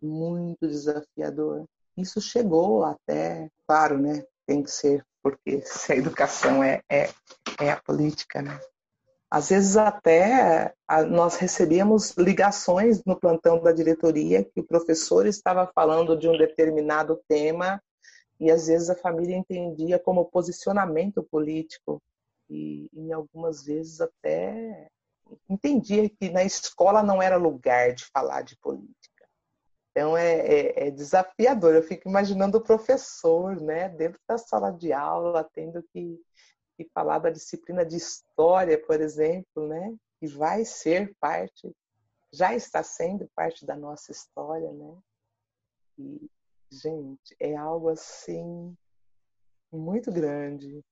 muito 0.00 0.68
desafiador. 0.68 1.64
Isso 1.96 2.20
chegou 2.20 2.84
até, 2.84 3.50
claro, 3.66 3.98
né? 3.98 4.24
Tem 4.46 4.62
que 4.62 4.70
ser, 4.70 5.04
porque 5.22 5.62
se 5.66 5.92
a 5.92 5.96
educação 5.96 6.62
é, 6.62 6.80
é, 6.88 7.10
é 7.60 7.70
a 7.70 7.80
política, 7.80 8.40
né? 8.40 8.60
Às 9.34 9.48
vezes 9.48 9.76
até 9.76 10.72
nós 11.10 11.34
recebíamos 11.34 12.12
ligações 12.16 13.02
no 13.04 13.18
plantão 13.18 13.60
da 13.60 13.72
diretoria 13.72 14.44
que 14.44 14.60
o 14.60 14.64
professor 14.64 15.26
estava 15.26 15.68
falando 15.74 16.16
de 16.16 16.28
um 16.28 16.38
determinado 16.38 17.20
tema 17.26 17.82
e 18.38 18.48
às 18.48 18.68
vezes 18.68 18.88
a 18.90 18.94
família 18.94 19.36
entendia 19.36 19.98
como 19.98 20.26
posicionamento 20.26 21.20
político 21.20 22.00
e 22.48 22.88
em 22.94 23.12
algumas 23.12 23.64
vezes 23.64 24.00
até 24.00 24.86
entendia 25.50 26.08
que 26.08 26.30
na 26.30 26.44
escola 26.44 27.02
não 27.02 27.20
era 27.20 27.36
lugar 27.36 27.92
de 27.92 28.04
falar 28.14 28.42
de 28.42 28.56
política. 28.58 29.26
Então 29.90 30.16
é, 30.16 30.36
é, 30.36 30.86
é 30.86 30.90
desafiador. 30.92 31.74
Eu 31.74 31.82
fico 31.82 32.08
imaginando 32.08 32.58
o 32.58 32.62
professor, 32.62 33.60
né, 33.60 33.88
dentro 33.88 34.20
da 34.28 34.38
sala 34.38 34.70
de 34.70 34.92
aula, 34.92 35.42
tendo 35.52 35.82
que, 35.92 36.20
que 36.76 36.88
falar 36.92 37.18
da 37.18 37.30
disciplina 37.30 37.84
de 37.84 37.96
história, 37.96 38.80
por 38.84 39.00
exemplo, 39.00 39.68
né, 39.68 39.96
que 40.18 40.26
vai 40.26 40.64
ser 40.64 41.14
parte, 41.20 41.74
já 42.32 42.54
está 42.54 42.82
sendo 42.82 43.28
parte 43.34 43.64
da 43.64 43.76
nossa 43.76 44.10
história, 44.10 44.72
né? 44.72 44.98
E, 45.98 46.28
gente, 46.70 47.36
é 47.38 47.56
algo 47.56 47.88
assim 47.88 48.76
muito 49.70 50.10
grande 50.10 50.84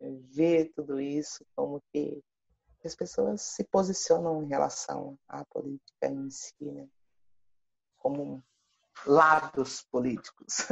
é, 0.00 0.10
ver 0.10 0.72
tudo 0.74 1.00
isso, 1.00 1.44
como 1.56 1.82
que 1.92 2.22
as 2.84 2.94
pessoas 2.94 3.40
se 3.40 3.64
posicionam 3.64 4.42
em 4.42 4.48
relação 4.48 5.18
à 5.26 5.44
política 5.46 6.06
em 6.06 6.30
si, 6.30 6.54
né? 6.60 6.86
como 8.04 8.44
lados 9.06 9.82
políticos. 9.90 10.68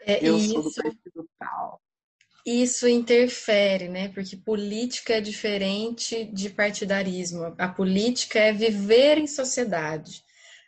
É, 0.00 0.24
Eu 0.26 0.38
isso, 0.38 0.54
sou 0.54 0.62
do 0.62 0.74
partido 0.74 1.28
tal. 1.38 1.82
Isso 2.46 2.88
interfere, 2.88 3.88
né? 3.88 4.08
Porque 4.08 4.36
política 4.36 5.14
é 5.14 5.20
diferente 5.20 6.24
de 6.24 6.50
partidarismo. 6.50 7.54
A 7.58 7.68
política 7.68 8.38
é 8.38 8.52
viver 8.52 9.18
em 9.18 9.26
sociedade. 9.26 10.24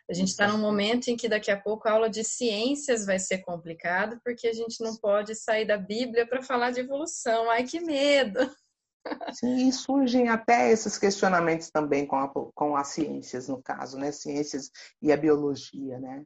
A 0.09 0.13
gente 0.13 0.29
está 0.29 0.47
num 0.47 0.59
momento 0.59 1.07
em 1.07 1.15
que 1.15 1.29
daqui 1.29 1.49
a 1.49 1.59
pouco 1.59 1.87
a 1.87 1.93
aula 1.93 2.09
de 2.09 2.23
ciências 2.23 3.05
vai 3.05 3.17
ser 3.17 3.39
complicado, 3.39 4.19
porque 4.23 4.47
a 4.47 4.53
gente 4.53 4.83
não 4.83 4.95
pode 4.97 5.33
sair 5.33 5.65
da 5.65 5.77
Bíblia 5.77 6.27
para 6.27 6.43
falar 6.43 6.71
de 6.71 6.81
evolução. 6.81 7.49
Ai, 7.49 7.63
que 7.63 7.79
medo! 7.79 8.39
Sim, 9.33 9.67
e 9.67 9.71
surgem 9.71 10.29
até 10.29 10.71
esses 10.71 10.97
questionamentos 10.97 11.69
também 11.69 12.05
com, 12.05 12.17
a, 12.17 12.31
com 12.53 12.75
as 12.75 12.89
ciências, 12.89 13.47
no 13.47 13.61
caso, 13.61 13.97
né? 13.97 14.11
Ciências 14.11 14.69
e 15.01 15.11
a 15.11 15.17
biologia, 15.17 15.99
né? 15.99 16.23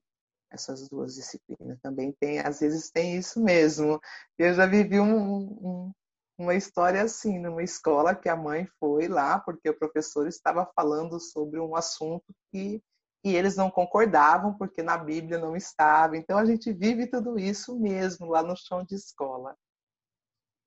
Essas 0.49 0.87
duas 0.87 1.15
disciplinas 1.15 1.79
também 1.81 2.13
tem, 2.19 2.39
às 2.39 2.59
vezes 2.59 2.89
tem 2.89 3.17
isso 3.17 3.43
mesmo. 3.43 3.99
Eu 4.37 4.53
já 4.53 4.65
vivi 4.65 4.99
um, 4.99 5.41
um, 5.41 5.91
uma 6.37 6.55
história 6.55 7.01
assim, 7.01 7.39
numa 7.39 7.63
escola 7.63 8.15
que 8.15 8.29
a 8.29 8.35
mãe 8.35 8.65
foi 8.79 9.07
lá 9.07 9.39
porque 9.39 9.69
o 9.69 9.77
professor 9.77 10.27
estava 10.27 10.69
falando 10.75 11.19
sobre 11.19 11.59
um 11.59 11.75
assunto 11.75 12.33
que, 12.51 12.81
que 13.23 13.35
eles 13.35 13.55
não 13.55 13.69
concordavam 13.69 14.57
porque 14.57 14.81
na 14.81 14.97
Bíblia 14.97 15.37
não 15.37 15.55
estava. 15.55 16.15
Então 16.15 16.37
a 16.37 16.45
gente 16.45 16.71
vive 16.71 17.07
tudo 17.07 17.37
isso 17.37 17.77
mesmo 17.77 18.27
lá 18.27 18.41
no 18.41 18.55
chão 18.55 18.83
de 18.85 18.95
escola. 18.95 19.55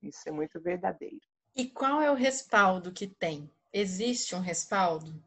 Isso 0.03 0.29
é 0.29 0.33
muito 0.33 0.61
verdadeiro. 0.61 1.21
E 1.55 1.69
qual 1.69 2.01
é 2.01 2.11
o 2.11 2.15
respaldo 2.15 2.93
que 2.93 3.07
tem? 3.07 3.51
Existe 3.73 4.35
um 4.35 4.41
respaldo? 4.41 5.23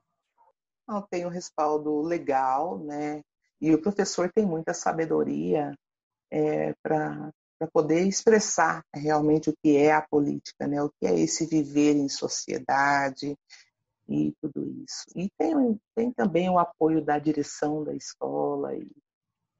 Não, 0.88 1.02
tem 1.02 1.26
um 1.26 1.30
respaldo 1.30 2.02
legal, 2.02 2.78
né? 2.78 3.24
E 3.64 3.74
o 3.74 3.82
professor 3.82 4.30
tem 4.30 4.46
muita 4.46 4.74
sabedoria 4.74 5.74
é, 6.30 6.74
para 6.84 7.32
poder 7.72 8.06
expressar 8.06 8.84
realmente 8.94 9.50
o 9.50 9.56
que 9.64 9.78
é 9.78 9.94
a 9.94 10.02
política, 10.02 10.68
né? 10.68 10.84
O 10.84 10.90
que 10.90 11.08
é 11.08 11.18
esse 11.18 11.46
viver 11.46 11.96
em 11.96 12.10
sociedade 12.10 13.38
e 14.10 14.34
tudo 14.42 14.70
isso. 14.84 15.06
E 15.16 15.30
tem, 15.38 15.80
tem 15.96 16.12
também 16.12 16.50
o 16.50 16.60
apoio 16.60 17.02
da 17.02 17.18
direção 17.18 17.86
da 17.86 17.96
escola 17.96 18.76
e 18.76 18.86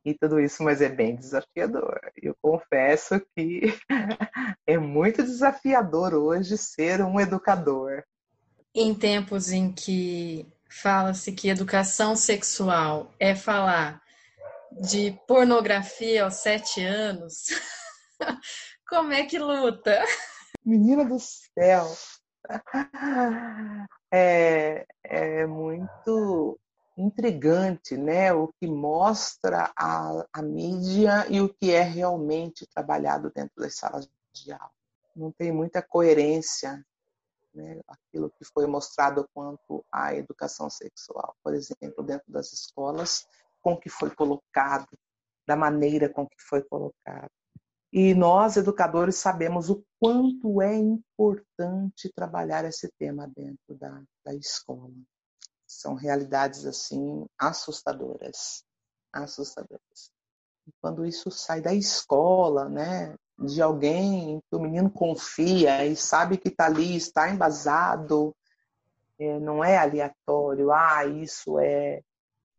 e 0.06 0.14
tudo 0.14 0.40
isso, 0.40 0.62
mas 0.64 0.82
é 0.82 0.90
bem 0.90 1.16
desafiador. 1.16 1.98
Eu 2.22 2.36
confesso 2.42 3.22
que 3.34 3.62
é 4.68 4.78
muito 4.78 5.24
desafiador 5.24 6.14
hoje 6.14 6.58
ser 6.58 7.02
um 7.02 7.20
educador. 7.20 8.04
Em 8.76 8.94
tempos 8.94 9.52
em 9.52 9.72
que 9.72 10.46
fala-se 10.82 11.32
que 11.32 11.50
educação 11.50 12.16
sexual 12.16 13.14
é 13.20 13.36
falar 13.36 14.02
de 14.72 15.12
pornografia 15.28 16.24
aos 16.24 16.36
sete 16.36 16.84
anos, 16.84 17.46
como 18.90 19.14
é 19.14 19.24
que 19.26 19.38
luta? 19.38 20.04
Menina 20.66 21.06
do 21.06 21.20
céu! 21.20 21.88
É, 24.12 24.86
é 25.04 25.46
muito 25.46 26.60
intrigante, 26.98 27.96
né? 27.96 28.34
O 28.34 28.48
que 28.60 28.68
mostra 28.68 29.72
a, 29.78 30.26
a 30.34 30.42
mídia 30.42 31.26
e 31.30 31.40
o 31.40 31.50
que 31.50 31.72
é 31.72 31.82
realmente 31.82 32.68
trabalhado 32.68 33.32
dentro 33.34 33.54
das 33.58 33.76
salas 33.76 34.08
de 34.34 34.52
aula. 34.52 34.72
Não 35.16 35.32
tem 35.32 35.52
muita 35.52 35.82
coerência, 35.82 36.84
né? 37.54 37.80
Aquilo 37.88 38.30
que 38.32 38.46
foi 38.46 38.66
mostrado 38.68 39.28
quanto 39.34 39.86
à 39.92 40.16
educação 40.16 40.70
sexual, 40.70 41.36
por 41.44 41.54
exemplo, 41.54 42.04
dentro 42.04 42.32
das 42.32 42.52
escolas, 42.52 43.26
com 43.62 43.78
que 43.78 43.90
foi 43.90 44.14
colocado, 44.14 44.88
da 45.48 45.56
maneira 45.56 46.10
com 46.10 46.28
que 46.28 46.42
foi 46.42 46.64
colocado. 46.64 47.30
E 47.92 48.16
nós, 48.16 48.58
educadores, 48.58 49.18
sabemos 49.18 49.70
o 49.70 49.86
quanto 50.00 50.62
é 50.62 50.76
importante 50.76 52.12
trabalhar 52.16 52.66
esse 52.66 52.92
tema 52.98 53.28
dentro 53.28 53.76
da, 53.76 54.02
da 54.26 54.34
escola. 54.34 54.92
São 55.68 55.94
realidades 55.94 56.66
assim 56.66 57.26
assustadoras, 57.38 58.64
assustadoras. 59.12 60.12
E 60.66 60.72
quando 60.82 61.06
isso 61.06 61.30
sai 61.30 61.62
da 61.62 61.74
escola, 61.74 62.68
né, 62.68 63.16
de 63.46 63.62
alguém 63.62 64.40
que 64.50 64.56
o 64.56 64.60
menino 64.60 64.90
confia 64.90 65.86
e 65.86 65.96
sabe 65.96 66.38
que 66.38 66.50
está 66.50 66.66
ali, 66.66 66.96
está 66.96 67.30
embasado, 67.30 68.36
é, 69.20 69.40
não 69.40 69.64
é 69.64 69.78
aleatório, 69.78 70.72
ah, 70.72 71.06
isso 71.06 71.60
é, 71.60 72.02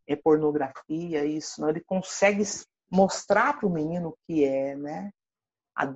é 0.07 0.15
pornografia, 0.15 1.25
isso 1.25 1.61
não. 1.61 1.69
Ele 1.69 1.81
consegue 1.81 2.43
mostrar 2.89 3.57
para 3.57 3.67
o 3.67 3.71
menino 3.71 4.09
o 4.09 4.17
que 4.25 4.43
é, 4.45 4.75
né? 4.75 5.11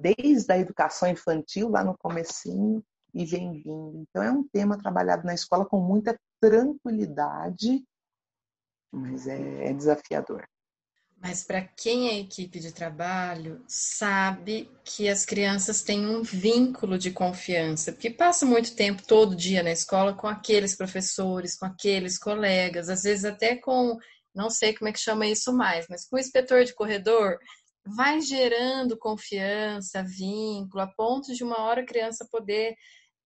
Desde 0.01 0.51
a 0.51 0.57
educação 0.57 1.07
infantil, 1.07 1.69
lá 1.69 1.83
no 1.83 1.97
comecinho, 1.97 2.83
e 3.13 3.25
vem 3.25 3.53
vindo. 3.53 4.05
Então 4.09 4.21
é 4.21 4.31
um 4.31 4.47
tema 4.47 4.77
trabalhado 4.77 5.25
na 5.25 5.33
escola 5.33 5.65
com 5.65 5.79
muita 5.79 6.19
tranquilidade, 6.39 7.83
mas 8.91 9.27
é, 9.27 9.69
é 9.69 9.73
desafiador. 9.73 10.47
Mas 11.21 11.43
para 11.43 11.61
quem 11.61 12.07
é 12.07 12.19
equipe 12.19 12.59
de 12.59 12.71
trabalho, 12.71 13.61
sabe 13.67 14.71
que 14.85 15.09
as 15.09 15.25
crianças 15.25 15.81
têm 15.81 16.07
um 16.07 16.21
vínculo 16.21 16.97
de 16.97 17.11
confiança, 17.11 17.91
porque 17.91 18.09
passa 18.09 18.45
muito 18.45 18.73
tempo 18.73 19.05
todo 19.05 19.35
dia 19.35 19.61
na 19.61 19.71
escola 19.71 20.13
com 20.13 20.27
aqueles 20.27 20.77
professores, 20.77 21.57
com 21.57 21.65
aqueles 21.65 22.17
colegas, 22.17 22.87
às 22.87 23.03
vezes 23.03 23.25
até 23.25 23.57
com, 23.57 23.97
não 24.33 24.49
sei 24.49 24.73
como 24.73 24.87
é 24.87 24.93
que 24.93 24.99
chama 24.99 25.27
isso 25.27 25.51
mais, 25.51 25.87
mas 25.89 26.07
com 26.07 26.15
o 26.15 26.19
inspetor 26.19 26.63
de 26.63 26.73
corredor, 26.73 27.37
vai 27.85 28.21
gerando 28.21 28.97
confiança, 28.97 30.01
vínculo, 30.01 30.83
a 30.83 30.87
ponto 30.87 31.33
de 31.33 31.43
uma 31.43 31.59
hora 31.59 31.81
a 31.81 31.85
criança 31.85 32.25
poder 32.31 32.75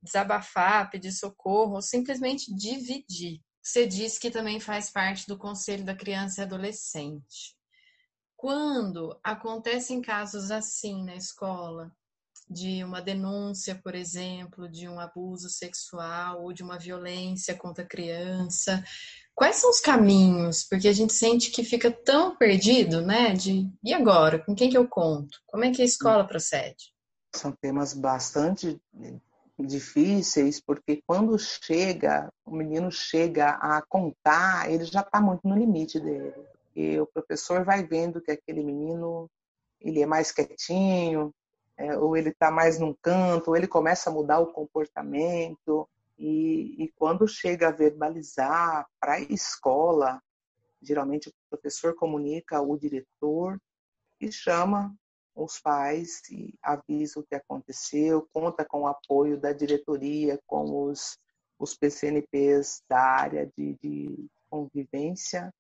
desabafar, 0.01 0.89
pedir 0.89 1.12
socorro, 1.12 1.75
ou 1.75 1.82
simplesmente 1.82 2.53
dividir. 2.56 3.39
Você 3.62 3.86
disse 3.86 4.19
que 4.19 4.32
também 4.32 4.60
faz 4.60 4.89
parte 4.91 5.27
do 5.27 5.38
Conselho 5.38 5.86
da 5.86 5.95
Criança 5.95 6.41
e 6.41 6.43
Adolescente. 6.43 7.56
Quando 8.43 9.17
acontecem 9.23 10.01
casos 10.01 10.51
assim 10.51 11.01
na 11.06 11.15
escola, 11.15 11.89
de 12.49 12.84
uma 12.84 13.01
denúncia, 13.01 13.73
por 13.82 13.95
exemplo, 13.95 14.67
de 14.67 14.86
um 14.86 14.99
abuso 14.99 15.47
sexual 15.47 16.43
ou 16.43 16.51
de 16.51 16.62
uma 16.62 16.77
violência 16.77 17.56
contra 17.56 17.86
a 17.86 17.88
criança, 17.88 18.84
quais 19.34 19.56
são 19.56 19.69
os 19.69 19.79
caminhos? 19.79 20.62
Porque 20.62 20.89
a 20.89 20.91
gente 20.91 21.13
sente 21.13 21.51
que 21.51 21.63
fica 21.63 21.89
tão 21.89 22.36
perdido, 22.36 22.99
né? 22.99 23.32
De 23.32 23.71
e 23.82 23.93
agora? 23.93 24.39
Com 24.39 24.53
quem 24.53 24.69
que 24.69 24.77
eu 24.77 24.89
conto? 24.89 25.39
Como 25.47 25.63
é 25.63 25.71
que 25.71 25.82
a 25.82 25.86
escola 25.86 26.27
procede? 26.27 26.91
São 27.34 27.53
temas 27.53 27.93
bastante 27.93 28.77
difíceis, 29.58 30.60
porque 30.60 31.01
quando 31.08 31.39
chega, 31.39 32.29
o 32.45 32.53
menino 32.53 32.91
chega 32.91 33.51
a 33.51 33.82
contar, 33.88 34.69
ele 34.69 34.84
já 34.84 34.99
está 34.99 35.21
muito 35.21 35.47
no 35.47 35.56
limite 35.58 35.97
dele. 35.97 36.34
E 36.75 36.99
o 36.99 37.05
professor 37.05 37.63
vai 37.63 37.86
vendo 37.86 38.21
que 38.21 38.31
aquele 38.31 38.63
menino 38.63 39.29
ele 39.79 40.01
é 40.01 40.05
mais 40.05 40.31
quietinho, 40.31 41.33
é, 41.77 41.97
ou 41.97 42.15
ele 42.15 42.29
está 42.29 42.49
mais 42.49 42.79
num 42.79 42.93
canto, 43.01 43.49
ou 43.49 43.57
ele 43.57 43.67
começa 43.67 44.09
a 44.09 44.13
mudar 44.13 44.39
o 44.39 44.51
comportamento. 44.51 45.88
E, 46.17 46.83
e 46.83 46.91
quando 46.95 47.27
chega 47.27 47.67
a 47.67 47.71
verbalizar 47.71 48.88
para 48.99 49.13
a 49.13 49.19
escola, 49.19 50.21
geralmente 50.81 51.29
o 51.29 51.33
professor 51.49 51.95
comunica 51.95 52.57
ao 52.57 52.77
diretor 52.77 53.59
e 54.19 54.31
chama 54.31 54.95
os 55.36 55.59
pais 55.59 56.21
e 56.29 56.53
avisa 56.62 57.19
o 57.19 57.23
que 57.23 57.36
aconteceu, 57.36 58.27
conta 58.31 58.63
com 58.63 58.81
o 58.81 58.88
apoio 58.88 59.39
da 59.39 59.51
diretoria, 59.51 60.39
com 60.45 60.88
os, 60.88 61.17
os 61.57 61.75
PCNPs 61.75 62.83
da 62.88 62.99
área 62.99 63.51
de, 63.57 63.73
de 63.81 64.27
convivência. 64.49 65.51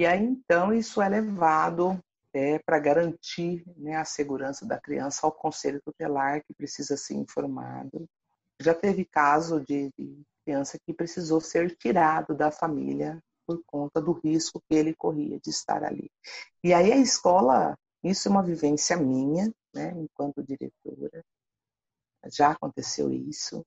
E 0.00 0.06
aí, 0.06 0.24
então, 0.24 0.72
isso 0.72 1.02
é 1.02 1.10
levado 1.10 2.02
é, 2.32 2.58
para 2.60 2.78
garantir 2.78 3.62
né, 3.76 3.96
a 3.96 4.04
segurança 4.06 4.64
da 4.64 4.80
criança 4.80 5.26
ao 5.26 5.30
conselho 5.30 5.78
tutelar, 5.84 6.42
que 6.42 6.54
precisa 6.54 6.96
ser 6.96 7.16
informado. 7.16 8.08
Já 8.62 8.72
teve 8.72 9.04
caso 9.04 9.60
de, 9.60 9.90
de 9.98 10.22
criança 10.42 10.78
que 10.86 10.94
precisou 10.94 11.38
ser 11.38 11.76
tirado 11.76 12.34
da 12.34 12.50
família 12.50 13.22
por 13.46 13.62
conta 13.66 14.00
do 14.00 14.12
risco 14.12 14.62
que 14.66 14.74
ele 14.74 14.94
corria 14.94 15.38
de 15.38 15.50
estar 15.50 15.84
ali. 15.84 16.10
E 16.64 16.72
aí 16.72 16.90
a 16.92 16.96
escola 16.96 17.76
isso 18.02 18.26
é 18.26 18.30
uma 18.30 18.42
vivência 18.42 18.96
minha, 18.96 19.52
né, 19.74 19.92
enquanto 19.98 20.42
diretora. 20.42 21.22
Já 22.32 22.52
aconteceu 22.52 23.12
isso, 23.12 23.62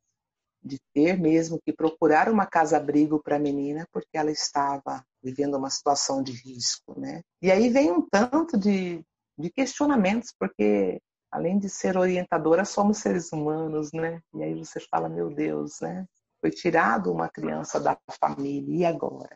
de 0.63 0.79
ter 0.93 1.19
mesmo 1.19 1.59
que 1.63 1.73
procurar 1.73 2.29
uma 2.29 2.45
casa-abrigo 2.45 3.21
para 3.21 3.35
a 3.35 3.39
menina 3.39 3.87
porque 3.91 4.17
ela 4.17 4.31
estava 4.31 5.03
vivendo 5.21 5.55
uma 5.55 5.69
situação 5.69 6.23
de 6.23 6.31
risco, 6.31 6.99
né? 6.99 7.21
E 7.41 7.51
aí 7.51 7.69
vem 7.69 7.91
um 7.91 8.07
tanto 8.09 8.57
de, 8.57 9.03
de 9.37 9.49
questionamentos, 9.49 10.33
porque 10.37 11.01
além 11.31 11.57
de 11.57 11.69
ser 11.69 11.97
orientadora, 11.97 12.63
somos 12.63 12.99
seres 12.99 13.31
humanos, 13.31 13.91
né? 13.91 14.21
E 14.33 14.43
aí 14.43 14.53
você 14.53 14.79
fala, 14.79 15.09
meu 15.09 15.29
Deus, 15.29 15.79
né? 15.81 16.05
Foi 16.39 16.51
tirado 16.51 17.11
uma 17.11 17.29
criança 17.29 17.79
da 17.79 17.97
família, 18.19 18.75
e 18.75 18.85
agora? 18.85 19.35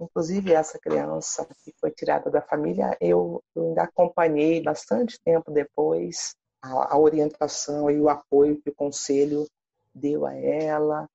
Inclusive, 0.00 0.52
essa 0.52 0.78
criança 0.78 1.46
que 1.62 1.74
foi 1.78 1.90
tirada 1.90 2.30
da 2.30 2.40
família, 2.40 2.96
eu, 3.00 3.42
eu 3.54 3.68
ainda 3.68 3.82
acompanhei 3.82 4.62
bastante 4.62 5.20
tempo 5.22 5.50
depois 5.50 6.34
a, 6.62 6.94
a, 6.94 6.98
orientação 6.98 7.90
e 7.90 8.00
o 8.00 8.08
apoio 8.08 8.60
que 8.62 8.70
o 8.70 8.74
conselho 8.74 9.46
deu 9.94 10.26
a 10.26 10.34
ela, 10.34 11.08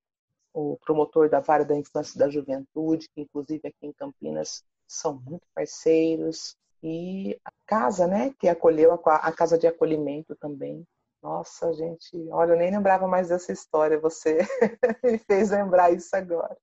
o 0.54 0.78
promotor 0.86 1.30
da 1.30 1.40
Vara 1.40 1.66
da 1.66 1.76
Infância 1.76 2.18
e 2.18 2.20
da 2.20 2.30
Juventude, 2.30 3.10
que 3.14 3.22
inclusive 3.22 3.68
aqui 3.68 3.88
em 3.88 3.94
Campinas 3.94 4.64
são 4.88 5.20
muito 5.22 5.46
parceiros. 5.54 6.56
E 6.82 7.40
a 7.44 7.52
casa, 7.66 8.08
né, 8.08 8.34
que 8.40 8.48
acolheu, 8.48 8.94
a 8.94 9.32
casa 9.32 9.58
de 9.58 9.68
acolhimento 9.68 10.36
também. 10.36 10.86
Nossa, 11.22 11.74
gente, 11.74 12.16
olha, 12.30 12.52
eu 12.52 12.58
nem 12.58 12.70
lembrava 12.70 13.08
mais 13.08 13.30
dessa 13.30 13.52
história, 13.52 14.00
você 14.00 14.38
me 15.04 15.18
fez 15.18 15.50
lembrar 15.50 15.92
isso 15.92 16.16
agora. 16.16 16.56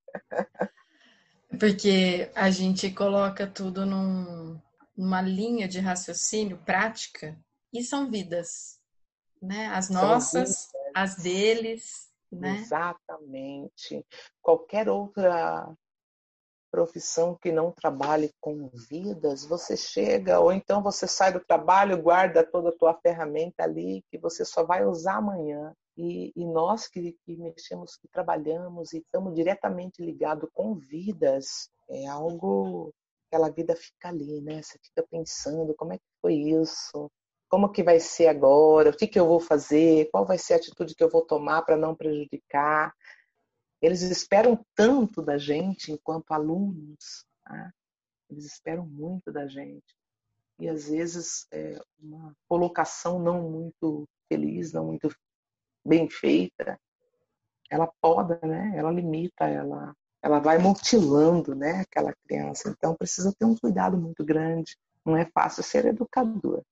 Porque 1.59 2.31
a 2.35 2.49
gente 2.51 2.91
coloca 2.93 3.47
tudo 3.47 3.85
num, 3.85 4.61
numa 4.97 5.21
linha 5.21 5.67
de 5.67 5.81
raciocínio 5.81 6.57
prática 6.59 7.37
e 7.73 7.83
são 7.83 8.09
vidas, 8.09 8.79
né? 9.41 9.67
As 9.67 9.91
nossas, 9.91 10.69
as 10.95 11.17
deles, 11.17 12.11
né? 12.31 12.57
Exatamente. 12.59 14.05
Qualquer 14.41 14.89
outra 14.89 15.75
profissão 16.71 17.37
que 17.37 17.53
não 17.53 17.71
trabalhe 17.71 18.33
com 18.41 18.71
vidas, 18.89 19.45
você 19.45 19.77
chega, 19.77 20.41
ou 20.41 20.51
então 20.51 20.83
você 20.83 21.07
sai 21.07 21.31
do 21.31 21.41
trabalho, 21.41 22.01
guarda 22.01 22.43
toda 22.43 22.71
a 22.71 22.77
tua 22.77 22.95
ferramenta 22.95 23.63
ali, 23.63 24.03
que 24.11 24.17
você 24.17 24.43
só 24.43 24.65
vai 24.65 24.85
usar 24.87 25.17
amanhã. 25.17 25.75
E, 25.95 26.33
e 26.35 26.47
nós 26.47 26.89
que, 26.89 27.15
que, 27.27 27.37
mexemos, 27.37 27.97
que 27.97 28.09
trabalhamos 28.09 28.95
e 28.95 28.99
estamos 28.99 29.35
diretamente 29.35 30.03
ligados 30.03 30.49
com 30.55 30.75
vidas, 30.75 31.69
é 31.91 32.07
algo, 32.07 32.91
aquela 33.29 33.51
vida 33.51 33.77
fica 33.77 34.09
ali, 34.09 34.41
né? 34.41 34.63
Você 34.63 34.79
fica 34.83 35.07
pensando, 35.11 35.75
como 35.75 35.93
é 35.93 35.99
que 35.99 36.05
foi 36.23 36.35
isso? 36.35 37.11
Como 37.53 37.69
que 37.69 37.83
vai 37.83 38.01
ser 38.01 38.29
agora? 38.29 38.89
O 38.89 38.97
que, 38.97 39.07
que 39.07 39.21
eu 39.21 39.27
vou 39.27 39.39
fazer? 39.39 40.09
Qual 40.11 40.25
vai 40.25 40.39
ser 40.39 40.55
a 40.55 40.57
atitude 40.57 40.95
que 40.95 41.05
eu 41.05 41.11
vou 41.11 41.21
tomar 41.21 41.61
para 41.61 41.77
não 41.77 41.95
prejudicar? 41.95 42.95
Eles 43.83 44.01
esperam 44.01 44.65
tanto 44.75 45.21
da 45.21 45.37
gente 45.37 45.93
enquanto 45.93 46.33
alunos, 46.33 47.27
né? 47.47 47.71
eles 48.31 48.47
esperam 48.47 48.87
muito 48.87 49.31
da 49.31 49.47
gente. 49.47 49.95
E 50.59 50.67
às 50.67 50.89
vezes 50.89 51.47
é 51.53 51.79
uma 51.99 52.35
colocação 52.49 53.19
não 53.19 53.51
muito 53.51 54.09
feliz, 54.31 54.73
não 54.73 54.87
muito 54.87 55.15
bem 55.85 56.09
feita, 56.09 56.81
ela 57.71 57.93
poda, 58.01 58.41
né? 58.43 58.73
Ela 58.75 58.91
limita, 58.91 59.47
ela, 59.47 59.95
ela 60.23 60.39
vai 60.39 60.57
mutilando, 60.57 61.55
né? 61.55 61.83
Aquela 61.83 62.15
criança. 62.27 62.71
Então 62.71 62.97
precisa 62.97 63.31
ter 63.39 63.45
um 63.45 63.59
cuidado 63.59 63.99
muito 63.99 64.25
grande. 64.25 64.75
Não 65.05 65.19
é 65.19 65.27
fácil 65.35 65.63
ser 65.63 65.85
educador, 65.85 66.63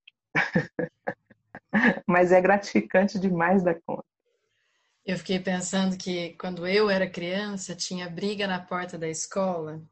mas 2.07 2.33
é 2.33 2.41
gratificante 2.41 3.19
demais 3.19 3.63
da 3.63 3.75
conta. 3.75 4.05
Eu 5.05 5.17
fiquei 5.17 5.41
pensando 5.41 5.97
que 5.97 6.35
quando 6.39 6.67
eu 6.67 6.91
era 6.91 7.09
criança 7.09 7.75
tinha 7.75 8.09
briga 8.09 8.47
na 8.47 8.61
porta 8.61 8.99
da 8.99 9.09
escola 9.09 9.83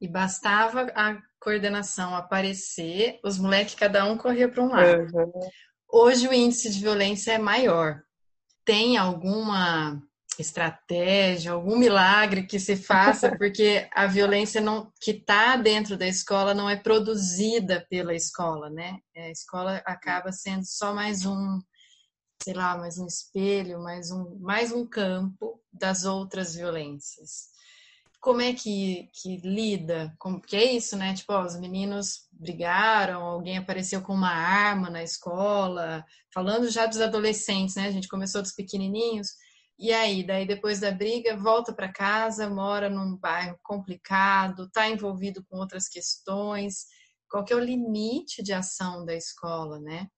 e 0.00 0.06
bastava 0.06 0.92
a 0.94 1.20
coordenação 1.40 2.14
aparecer, 2.14 3.18
os 3.24 3.38
moleques 3.38 3.74
cada 3.74 4.04
um 4.04 4.16
corria 4.16 4.48
para 4.48 4.62
um 4.62 4.68
lado. 4.68 5.16
Uhum. 5.16 5.50
Hoje 5.88 6.28
o 6.28 6.32
índice 6.32 6.70
de 6.70 6.80
violência 6.80 7.32
é 7.32 7.38
maior. 7.38 8.02
Tem 8.64 8.96
alguma 8.96 10.02
estratégia, 10.42 11.52
algum 11.52 11.78
milagre 11.78 12.46
que 12.46 12.58
se 12.58 12.76
faça, 12.76 13.30
porque 13.38 13.88
a 13.92 14.06
violência 14.06 14.60
não, 14.60 14.92
que 15.00 15.12
está 15.12 15.56
dentro 15.56 15.96
da 15.96 16.06
escola 16.06 16.54
não 16.54 16.68
é 16.68 16.76
produzida 16.76 17.86
pela 17.88 18.14
escola, 18.14 18.70
né? 18.70 18.98
A 19.16 19.30
escola 19.30 19.82
acaba 19.84 20.32
sendo 20.32 20.64
só 20.64 20.94
mais 20.94 21.24
um 21.24 21.60
sei 22.42 22.54
lá, 22.54 22.76
mais 22.76 22.98
um 22.98 23.06
espelho, 23.06 23.80
mais 23.80 24.10
um, 24.10 24.38
mais 24.38 24.72
um 24.72 24.86
campo 24.86 25.60
das 25.72 26.04
outras 26.04 26.54
violências. 26.54 27.48
Como 28.20 28.40
é 28.40 28.52
que, 28.52 29.08
que 29.12 29.36
lida? 29.38 30.14
Como, 30.18 30.40
porque 30.40 30.56
é 30.56 30.72
isso, 30.72 30.96
né? 30.96 31.14
Tipo, 31.14 31.32
ó, 31.32 31.44
os 31.44 31.58
meninos 31.58 32.26
brigaram, 32.32 33.22
alguém 33.22 33.56
apareceu 33.58 34.02
com 34.02 34.12
uma 34.12 34.32
arma 34.32 34.90
na 34.90 35.02
escola, 35.02 36.04
falando 36.32 36.68
já 36.70 36.86
dos 36.86 37.00
adolescentes, 37.00 37.76
né? 37.76 37.86
A 37.86 37.92
gente 37.92 38.08
começou 38.08 38.42
dos 38.42 38.52
pequenininhos. 38.52 39.28
E 39.78 39.92
aí, 39.92 40.26
daí 40.26 40.46
depois 40.46 40.80
da 40.80 40.90
briga, 40.90 41.36
volta 41.36 41.72
para 41.72 41.92
casa, 41.92 42.48
mora 42.48 42.88
num 42.88 43.16
bairro 43.16 43.58
complicado, 43.62 44.64
está 44.64 44.88
envolvido 44.88 45.44
com 45.44 45.58
outras 45.58 45.86
questões. 45.86 46.86
Qual 47.28 47.44
que 47.44 47.52
é 47.52 47.56
o 47.56 47.60
limite 47.60 48.42
de 48.42 48.52
ação 48.52 49.04
da 49.04 49.14
escola, 49.14 49.78
né? 49.78 50.08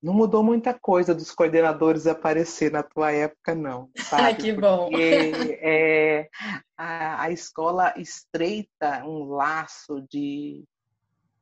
Não 0.00 0.14
mudou 0.14 0.42
muita 0.42 0.72
coisa 0.72 1.12
dos 1.12 1.32
coordenadores 1.32 2.06
aparecer 2.06 2.70
na 2.70 2.82
tua 2.82 3.10
época, 3.10 3.54
não. 3.54 3.90
Sabe? 3.98 4.40
que 4.40 4.52
bom! 4.52 4.90
Porque, 4.90 5.58
é, 5.60 6.28
a, 6.76 7.22
a 7.22 7.30
escola 7.32 7.92
estreita 7.96 9.04
um 9.04 9.24
laço 9.24 10.06
de, 10.08 10.64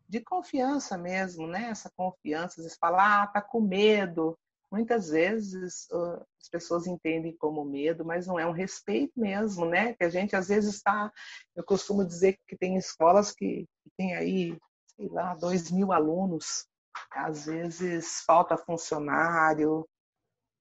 de 0.09 0.21
confiança 0.21 0.97
mesmo, 0.97 1.47
né? 1.47 1.69
Essa 1.71 1.91
confiança, 1.95 2.61
às 2.61 2.65
vezes 2.65 2.79
fala, 2.79 3.25
ah, 3.25 3.27
tá 3.27 3.43
com 3.43 3.61
medo. 3.61 4.39
Muitas 4.75 5.09
vezes 5.09 5.87
as 5.93 6.49
pessoas 6.51 6.87
entendem 6.89 7.37
como 7.37 7.65
medo, 7.65 8.05
mas 8.05 8.27
não 8.27 8.39
é 8.39 8.45
um 8.45 8.51
respeito 8.53 9.13
mesmo, 9.17 9.65
né? 9.65 9.95
Que 9.95 10.03
a 10.03 10.09
gente 10.09 10.35
às 10.35 10.49
vezes 10.49 10.75
está. 10.75 11.13
Eu 11.55 11.63
costumo 11.63 12.05
dizer 12.05 12.37
que 12.49 12.57
tem 12.57 12.77
escolas 12.77 13.31
que, 13.31 13.69
que 13.83 13.91
tem 13.97 14.17
aí, 14.17 14.59
sei 14.97 15.09
lá, 15.09 15.35
dois 15.37 15.71
mil 15.71 15.93
alunos 15.93 16.67
às 17.11 17.47
vezes 17.47 18.23
falta 18.27 18.57
funcionário, 18.57 19.87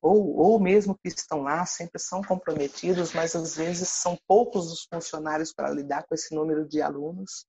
ou, 0.02 0.36
ou 0.36 0.60
mesmo 0.60 0.96
que 0.96 1.08
estão 1.08 1.42
lá, 1.42 1.66
sempre 1.66 2.00
são 2.00 2.22
comprometidos, 2.22 3.14
mas 3.14 3.36
às 3.36 3.56
vezes 3.56 3.90
são 3.90 4.18
poucos 4.28 4.72
os 4.72 4.86
funcionários 4.94 5.54
para 5.54 5.72
lidar 5.72 6.06
com 6.06 6.14
esse 6.14 6.36
número 6.36 6.68
de 6.68 6.82
alunos. 6.82 7.46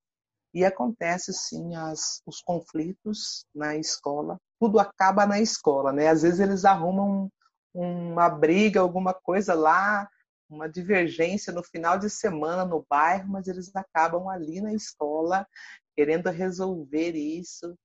E 0.54 0.64
acontece 0.64 1.32
sim 1.32 1.74
as, 1.74 2.22
os 2.24 2.40
conflitos 2.40 3.44
na 3.52 3.76
escola. 3.76 4.38
Tudo 4.64 4.78
acaba 4.78 5.26
na 5.26 5.40
escola, 5.40 5.92
né? 5.92 6.08
Às 6.08 6.22
vezes 6.22 6.40
eles 6.40 6.64
arrumam 6.64 7.30
uma 7.74 8.28
briga, 8.30 8.80
alguma 8.80 9.12
coisa 9.12 9.54
lá, 9.54 10.08
uma 10.48 10.68
divergência 10.68 11.52
no 11.52 11.62
final 11.62 11.98
de 11.98 12.08
semana 12.08 12.64
no 12.64 12.86
bairro, 12.88 13.28
mas 13.28 13.46
eles 13.46 13.74
acabam 13.74 14.28
ali 14.28 14.60
na 14.60 14.72
escola 14.72 15.46
querendo 15.96 16.30
resolver 16.30 17.12
isso 17.12 17.76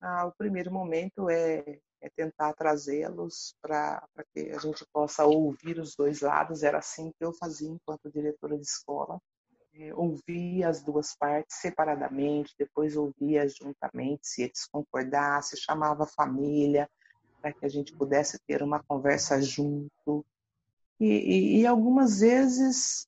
ah, 0.00 0.26
o 0.26 0.32
primeiro 0.32 0.72
momento 0.72 1.28
é, 1.28 1.78
é 2.00 2.08
tentar 2.16 2.54
trazê-los 2.54 3.54
para 3.60 4.02
que 4.32 4.50
a 4.50 4.58
gente 4.58 4.84
possa 4.92 5.26
ouvir 5.26 5.78
os 5.78 5.94
dois 5.94 6.20
lados. 6.20 6.62
Era 6.62 6.78
assim 6.78 7.12
que 7.12 7.24
eu 7.24 7.32
fazia 7.34 7.68
enquanto 7.68 8.10
diretora 8.10 8.56
de 8.56 8.64
escola. 8.64 9.20
É, 9.74 9.94
ouvia 9.94 10.68
as 10.68 10.82
duas 10.82 11.14
partes 11.16 11.58
separadamente, 11.58 12.54
depois 12.58 12.96
ouvia 12.96 13.46
juntamente, 13.48 14.26
se 14.26 14.42
eles 14.42 14.66
concordassem, 14.66 15.58
chamava 15.58 16.04
a 16.04 16.08
família 16.08 16.90
para 17.40 17.52
que 17.52 17.64
a 17.64 17.68
gente 17.68 17.96
pudesse 17.96 18.38
ter 18.46 18.62
uma 18.62 18.82
conversa 18.82 19.40
junto. 19.40 20.24
E, 20.98 21.06
e, 21.06 21.60
e 21.60 21.66
algumas 21.66 22.20
vezes 22.20 23.06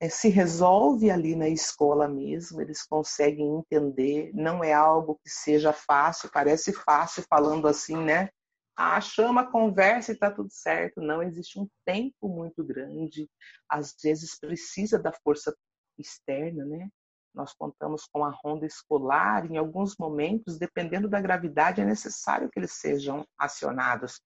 é, 0.00 0.08
se 0.08 0.28
resolve 0.28 1.10
ali 1.10 1.34
na 1.34 1.48
escola 1.48 2.08
mesmo, 2.08 2.60
eles 2.60 2.82
conseguem 2.82 3.56
entender, 3.56 4.32
não 4.34 4.62
é 4.62 4.72
algo 4.72 5.18
que 5.22 5.30
seja 5.30 5.72
fácil, 5.72 6.30
parece 6.32 6.72
fácil 6.72 7.24
falando 7.28 7.68
assim, 7.68 7.96
né? 7.96 8.28
Ah, 8.76 9.00
chama, 9.00 9.50
conversa 9.50 10.12
e 10.12 10.16
tá 10.16 10.30
tudo 10.30 10.50
certo. 10.50 11.00
Não, 11.00 11.22
existe 11.22 11.58
um 11.60 11.68
tempo 11.84 12.28
muito 12.28 12.64
grande, 12.64 13.30
às 13.68 13.94
vezes 14.02 14.38
precisa 14.38 14.98
da 14.98 15.12
força 15.12 15.54
externa, 15.98 16.64
né? 16.64 16.88
Nós 17.34 17.52
contamos 17.52 18.06
com 18.06 18.24
a 18.24 18.30
ronda 18.30 18.64
escolar, 18.64 19.50
em 19.50 19.56
alguns 19.56 19.96
momentos, 19.98 20.58
dependendo 20.58 21.08
da 21.08 21.20
gravidade, 21.20 21.80
é 21.80 21.84
necessário 21.84 22.48
que 22.48 22.58
eles 22.58 22.72
sejam 22.72 23.26
acionados, 23.36 24.20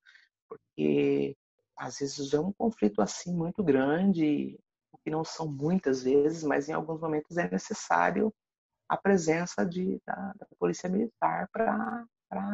porque 0.49 1.35
às 1.77 1.99
vezes 1.99 2.35
é 2.35 2.41
um 2.41 2.53
conflito 2.53 3.01
assim 3.01 3.35
muito 3.35 3.63
grande, 3.65 4.59
que 5.09 5.11
não 5.11 5.25
são 5.25 5.49
muitas 5.49 6.03
vezes, 6.03 6.43
mas 6.43 6.69
em 6.69 6.73
alguns 6.75 7.01
momentos 7.01 7.39
é 7.39 7.51
necessário 7.51 8.33
a 8.87 8.97
presença 8.97 9.65
de, 9.65 10.01
da, 10.07 10.35
da 10.39 10.47
polícia 10.59 10.89
militar 10.89 11.49
para 11.51 12.07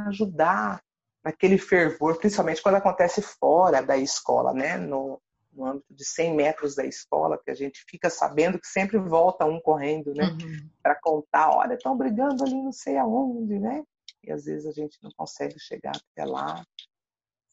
ajudar 0.06 0.80
naquele 1.24 1.58
fervor, 1.58 2.18
principalmente 2.18 2.62
quando 2.62 2.76
acontece 2.76 3.22
fora 3.22 3.82
da 3.82 3.96
escola, 3.96 4.52
né? 4.52 4.76
No, 4.76 5.20
no 5.54 5.66
âmbito 5.66 5.94
de 5.94 6.04
100 6.04 6.34
metros 6.34 6.74
da 6.74 6.84
escola, 6.84 7.40
que 7.42 7.50
a 7.50 7.54
gente 7.54 7.84
fica 7.88 8.10
sabendo 8.10 8.58
que 8.58 8.66
sempre 8.66 8.98
volta 8.98 9.44
um 9.44 9.60
correndo, 9.60 10.12
né? 10.14 10.24
Uhum. 10.24 10.70
Para 10.82 10.94
contar, 11.00 11.50
olha, 11.50 11.74
estão 11.74 11.96
brigando 11.96 12.42
ali 12.44 12.54
não 12.54 12.72
sei 12.72 12.96
aonde, 12.96 13.58
né? 13.58 13.84
E 14.22 14.32
às 14.32 14.44
vezes 14.44 14.66
a 14.66 14.72
gente 14.72 14.98
não 15.02 15.10
consegue 15.16 15.58
chegar 15.58 15.92
até 15.96 16.24
lá. 16.24 16.64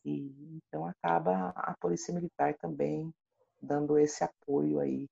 E 0.04 0.34
então 0.56 0.86
acaba 0.86 1.50
a 1.56 1.76
polícia 1.80 2.14
militar 2.14 2.56
também 2.58 3.14
dando 3.62 3.98
esse 3.98 4.24
apoio 4.24 4.80
aí. 4.80 5.08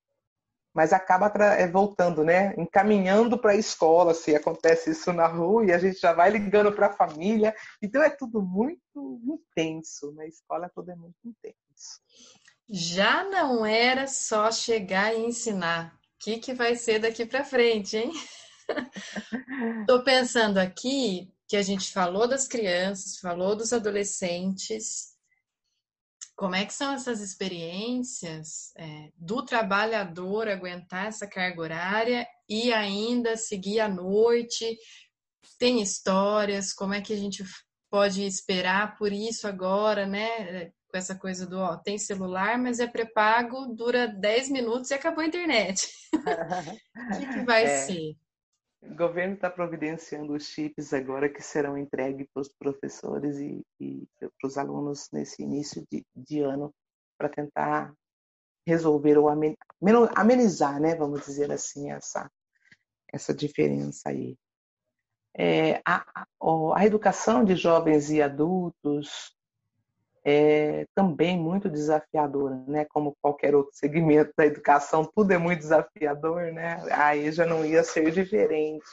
Mas 0.74 0.94
acaba 0.94 1.28
é, 1.58 1.68
voltando, 1.68 2.24
né? 2.24 2.54
Encaminhando 2.58 3.38
para 3.38 3.52
a 3.52 3.56
escola, 3.56 4.14
se 4.14 4.36
acontece 4.36 4.92
isso 4.92 5.12
na 5.12 5.28
rua, 5.28 5.66
e 5.66 5.72
a 5.72 5.78
gente 5.78 6.00
já 6.00 6.14
vai 6.14 6.30
ligando 6.30 6.72
para 6.72 6.88
a 6.88 6.94
família. 6.94 7.56
Então 7.82 8.02
é 8.02 8.10
tudo 8.10 8.42
muito 8.42 9.20
intenso. 9.26 10.12
Na 10.14 10.26
escola 10.26 10.72
tudo 10.74 10.92
é 10.92 10.96
muito 10.96 11.18
intenso. 11.26 12.00
Já 12.70 13.24
não 13.24 13.66
era 13.66 14.06
só 14.06 14.52
chegar 14.52 15.16
e 15.16 15.26
ensinar. 15.26 15.94
O 15.96 16.24
que, 16.24 16.38
que 16.38 16.54
vai 16.54 16.76
ser 16.76 17.00
daqui 17.00 17.26
para 17.26 17.44
frente, 17.44 17.98
hein? 17.98 18.12
Estou 19.82 20.04
pensando 20.04 20.60
aqui 20.60 21.34
que 21.48 21.58
a 21.58 21.64
gente 21.64 21.92
falou 21.92 22.28
das 22.28 22.48
crianças, 22.48 23.18
falou 23.18 23.56
dos 23.56 23.74
adolescentes. 23.74 25.16
Como 26.36 26.54
é 26.54 26.64
que 26.64 26.74
são 26.74 26.94
essas 26.94 27.22
experiências 27.22 28.72
é, 28.78 29.12
do 29.16 29.44
trabalhador 29.44 30.48
aguentar 30.48 31.08
essa 31.08 31.26
carga 31.26 31.62
horária 31.62 32.28
e 32.48 32.72
ainda 32.72 33.36
seguir 33.36 33.80
à 33.80 33.90
noite? 33.90 34.78
Tem 35.58 35.82
histórias, 35.82 36.72
como 36.72 36.94
é 36.94 37.02
que 37.02 37.14
a 37.14 37.18
gente 37.18 37.44
pode 37.90 38.24
esperar 38.24 38.96
por 38.96 39.12
isso 39.12 39.48
agora, 39.48 40.06
né? 40.06 40.72
Com 40.90 40.98
essa 40.98 41.16
coisa 41.16 41.46
do, 41.46 41.60
ó, 41.60 41.78
tem 41.78 42.00
celular, 42.00 42.58
mas 42.58 42.80
é 42.80 42.88
pré-pago, 42.88 43.68
dura 43.68 44.08
10 44.08 44.50
minutos 44.50 44.90
e 44.90 44.96
acabou 44.96 45.24
a 45.24 45.28
internet. 45.28 45.88
O 46.14 46.20
que, 47.20 47.34
que 47.34 47.46
vai 47.46 47.64
é. 47.64 47.78
ser? 47.78 48.18
O 48.82 48.96
governo 48.96 49.36
está 49.36 49.50
providenciando 49.50 50.34
os 50.34 50.48
chips 50.48 50.94
agora 50.94 51.30
que 51.30 51.44
serão 51.44 51.78
entregues 51.78 52.26
para 52.34 52.42
os 52.42 52.50
professores 52.50 53.38
e, 53.38 53.62
e 53.80 54.08
para 54.18 54.48
os 54.48 54.58
alunos 54.58 55.10
nesse 55.12 55.44
início 55.44 55.86
de, 55.92 56.04
de 56.16 56.40
ano 56.40 56.74
para 57.18 57.30
tentar 57.30 57.94
resolver 58.66 59.18
ou 59.18 59.28
amenizar, 60.16 60.80
né, 60.80 60.96
vamos 60.96 61.26
dizer 61.26 61.52
assim, 61.52 61.92
essa, 61.92 62.32
essa 63.12 63.34
diferença 63.34 64.10
aí. 64.10 64.38
É, 65.38 65.82
a, 65.86 66.04
a, 66.16 66.26
a 66.76 66.86
educação 66.86 67.44
de 67.44 67.56
jovens 67.56 68.10
e 68.10 68.22
adultos 68.22 69.36
é 70.24 70.86
também 70.94 71.38
muito 71.38 71.70
desafiadora, 71.70 72.64
né? 72.68 72.86
Como 72.86 73.16
qualquer 73.22 73.56
outro 73.56 73.76
segmento 73.76 74.34
da 74.38 74.46
educação, 74.46 75.10
tudo 75.16 75.32
é 75.32 75.38
muito 75.38 75.60
desafiador, 75.60 76.52
né? 76.52 76.82
Aí 76.92 77.32
já 77.32 77.46
não 77.46 77.66
ia 77.66 77.84
ser 77.84 78.12
diferente. 78.12 78.86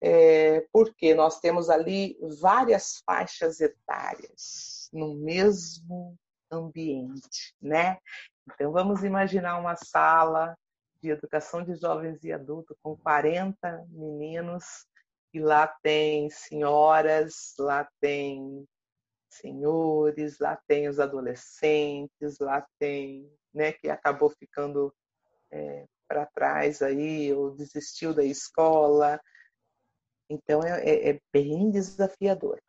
É, 0.00 0.66
porque 0.72 1.14
nós 1.14 1.38
temos 1.38 1.70
ali 1.70 2.18
várias 2.40 3.02
faixas 3.06 3.60
etárias 3.60 4.88
no 4.92 5.14
mesmo 5.14 6.16
ambiente, 6.50 7.54
né? 7.60 7.98
Então 8.46 8.72
vamos 8.72 9.04
imaginar 9.04 9.58
uma 9.58 9.76
sala 9.76 10.56
de 11.00 11.10
educação 11.10 11.64
de 11.64 11.74
jovens 11.74 12.22
e 12.24 12.32
adultos 12.32 12.76
com 12.82 12.96
40 12.96 13.84
meninos 13.90 14.86
e 15.32 15.40
lá 15.40 15.66
tem 15.82 16.28
senhoras, 16.30 17.54
lá 17.58 17.88
tem 18.00 18.66
senhores, 19.34 20.38
lá 20.38 20.56
tem 20.66 20.88
os 20.88 21.00
adolescentes, 21.00 22.38
lá 22.38 22.66
tem, 22.78 23.30
né, 23.52 23.72
que 23.72 23.88
acabou 23.88 24.30
ficando 24.30 24.94
é, 25.50 25.86
para 26.08 26.26
trás 26.26 26.82
aí, 26.82 27.32
ou 27.32 27.50
desistiu 27.54 28.14
da 28.14 28.24
escola. 28.24 29.20
Então 30.28 30.62
é, 30.62 30.82
é, 30.82 31.10
é 31.10 31.20
bem 31.32 31.70
desafiador. 31.70 32.60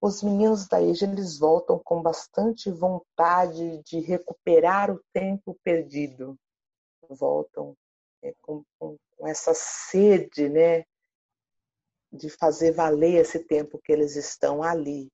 Os 0.00 0.22
meninos 0.22 0.68
da 0.68 0.80
EJA, 0.80 1.06
eles 1.06 1.38
voltam 1.38 1.80
com 1.84 2.00
bastante 2.00 2.70
vontade 2.70 3.82
de 3.82 3.98
recuperar 4.00 4.92
o 4.92 5.02
tempo 5.12 5.58
perdido. 5.64 6.36
Voltam 7.08 7.74
é, 8.22 8.32
com, 8.40 8.62
com, 8.78 8.96
com 9.16 9.26
essa 9.26 9.52
sede, 9.54 10.48
né, 10.48 10.84
de 12.12 12.30
fazer 12.30 12.72
valer 12.72 13.20
esse 13.20 13.40
tempo 13.40 13.80
que 13.82 13.92
eles 13.92 14.16
estão 14.16 14.62
ali, 14.62 15.10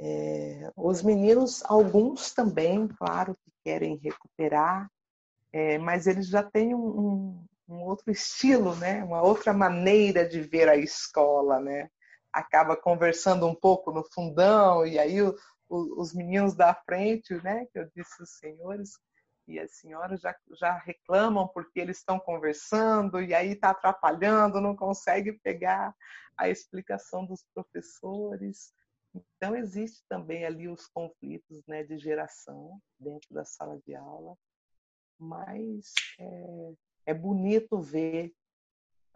é, 0.00 0.70
os 0.76 1.02
meninos, 1.02 1.62
alguns 1.64 2.32
também, 2.32 2.86
claro, 2.86 3.36
que 3.44 3.50
querem 3.64 3.96
recuperar, 3.96 4.88
é, 5.52 5.76
mas 5.78 6.06
eles 6.06 6.28
já 6.28 6.42
têm 6.42 6.74
um, 6.74 7.44
um, 7.68 7.82
outro 7.82 8.10
estilo, 8.10 8.76
né? 8.76 9.02
uma 9.02 9.22
outra 9.22 9.52
maneira 9.52 10.28
de 10.28 10.40
ver 10.40 10.68
a 10.68 10.76
escola. 10.76 11.58
Né? 11.58 11.88
Acaba 12.32 12.76
conversando 12.76 13.46
um 13.46 13.54
pouco 13.54 13.90
no 13.90 14.04
fundão, 14.12 14.86
e 14.86 14.98
aí 14.98 15.20
o, 15.20 15.34
o, 15.68 16.00
os 16.00 16.14
meninos 16.14 16.54
da 16.54 16.74
frente, 16.74 17.34
né? 17.42 17.66
que 17.72 17.78
eu 17.78 17.88
disse 17.94 18.22
os 18.22 18.30
senhores 18.38 18.90
e 19.48 19.58
as 19.58 19.78
senhoras 19.78 20.20
já, 20.20 20.36
já 20.60 20.76
reclamam 20.76 21.48
porque 21.48 21.80
eles 21.80 21.98
estão 21.98 22.20
conversando, 22.20 23.20
e 23.20 23.34
aí 23.34 23.52
está 23.52 23.70
atrapalhando, 23.70 24.60
não 24.60 24.76
consegue 24.76 25.32
pegar 25.32 25.94
a 26.36 26.48
explicação 26.50 27.24
dos 27.24 27.42
professores. 27.54 28.72
Então, 29.14 29.56
existe 29.56 30.02
também 30.08 30.44
ali 30.44 30.68
os 30.68 30.86
conflitos 30.86 31.64
né, 31.66 31.82
de 31.82 31.98
geração 31.98 32.80
dentro 32.98 33.32
da 33.32 33.44
sala 33.44 33.78
de 33.86 33.94
aula, 33.94 34.36
mas 35.18 35.92
é, 36.18 36.72
é 37.06 37.14
bonito 37.14 37.80
ver 37.80 38.32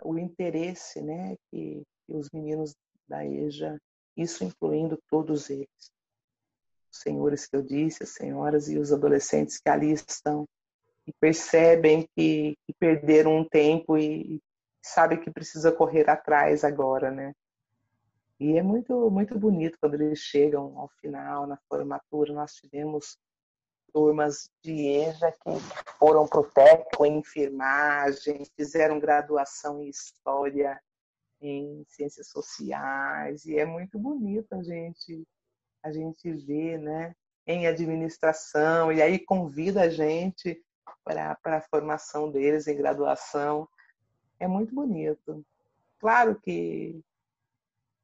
o 0.02 0.18
interesse 0.18 1.00
né, 1.00 1.36
que, 1.50 1.82
que 2.06 2.14
os 2.14 2.30
meninos 2.30 2.74
da 3.06 3.24
EJA, 3.24 3.78
isso 4.16 4.44
incluindo 4.44 4.98
todos 5.08 5.50
eles, 5.50 5.92
os 6.90 6.98
senhores 6.98 7.46
que 7.46 7.56
eu 7.56 7.62
disse, 7.62 8.02
as 8.02 8.10
senhoras 8.10 8.68
e 8.68 8.78
os 8.78 8.92
adolescentes 8.92 9.58
que 9.58 9.68
ali 9.68 9.92
estão, 9.92 10.46
e 11.06 11.12
percebem 11.20 12.06
que, 12.16 12.56
que 12.66 12.72
perderam 12.78 13.36
um 13.36 13.48
tempo 13.48 13.96
e, 13.98 14.36
e 14.36 14.40
sabem 14.84 15.20
que 15.20 15.30
precisa 15.30 15.72
correr 15.72 16.08
atrás 16.08 16.64
agora, 16.64 17.10
né? 17.10 17.32
E 18.42 18.58
é 18.58 18.62
muito, 18.62 19.08
muito 19.08 19.38
bonito 19.38 19.78
quando 19.80 19.94
eles 19.94 20.18
chegam 20.18 20.76
ao 20.76 20.88
final, 21.00 21.46
na 21.46 21.56
formatura. 21.68 22.34
Nós 22.34 22.54
tivemos 22.54 23.16
turmas 23.92 24.50
de 24.64 24.88
EJA 24.88 25.30
que 25.30 25.50
foram 25.96 26.26
para 26.26 26.40
o 26.40 26.50
técnico 26.50 27.06
em 27.06 27.18
enfermagem, 27.18 28.44
fizeram 28.56 28.98
graduação 28.98 29.80
em 29.80 29.88
História, 29.88 30.82
em 31.40 31.84
Ciências 31.86 32.30
Sociais, 32.30 33.44
e 33.44 33.60
é 33.60 33.64
muito 33.64 33.96
bonito 33.96 34.52
a 34.54 34.62
gente, 34.64 35.22
a 35.80 35.92
gente 35.92 36.32
ver, 36.32 36.80
né? 36.80 37.14
Em 37.46 37.68
administração, 37.68 38.90
e 38.90 39.00
aí 39.00 39.20
convida 39.20 39.82
a 39.82 39.88
gente 39.88 40.60
para 41.04 41.38
a 41.44 41.60
formação 41.60 42.28
deles 42.28 42.66
em 42.66 42.76
graduação. 42.76 43.68
É 44.40 44.48
muito 44.48 44.74
bonito. 44.74 45.46
Claro 46.00 46.40
que 46.40 47.00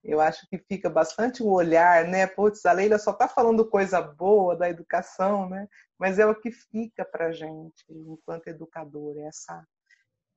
eu 0.08 0.20
acho 0.22 0.48
que 0.48 0.56
fica 0.56 0.88
bastante 0.88 1.42
o 1.42 1.50
olhar, 1.50 2.06
né? 2.06 2.26
Putz, 2.26 2.64
a 2.64 2.72
Leila 2.72 2.98
só 2.98 3.10
está 3.10 3.28
falando 3.28 3.68
coisa 3.68 4.00
boa 4.00 4.56
da 4.56 4.68
educação, 4.70 5.48
né? 5.50 5.68
Mas 5.98 6.18
é 6.18 6.24
o 6.24 6.34
que 6.34 6.50
fica 6.50 7.04
para 7.04 7.30
gente, 7.30 7.84
enquanto 7.90 8.48
educador, 8.48 9.18
é 9.18 9.26
essa, 9.26 9.62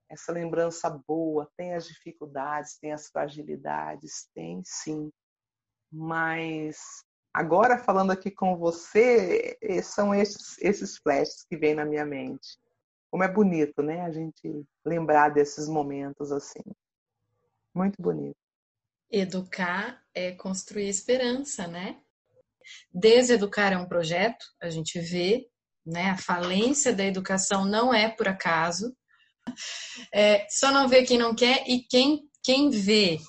essa 0.09 0.33
lembrança 0.33 0.89
boa. 0.89 1.49
Tem 1.55 1.73
as 1.73 1.87
dificuldades, 1.87 2.77
tem 2.79 2.91
as 2.91 3.07
fragilidades, 3.07 4.27
tem 4.35 4.61
sim. 4.65 5.09
Mas 5.89 6.77
agora, 7.33 7.77
falando 7.77 8.11
aqui 8.11 8.29
com 8.29 8.57
você, 8.57 9.57
são 9.83 10.13
esses, 10.13 10.57
esses 10.59 10.97
flashes 10.97 11.45
que 11.49 11.55
vêm 11.55 11.75
na 11.75 11.85
minha 11.85 12.05
mente. 12.05 12.59
Como 13.09 13.23
é 13.23 13.27
bonito, 13.31 13.81
né? 13.81 14.01
A 14.01 14.11
gente 14.11 14.65
lembrar 14.83 15.29
desses 15.29 15.69
momentos 15.69 16.29
assim. 16.29 16.63
Muito 17.73 18.01
bonito. 18.01 18.50
Educar 19.11 20.01
é 20.13 20.31
construir 20.31 20.87
esperança, 20.87 21.67
né? 21.67 21.97
Deseducar 22.93 23.73
é 23.73 23.77
um 23.77 23.87
projeto, 23.87 24.45
a 24.61 24.69
gente 24.69 24.99
vê, 24.99 25.47
né? 25.85 26.11
A 26.11 26.17
falência 26.17 26.93
da 26.93 27.03
educação 27.03 27.65
não 27.65 27.93
é 27.93 28.09
por 28.09 28.27
acaso. 28.27 28.95
É, 30.13 30.47
só 30.49 30.71
não 30.71 30.87
vê 30.87 31.03
quem 31.03 31.17
não 31.17 31.35
quer 31.35 31.63
e 31.67 31.81
quem, 31.89 32.21
quem 32.43 32.69
vê 32.69 33.19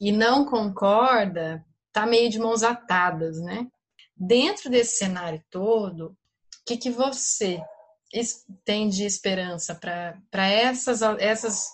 e 0.00 0.12
não 0.12 0.46
concorda 0.46 1.64
tá 1.92 2.06
meio 2.06 2.30
de 2.30 2.38
mãos 2.38 2.62
atadas, 2.62 3.40
né? 3.40 3.66
Dentro 4.16 4.70
desse 4.70 4.96
cenário 4.96 5.42
todo, 5.50 6.06
o 6.06 6.16
que, 6.64 6.76
que 6.76 6.90
você 6.90 7.60
tem 8.64 8.88
de 8.88 9.04
esperança 9.04 9.74
para 9.74 10.48
essas, 10.48 11.02
essas 11.02 11.68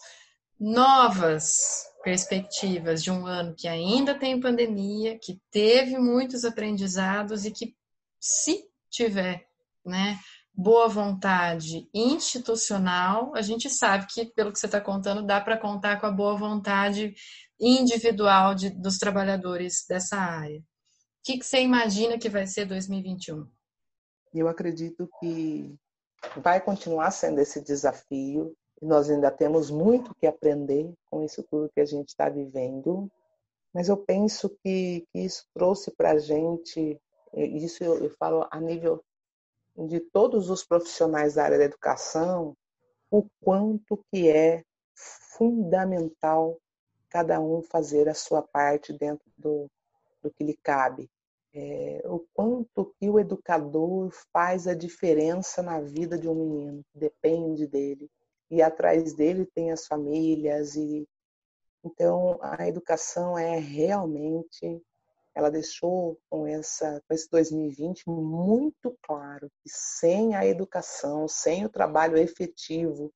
novas 0.59 1.85
perspectivas 2.07 3.03
de 3.03 3.11
um 3.11 3.27
ano 3.27 3.53
que 3.57 3.67
ainda 3.67 4.17
tem 4.17 4.39
pandemia, 4.39 5.19
que 5.19 5.41
teve 5.51 5.99
muitos 5.99 6.45
aprendizados 6.45 7.45
e 7.45 7.51
que, 7.51 7.75
se 8.21 8.65
tiver 8.89 9.49
né, 9.85 10.17
boa 10.55 10.87
vontade 10.87 11.89
institucional, 11.93 13.35
a 13.35 13.43
gente 13.43 13.69
sabe 13.69 14.07
que, 14.07 14.25
pelo 14.25 14.53
que 14.53 14.59
você 14.61 14.67
está 14.67 14.81
contando, 14.81 15.27
dá 15.27 15.41
para 15.41 15.59
contar 15.59 16.01
com 16.01 16.07
a 16.07 16.13
boa 16.13 16.37
vontade 16.37 17.13
individual 17.59 18.55
de, 18.55 18.71
dos 18.71 18.99
trabalhadores 18.99 19.85
dessa 19.89 20.17
área. 20.17 20.61
O 20.61 20.63
que, 21.25 21.39
que 21.39 21.45
você 21.45 21.61
imagina 21.61 22.19
que 22.19 22.29
vai 22.29 22.47
ser 22.47 22.67
2021? 22.67 23.51
Eu 24.33 24.47
acredito 24.47 25.11
que 25.19 25.75
vai 26.37 26.61
continuar 26.61 27.11
sendo 27.11 27.41
esse 27.41 27.61
desafio 27.61 28.57
nós 28.81 29.11
ainda 29.11 29.31
temos 29.31 29.71
muito 29.71 30.15
que 30.15 30.27
aprender 30.27 30.93
com 31.11 31.23
isso 31.23 31.43
tudo 31.43 31.71
que 31.75 31.81
a 31.81 31.85
gente 31.85 32.09
está 32.09 32.29
vivendo, 32.29 33.11
mas 33.73 33.89
eu 33.89 33.97
penso 33.97 34.51
que, 34.63 35.07
que 35.13 35.21
isso 35.21 35.47
trouxe 35.55 35.91
para 35.91 36.13
a 36.13 36.19
gente, 36.19 37.01
isso 37.35 37.83
eu, 37.83 38.03
eu 38.03 38.11
falo 38.19 38.47
a 38.51 38.61
nível 38.61 39.03
de 39.77 40.01
todos 40.01 40.49
os 40.49 40.65
profissionais 40.65 41.35
da 41.35 41.45
área 41.45 41.59
da 41.59 41.65
educação, 41.65 42.57
o 43.11 43.27
quanto 43.43 44.03
que 44.11 44.29
é 44.29 44.63
fundamental 44.95 46.59
cada 47.11 47.41
um 47.41 47.63
fazer 47.63 48.09
a 48.09 48.15
sua 48.15 48.43
parte 48.43 48.93
dentro 48.93 49.31
do, 49.37 49.71
do 50.23 50.31
que 50.31 50.45
lhe 50.45 50.57
cabe. 50.63 51.09
É, 51.55 52.03
o 52.05 52.21
quanto 52.35 52.95
que 52.99 53.09
o 53.09 53.19
educador 53.19 54.11
faz 54.33 54.67
a 54.67 54.75
diferença 54.75 55.63
na 55.63 55.81
vida 55.81 56.19
de 56.19 56.29
um 56.29 56.35
menino, 56.35 56.85
depende 56.95 57.67
dele. 57.67 58.11
E 58.51 58.63
atrás 58.63 59.15
dele 59.15 59.47
tem 59.55 59.71
as 59.71 59.87
famílias 59.87 60.77
e 60.77 61.07
então 61.85 62.39
a 62.41 62.67
educação 62.67 63.39
é 63.39 63.59
realmente 63.59 64.83
ela 65.35 65.51
deixou 65.51 66.19
com 66.29 66.47
essa 66.47 67.03
com 67.07 67.15
esse 67.15 67.31
2020 67.31 68.09
muito 68.09 68.97
claro 69.03 69.51
que 69.63 69.69
sem 69.69 70.35
a 70.35 70.47
educação, 70.47 71.29
sem 71.29 71.65
o 71.65 71.69
trabalho 71.69 72.17
efetivo 72.17 73.13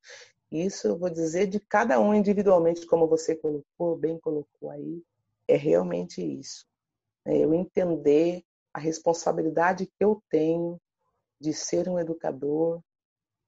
isso 0.51 0.89
eu 0.89 0.99
vou 0.99 1.09
dizer 1.09 1.47
de 1.47 1.61
cada 1.61 2.01
um 2.01 2.13
individualmente, 2.13 2.85
como 2.85 3.07
você 3.07 3.37
colocou, 3.37 3.97
bem 3.97 4.19
colocou 4.19 4.71
aí, 4.71 5.01
é 5.47 5.55
realmente 5.57 6.21
isso. 6.21 6.67
É 7.25 7.37
eu 7.37 7.55
entender 7.55 8.43
a 8.75 8.81
responsabilidade 8.81 9.87
que 9.87 10.05
eu 10.05 10.21
tenho 10.29 10.81
de 11.41 11.53
ser 11.53 11.89
um 11.89 11.99
educador 11.99 12.83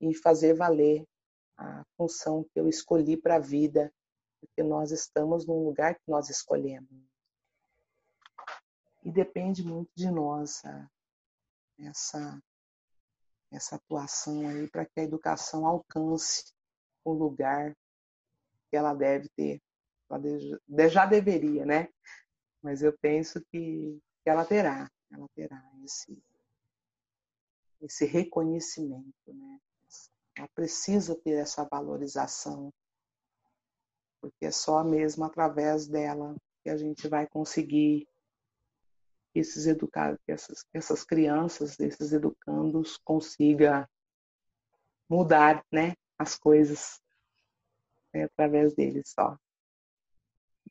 e 0.00 0.14
fazer 0.14 0.54
valer 0.54 1.04
a 1.56 1.84
função 1.96 2.44
que 2.44 2.58
eu 2.58 2.68
escolhi 2.68 3.16
para 3.16 3.36
a 3.36 3.40
vida, 3.40 3.92
porque 4.40 4.62
nós 4.62 4.90
estamos 4.90 5.46
num 5.46 5.64
lugar 5.64 5.94
que 5.94 6.08
nós 6.08 6.28
escolhemos. 6.28 6.88
E 9.04 9.10
depende 9.10 9.64
muito 9.64 9.90
de 9.94 10.10
nós 10.10 10.62
essa, 11.78 12.42
essa 13.50 13.76
atuação 13.76 14.48
aí 14.48 14.68
para 14.70 14.84
que 14.84 15.00
a 15.00 15.04
educação 15.04 15.66
alcance 15.66 16.52
o 17.04 17.12
lugar 17.12 17.76
que 18.70 18.76
ela 18.76 18.94
deve 18.94 19.28
ter. 19.30 19.60
Ela 20.08 20.88
já 20.88 21.06
deveria, 21.06 21.64
né? 21.64 21.88
Mas 22.62 22.82
eu 22.82 22.96
penso 22.98 23.40
que, 23.50 24.00
que 24.22 24.30
ela 24.30 24.44
terá, 24.44 24.90
ela 25.10 25.28
terá 25.34 25.62
esse, 25.84 26.22
esse 27.80 28.04
reconhecimento, 28.04 29.34
né? 29.34 29.60
Ela 30.36 30.48
precisa 30.54 31.14
ter 31.14 31.32
essa 31.32 31.64
valorização, 31.64 32.72
porque 34.20 34.46
é 34.46 34.50
só 34.50 34.82
mesmo 34.82 35.24
através 35.24 35.86
dela 35.86 36.34
que 36.62 36.70
a 36.70 36.76
gente 36.76 37.08
vai 37.08 37.26
conseguir 37.26 38.06
que 39.32 39.40
esses 39.40 39.66
educados, 39.66 40.20
que 40.24 40.32
essas, 40.32 40.62
que 40.62 40.78
essas 40.78 41.04
crianças, 41.04 41.78
esses 41.80 42.12
educandos 42.12 42.98
consiga 42.98 43.88
mudar, 45.08 45.64
né? 45.70 45.94
as 46.22 46.36
coisas 46.38 47.00
né, 48.14 48.24
através 48.24 48.74
deles 48.74 49.12
só. 49.14 49.36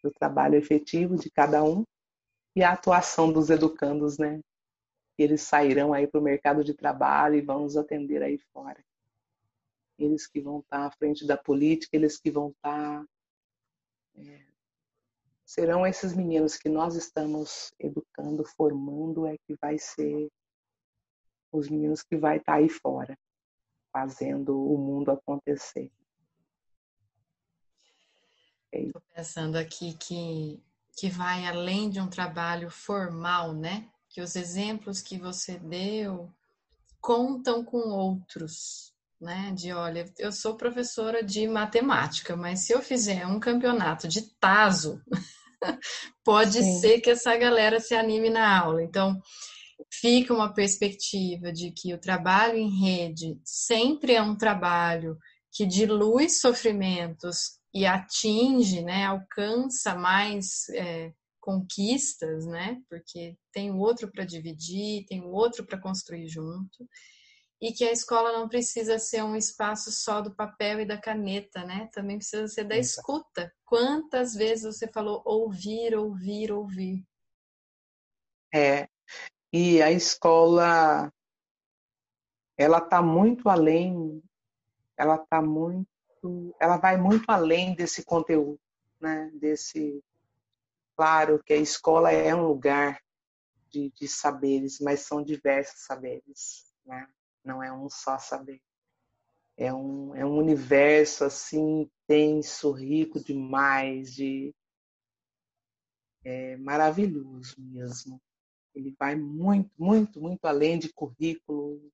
Do 0.01 0.11
trabalho 0.11 0.55
efetivo 0.55 1.15
de 1.15 1.29
cada 1.29 1.63
um 1.63 1.83
e 2.55 2.63
a 2.63 2.71
atuação 2.71 3.31
dos 3.31 3.49
educandos, 3.49 4.17
né? 4.17 4.41
Eles 5.17 5.41
sairão 5.41 5.93
aí 5.93 6.07
para 6.07 6.19
o 6.19 6.23
mercado 6.23 6.63
de 6.63 6.73
trabalho 6.73 7.35
e 7.35 7.41
vão 7.41 7.63
nos 7.63 7.77
atender 7.77 8.23
aí 8.23 8.39
fora. 8.51 8.83
Eles 9.97 10.27
que 10.27 10.41
vão 10.41 10.59
estar 10.59 10.85
à 10.85 10.91
frente 10.91 11.25
da 11.25 11.37
política, 11.37 11.95
eles 11.95 12.19
que 12.19 12.31
vão 12.31 12.49
estar. 12.49 13.05
É, 14.15 14.45
serão 15.45 15.85
esses 15.85 16.13
meninos 16.13 16.57
que 16.57 16.69
nós 16.69 16.95
estamos 16.95 17.73
educando, 17.79 18.43
formando, 18.43 19.27
é 19.27 19.37
que 19.45 19.55
vai 19.61 19.77
ser 19.77 20.29
os 21.51 21.69
meninos 21.69 22.01
que 22.01 22.15
vai 22.15 22.37
estar 22.37 22.55
aí 22.55 22.69
fora 22.69 23.17
fazendo 23.91 24.57
o 24.57 24.77
mundo 24.77 25.11
acontecer. 25.11 25.91
Estou 28.71 29.01
pensando 29.13 29.57
aqui 29.57 29.93
que, 29.95 30.63
que 30.95 31.09
vai 31.09 31.45
além 31.45 31.89
de 31.89 31.99
um 31.99 32.09
trabalho 32.09 32.69
formal, 32.71 33.53
né? 33.53 33.89
Que 34.07 34.21
os 34.21 34.35
exemplos 34.35 35.01
que 35.01 35.17
você 35.17 35.59
deu 35.59 36.33
contam 37.01 37.65
com 37.65 37.79
outros, 37.89 38.90
né? 39.21 39.53
De 39.55 39.71
olha, 39.71 40.11
eu 40.17 40.31
sou 40.31 40.57
professora 40.57 41.23
de 41.23 41.47
matemática, 41.47 42.35
mas 42.35 42.65
se 42.65 42.73
eu 42.73 42.81
fizer 42.81 43.25
um 43.27 43.39
campeonato 43.39 44.07
de 44.07 44.21
taso, 44.39 45.01
pode 46.25 46.61
Sim. 46.63 46.79
ser 46.79 47.01
que 47.01 47.11
essa 47.11 47.37
galera 47.37 47.79
se 47.79 47.93
anime 47.93 48.29
na 48.29 48.59
aula. 48.59 48.81
Então, 48.81 49.21
fica 49.91 50.33
uma 50.33 50.53
perspectiva 50.53 51.51
de 51.51 51.71
que 51.71 51.93
o 51.93 51.99
trabalho 51.99 52.57
em 52.57 52.69
rede 52.69 53.39
sempre 53.45 54.13
é 54.13 54.21
um 54.21 54.35
trabalho 54.35 55.17
que 55.51 55.65
dilui 55.65 56.29
sofrimentos 56.29 57.59
e 57.73 57.85
atinge, 57.85 58.81
né, 58.81 59.05
alcança 59.05 59.95
mais 59.95 60.67
é, 60.69 61.11
conquistas, 61.39 62.45
né, 62.45 62.81
porque 62.89 63.35
tem 63.51 63.71
o 63.71 63.77
outro 63.77 64.09
para 64.11 64.25
dividir, 64.25 65.05
tem 65.05 65.21
o 65.21 65.29
outro 65.29 65.65
para 65.65 65.79
construir 65.79 66.27
junto, 66.27 66.87
e 67.61 67.71
que 67.71 67.83
a 67.83 67.91
escola 67.91 68.31
não 68.31 68.49
precisa 68.49 68.97
ser 68.97 69.23
um 69.23 69.35
espaço 69.35 69.91
só 69.91 70.19
do 70.19 70.33
papel 70.33 70.79
e 70.79 70.85
da 70.85 70.99
caneta, 70.99 71.63
né, 71.63 71.87
também 71.93 72.17
precisa 72.17 72.47
ser 72.47 72.63
da 72.63 72.75
escuta. 72.75 73.53
Quantas 73.63 74.33
vezes 74.33 74.75
você 74.75 74.91
falou 74.91 75.21
ouvir, 75.23 75.95
ouvir, 75.95 76.51
ouvir? 76.51 77.05
É, 78.53 78.89
e 79.53 79.81
a 79.81 79.91
escola 79.91 81.13
ela 82.57 82.79
está 82.79 83.01
muito 83.01 83.47
além, 83.47 84.23
ela 84.97 85.15
está 85.15 85.41
muito, 85.41 85.87
ela 86.59 86.77
vai 86.77 86.97
muito 86.97 87.29
além 87.29 87.75
desse 87.75 88.03
conteúdo, 88.03 88.59
né? 88.99 89.31
Desse, 89.35 90.03
claro 90.95 91.41
que 91.43 91.53
a 91.53 91.57
escola 91.57 92.11
é 92.11 92.33
um 92.35 92.47
lugar 92.47 92.99
de, 93.69 93.91
de 93.91 94.07
saberes, 94.07 94.79
mas 94.79 95.01
são 95.01 95.23
diversos 95.23 95.85
saberes, 95.85 96.71
né? 96.85 97.07
Não 97.43 97.61
é 97.61 97.71
um 97.71 97.89
só 97.89 98.17
saber. 98.17 98.61
É 99.57 99.73
um, 99.73 100.15
é 100.15 100.25
um 100.25 100.37
universo 100.37 101.23
assim 101.23 101.81
intenso, 101.81 102.71
rico 102.71 103.19
demais, 103.19 104.13
de 104.13 104.53
é 106.23 106.55
maravilhoso 106.57 107.55
mesmo. 107.57 108.21
Ele 108.73 108.95
vai 108.97 109.15
muito, 109.15 109.71
muito, 109.77 110.21
muito 110.21 110.45
além 110.45 110.79
de 110.79 110.93
currículo. 110.93 111.91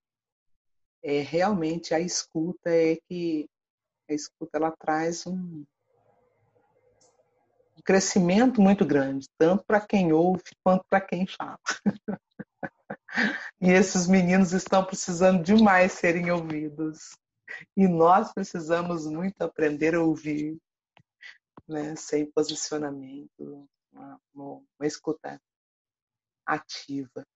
É, 1.02 1.20
realmente 1.20 1.94
a 1.94 2.00
escuta 2.00 2.70
é 2.70 2.96
que 3.08 3.48
a 4.08 4.14
escuta 4.14 4.58
ela 4.58 4.70
traz 4.70 5.26
um, 5.26 5.64
um 7.76 7.82
crescimento 7.84 8.60
muito 8.60 8.84
grande, 8.84 9.28
tanto 9.38 9.64
para 9.64 9.80
quem 9.80 10.12
ouve 10.12 10.42
quanto 10.62 10.84
para 10.88 11.00
quem 11.00 11.26
fala. 11.26 11.58
e 13.60 13.70
esses 13.70 14.06
meninos 14.06 14.52
estão 14.52 14.84
precisando 14.84 15.42
demais 15.42 15.92
serem 15.92 16.30
ouvidos. 16.30 17.16
E 17.76 17.88
nós 17.88 18.32
precisamos 18.32 19.06
muito 19.06 19.40
aprender 19.42 19.94
a 19.94 20.02
ouvir, 20.02 20.58
né, 21.66 21.94
sem 21.96 22.30
posicionamento, 22.30 23.66
uma, 23.92 24.20
uma, 24.34 24.86
escuta 24.86 25.40
ativa. 26.46 27.26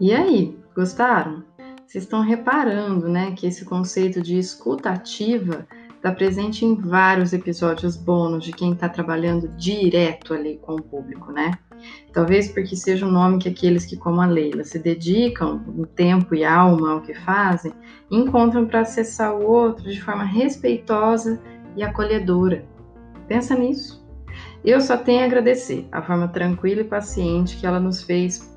E 0.00 0.12
aí, 0.12 0.58
gostaram? 0.74 1.44
Vocês 1.86 2.04
estão 2.04 2.20
reparando, 2.20 3.08
né, 3.08 3.34
que 3.34 3.46
esse 3.46 3.64
conceito 3.64 4.20
de 4.20 4.38
escuta 4.38 4.90
ativa 4.90 5.66
está 6.04 6.14
presente 6.14 6.66
em 6.66 6.74
vários 6.74 7.32
episódios 7.32 7.96
bônus 7.96 8.44
de 8.44 8.52
quem 8.52 8.74
está 8.74 8.90
trabalhando 8.90 9.48
direto 9.56 10.34
ali 10.34 10.58
com 10.60 10.74
o 10.74 10.82
público, 10.82 11.32
né? 11.32 11.52
Talvez 12.12 12.48
porque 12.48 12.76
seja 12.76 13.06
um 13.06 13.10
nome 13.10 13.38
que 13.38 13.48
aqueles 13.48 13.86
que, 13.86 13.96
como 13.96 14.20
a 14.20 14.26
Leila, 14.26 14.64
se 14.64 14.78
dedicam 14.78 15.64
o 15.78 15.86
tempo 15.86 16.34
e 16.34 16.44
alma 16.44 16.92
ao 16.92 17.00
que 17.00 17.14
fazem, 17.14 17.72
encontram 18.10 18.66
para 18.66 18.80
acessar 18.80 19.34
o 19.34 19.50
outro 19.50 19.90
de 19.90 19.98
forma 20.02 20.24
respeitosa 20.24 21.40
e 21.74 21.82
acolhedora. 21.82 22.66
Pensa 23.26 23.56
nisso. 23.56 24.06
Eu 24.62 24.82
só 24.82 24.98
tenho 24.98 25.22
a 25.22 25.24
agradecer 25.24 25.88
a 25.90 26.02
forma 26.02 26.28
tranquila 26.28 26.82
e 26.82 26.84
paciente 26.84 27.56
que 27.56 27.66
ela 27.66 27.80
nos 27.80 28.02
fez 28.02 28.53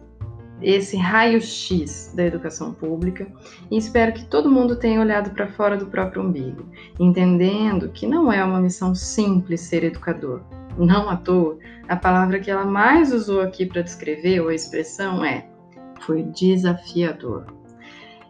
esse 0.61 0.97
raio-x 0.97 2.11
da 2.15 2.25
educação 2.25 2.73
pública 2.73 3.27
e 3.69 3.77
espero 3.77 4.13
que 4.13 4.25
todo 4.25 4.49
mundo 4.49 4.75
tenha 4.75 4.99
olhado 4.99 5.31
para 5.31 5.47
fora 5.47 5.77
do 5.77 5.87
próprio 5.87 6.23
umbigo, 6.23 6.65
entendendo 6.99 7.89
que 7.89 8.07
não 8.07 8.31
é 8.31 8.43
uma 8.43 8.59
missão 8.59 8.95
simples 8.95 9.61
ser 9.61 9.83
educador. 9.83 10.41
Não 10.77 11.09
à 11.09 11.15
toa, 11.15 11.57
a 11.87 11.95
palavra 11.95 12.39
que 12.39 12.51
ela 12.51 12.65
mais 12.65 13.11
usou 13.11 13.41
aqui 13.41 13.65
para 13.65 13.81
descrever 13.81 14.41
ou 14.41 14.49
a 14.49 14.55
expressão 14.55 15.23
é 15.23 15.47
foi 16.01 16.23
desafiador. 16.23 17.45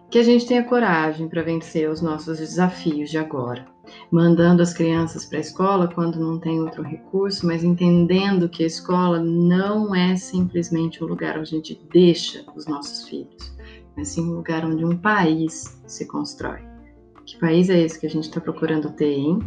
Que 0.09 0.19
a 0.19 0.23
gente 0.23 0.45
tenha 0.45 0.63
coragem 0.63 1.27
para 1.27 1.43
vencer 1.43 1.89
os 1.89 2.01
nossos 2.01 2.39
desafios 2.39 3.09
de 3.09 3.17
agora 3.17 3.76
mandando 4.11 4.61
as 4.61 4.73
crianças 4.73 5.25
para 5.25 5.37
a 5.37 5.41
escola 5.41 5.87
quando 5.87 6.19
não 6.19 6.39
tem 6.39 6.59
outro 6.61 6.83
recurso, 6.83 7.45
mas 7.45 7.63
entendendo 7.63 8.49
que 8.49 8.63
a 8.63 8.67
escola 8.67 9.19
não 9.19 9.95
é 9.95 10.15
simplesmente 10.15 11.03
o 11.03 11.07
lugar 11.07 11.37
onde 11.37 11.55
a 11.55 11.57
gente 11.57 11.81
deixa 11.91 12.43
os 12.55 12.65
nossos 12.67 13.07
filhos. 13.07 13.55
mas 13.95 14.09
sim 14.09 14.21
um 14.21 14.35
lugar 14.35 14.63
onde 14.63 14.85
um 14.85 14.95
país 14.95 15.81
se 15.87 16.05
constrói. 16.05 16.59
Que 17.25 17.37
país 17.39 17.69
é 17.69 17.79
esse 17.79 17.99
que 17.99 18.05
a 18.05 18.09
gente 18.09 18.25
está 18.25 18.39
procurando 18.39 18.91
ter, 18.91 19.11
hein? 19.11 19.39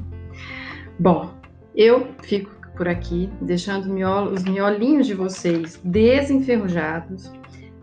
Bom, 0.99 1.31
eu 1.75 2.09
fico 2.23 2.51
por 2.77 2.89
aqui, 2.89 3.31
deixando 3.41 3.93
os 4.33 4.43
miolinhos 4.43 5.07
de 5.07 5.15
vocês 5.15 5.81
desenferrujados. 5.85 7.31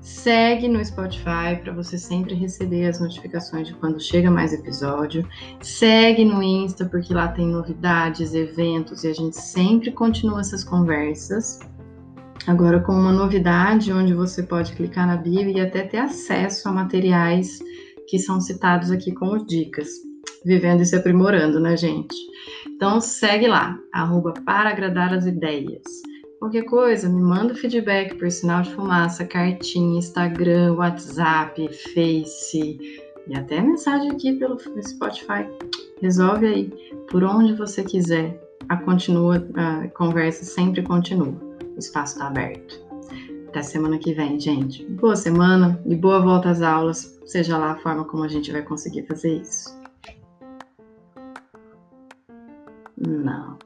Segue 0.08 0.70
no 0.70 0.84
Spotify 0.84 1.60
para 1.62 1.74
você 1.74 1.98
sempre 1.98 2.34
receber 2.34 2.88
as 2.88 3.02
notificações 3.02 3.68
de 3.68 3.74
quando 3.74 4.00
chega 4.00 4.32
mais 4.32 4.54
episódio. 4.54 5.28
Segue 5.62 6.24
no 6.24 6.42
Insta, 6.42 6.86
porque 6.86 7.14
lá 7.14 7.28
tem 7.28 7.46
novidades, 7.46 8.34
eventos 8.34 9.04
e 9.04 9.10
a 9.10 9.14
gente 9.14 9.36
sempre 9.36 9.92
continua 9.92 10.40
essas 10.40 10.64
conversas. 10.64 11.60
Agora 12.48 12.80
com 12.80 12.94
uma 12.94 13.12
novidade 13.12 13.92
onde 13.92 14.14
você 14.14 14.44
pode 14.44 14.72
clicar 14.78 15.06
na 15.06 15.18
bio 15.18 15.50
e 15.50 15.60
até 15.60 15.82
ter 15.82 15.98
acesso 15.98 16.70
a 16.70 16.72
materiais 16.72 17.60
que 18.08 18.18
são 18.18 18.40
citados 18.40 18.90
aqui 18.92 19.14
como 19.14 19.46
dicas. 19.46 19.90
Vivendo 20.46 20.84
e 20.84 20.86
se 20.86 20.96
aprimorando, 20.96 21.60
né, 21.60 21.76
gente? 21.76 22.16
Então 22.66 23.02
segue 23.02 23.46
lá, 23.46 23.78
arroba 23.92 24.32
para 24.46 24.70
agradar 24.70 25.14
as 25.14 25.26
ideias. 25.26 25.84
Qualquer 26.40 26.66
coisa, 26.66 27.10
me 27.10 27.20
manda 27.20 27.56
feedback 27.56 28.16
por 28.16 28.30
sinal 28.30 28.62
de 28.62 28.72
fumaça, 28.74 29.26
cartinha, 29.26 29.98
Instagram, 29.98 30.76
WhatsApp, 30.76 31.68
Face 31.94 33.02
e 33.28 33.36
até 33.36 33.60
mensagem 33.60 34.12
aqui 34.12 34.34
pelo 34.34 34.58
Spotify. 34.82 35.50
Resolve 36.00 36.46
aí, 36.46 36.94
por 37.10 37.24
onde 37.24 37.54
você 37.54 37.84
quiser. 37.84 38.40
A, 38.70 38.78
continua, 38.78 39.48
a 39.56 39.88
conversa 39.90 40.46
sempre 40.46 40.84
continua. 40.84 41.34
O 41.76 41.80
espaço 41.80 42.14
está 42.14 42.28
aberto. 42.28 42.86
Até 43.48 43.64
semana 43.64 43.98
que 43.98 44.14
vem, 44.14 44.40
gente. 44.40 44.86
Boa 44.86 45.16
semana 45.16 45.82
e 45.88 45.96
boa 45.96 46.20
volta 46.20 46.52
às 46.52 46.62
aulas, 46.62 47.20
seja 47.26 47.58
lá 47.58 47.72
a 47.72 47.80
forma 47.80 48.06
como 48.06 48.24
a 48.24 48.28
gente 48.28 48.52
vai 48.52 48.62
conseguir 48.62 49.08
fazer 49.08 49.42
isso. 49.42 49.76
Não. 52.96 53.58